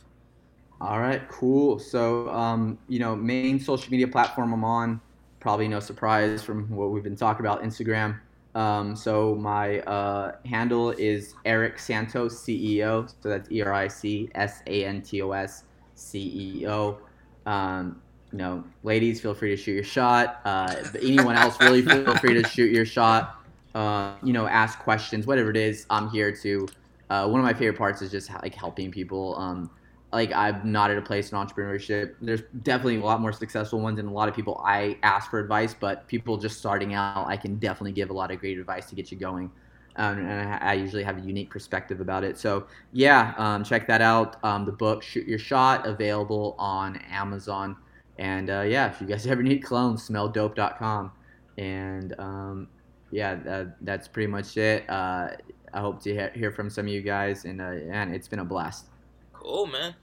All 0.81 0.99
right, 0.99 1.21
cool. 1.29 1.77
So, 1.77 2.27
um, 2.31 2.79
you 2.87 2.97
know, 2.97 3.15
main 3.15 3.59
social 3.59 3.91
media 3.91 4.07
platform 4.07 4.51
I'm 4.53 4.63
on, 4.63 4.99
probably 5.39 5.67
no 5.67 5.79
surprise 5.79 6.41
from 6.41 6.67
what 6.75 6.89
we've 6.89 7.03
been 7.03 7.15
talking 7.15 7.45
about, 7.45 7.61
Instagram. 7.61 8.19
Um, 8.55 8.95
so 8.95 9.35
my 9.35 9.81
uh, 9.81 10.37
handle 10.45 10.89
is 10.89 11.35
Eric 11.45 11.77
Santos 11.77 12.35
CEO. 12.35 13.07
So 13.21 13.29
that's 13.29 13.51
E 13.51 13.61
R 13.61 13.71
I 13.71 13.87
C 13.87 14.31
S 14.33 14.63
A 14.65 14.85
N 14.85 15.03
T 15.03 15.21
O 15.21 15.31
S 15.31 15.65
C 15.93 16.57
E 16.61 16.67
O. 16.67 16.97
Um, 17.45 18.01
you 18.31 18.39
know, 18.39 18.63
ladies, 18.81 19.21
feel 19.21 19.35
free 19.35 19.55
to 19.55 19.57
shoot 19.57 19.73
your 19.73 19.83
shot. 19.83 20.41
Uh, 20.43 20.75
anyone 20.99 21.35
else, 21.35 21.61
really 21.61 21.83
feel 21.83 22.17
free 22.17 22.33
to 22.33 22.49
shoot 22.49 22.71
your 22.71 22.87
shot 22.87 23.44
uh, 23.75 24.15
you 24.23 24.33
know, 24.33 24.47
ask 24.47 24.79
questions, 24.79 25.27
whatever 25.27 25.51
it 25.51 25.57
is. 25.57 25.85
I'm 25.89 26.09
here 26.09 26.31
to. 26.31 26.67
Uh, 27.09 27.27
one 27.27 27.39
of 27.39 27.45
my 27.45 27.53
favorite 27.53 27.77
parts 27.77 28.01
is 28.01 28.09
just 28.09 28.31
like 28.41 28.55
helping 28.55 28.89
people. 28.89 29.35
Um, 29.37 29.69
like 30.13 30.31
I'm 30.31 30.71
not 30.71 30.89
at 30.89 30.97
a 30.97 31.01
place 31.01 31.31
in 31.31 31.37
entrepreneurship. 31.37 32.15
There's 32.21 32.41
definitely 32.63 32.97
a 32.97 33.03
lot 33.03 33.19
more 33.19 33.33
successful 33.33 33.81
ones, 33.81 33.99
and 33.99 34.07
a 34.07 34.11
lot 34.11 34.29
of 34.29 34.35
people 34.35 34.61
I 34.65 34.97
ask 35.03 35.29
for 35.29 35.39
advice. 35.39 35.75
But 35.77 36.07
people 36.07 36.37
just 36.37 36.57
starting 36.57 36.93
out, 36.93 37.27
I 37.27 37.35
can 37.35 37.57
definitely 37.57 37.91
give 37.91 38.09
a 38.09 38.13
lot 38.13 38.31
of 38.31 38.39
great 38.39 38.57
advice 38.57 38.87
to 38.89 38.95
get 38.95 39.11
you 39.11 39.17
going. 39.17 39.51
Um, 39.97 40.19
and 40.19 40.49
I, 40.49 40.57
I, 40.57 40.73
usually 40.73 41.03
have 41.03 41.17
a 41.17 41.21
unique 41.21 41.49
perspective 41.49 42.01
about 42.01 42.25
it. 42.25 42.37
So 42.37 42.67
yeah, 42.91 43.33
um, 43.37 43.63
check 43.63 43.87
that 43.87 44.01
out. 44.01 44.43
Um, 44.43 44.65
the 44.65 44.71
book 44.71 45.03
"Shoot 45.03 45.27
Your 45.27 45.39
Shot" 45.39 45.85
available 45.85 46.55
on 46.57 46.97
Amazon. 47.09 47.75
And 48.17 48.49
uh, 48.49 48.61
yeah, 48.61 48.89
if 48.89 49.01
you 49.01 49.07
guys 49.07 49.27
ever 49.27 49.43
need 49.43 49.59
clones, 49.59 50.07
smelldope.com. 50.07 51.11
And 51.57 52.13
um, 52.19 52.67
yeah, 53.15 53.35
that, 53.35 53.77
that's 53.79 54.09
pretty 54.09 54.27
much 54.27 54.57
it. 54.57 54.89
Uh, 54.89 55.29
I 55.73 55.79
hope 55.79 56.01
to 56.03 56.11
hear, 56.11 56.31
hear 56.35 56.51
from 56.51 56.69
some 56.69 56.85
of 56.85 56.91
you 56.91 57.01
guys, 57.01 57.45
and 57.45 57.61
uh, 57.61 57.71
and 57.89 58.13
it's 58.13 58.27
been 58.27 58.39
a 58.39 58.45
blast. 58.45 58.87
Cool, 59.31 59.67
man. 59.67 59.95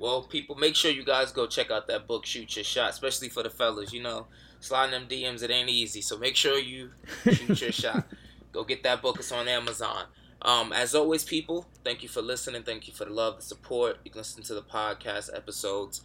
Well, 0.00 0.24
people, 0.24 0.56
make 0.56 0.74
sure 0.74 0.90
you 0.90 1.04
guys 1.04 1.30
go 1.30 1.46
check 1.46 1.70
out 1.70 1.86
that 1.86 2.08
book, 2.08 2.26
Shoot 2.26 2.56
Your 2.56 2.64
Shot, 2.64 2.90
especially 2.90 3.28
for 3.28 3.44
the 3.44 3.50
fellas. 3.50 3.92
You 3.92 4.02
know, 4.02 4.26
sliding 4.58 4.90
them 4.90 5.08
DMs, 5.08 5.44
it 5.44 5.52
ain't 5.52 5.68
easy. 5.68 6.00
So 6.00 6.18
make 6.18 6.34
sure 6.34 6.58
you 6.58 6.90
shoot 7.24 7.60
your 7.60 7.72
shot. 7.84 8.04
Go 8.52 8.64
get 8.64 8.82
that 8.82 9.02
book. 9.02 9.20
It's 9.20 9.30
on 9.30 9.46
Amazon. 9.46 10.06
Um, 10.42 10.72
as 10.72 10.96
always, 10.96 11.22
people, 11.22 11.66
thank 11.84 12.02
you 12.02 12.08
for 12.08 12.22
listening. 12.22 12.64
Thank 12.64 12.88
you 12.88 12.94
for 12.94 13.04
the 13.04 13.12
love, 13.12 13.36
the 13.36 13.42
support. 13.42 13.98
You 14.04 14.10
can 14.10 14.18
listen 14.20 14.42
to 14.42 14.54
the 14.54 14.62
podcast 14.62 15.30
episodes 15.32 16.02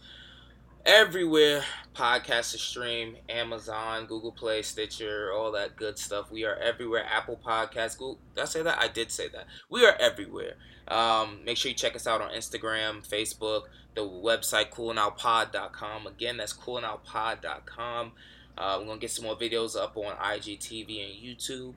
everywhere 0.86 1.64
podcasts 1.94 2.52
to 2.52 2.58
stream 2.58 3.16
Amazon, 3.28 4.06
Google 4.06 4.32
Play, 4.32 4.62
Stitcher, 4.62 5.32
all 5.32 5.52
that 5.52 5.76
good 5.76 5.98
stuff. 5.98 6.30
We 6.30 6.44
are 6.44 6.56
everywhere. 6.56 7.04
Apple 7.04 7.38
Podcasts. 7.44 7.96
Google. 7.96 8.18
Did 8.34 8.42
I 8.42 8.44
say 8.46 8.62
that? 8.62 8.78
I 8.78 8.88
did 8.88 9.10
say 9.10 9.28
that. 9.28 9.46
We 9.70 9.84
are 9.86 9.96
everywhere. 9.98 10.54
Um, 10.88 11.40
make 11.44 11.56
sure 11.56 11.70
you 11.70 11.76
check 11.76 11.96
us 11.96 12.06
out 12.06 12.20
on 12.20 12.30
Instagram, 12.30 13.08
Facebook, 13.08 13.62
the 13.94 14.02
website 14.02 14.70
coolingoutpod.com. 14.70 16.06
Again, 16.06 16.36
that's 16.36 16.52
coolingoutpod.com. 16.52 18.12
Uh, 18.56 18.76
we're 18.78 18.86
gonna 18.86 19.00
get 19.00 19.10
some 19.10 19.24
more 19.24 19.36
videos 19.36 19.76
up 19.76 19.96
on 19.96 20.14
IGTV 20.16 21.04
and 21.04 21.24
YouTube. 21.24 21.74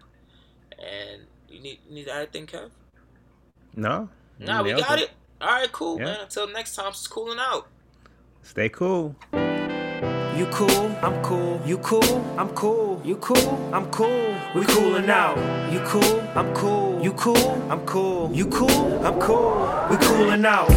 And 0.77 1.23
you 1.49 1.61
need 1.61 1.79
you 1.87 1.95
need 1.95 2.07
anything, 2.07 2.45
Kev? 2.45 2.69
No. 3.75 4.09
Nah, 4.39 4.61
we 4.61 4.73
got 4.73 4.99
it. 4.99 5.05
it. 5.05 5.11
All 5.39 5.47
right, 5.47 5.71
cool, 5.71 5.97
yeah. 5.99 6.05
man. 6.05 6.19
Until 6.21 6.47
next 6.51 6.75
time, 6.75 6.89
it's 6.89 7.07
cooling 7.07 7.39
out. 7.39 7.67
Stay 8.47 8.69
cool. 8.69 9.13
You 9.33 10.45
cool, 10.51 10.87
I'm 11.03 11.21
cool. 11.21 11.59
You 11.65 11.77
cool, 11.79 12.23
I'm 12.37 12.47
cool. 12.55 13.01
You 13.03 13.17
cool, 13.17 13.73
I'm 13.73 13.91
cool. 13.91 14.35
We 14.55 14.65
coolin' 14.65 15.09
out. 15.09 15.37
You 15.69 15.81
cool, 15.81 16.21
I'm 16.33 16.53
cool. 16.53 17.03
You 17.03 17.11
cool, 17.11 17.61
I'm 17.69 17.85
cool. 17.85 18.31
You 18.33 18.47
cool, 18.47 19.05
I'm 19.05 19.19
cool. 19.19 19.67
We 19.89 19.97
coolin' 19.97 20.45
out. 20.45 20.71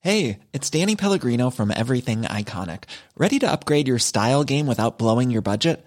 Hey, 0.00 0.40
it's 0.52 0.68
Danny 0.70 0.96
Pellegrino 0.96 1.50
from 1.50 1.70
Everything 1.70 2.22
Iconic. 2.22 2.84
Ready 3.16 3.38
to 3.38 3.50
upgrade 3.50 3.86
your 3.86 4.00
style 4.00 4.42
game 4.42 4.66
without 4.66 4.98
blowing 4.98 5.30
your 5.30 5.42
budget? 5.42 5.86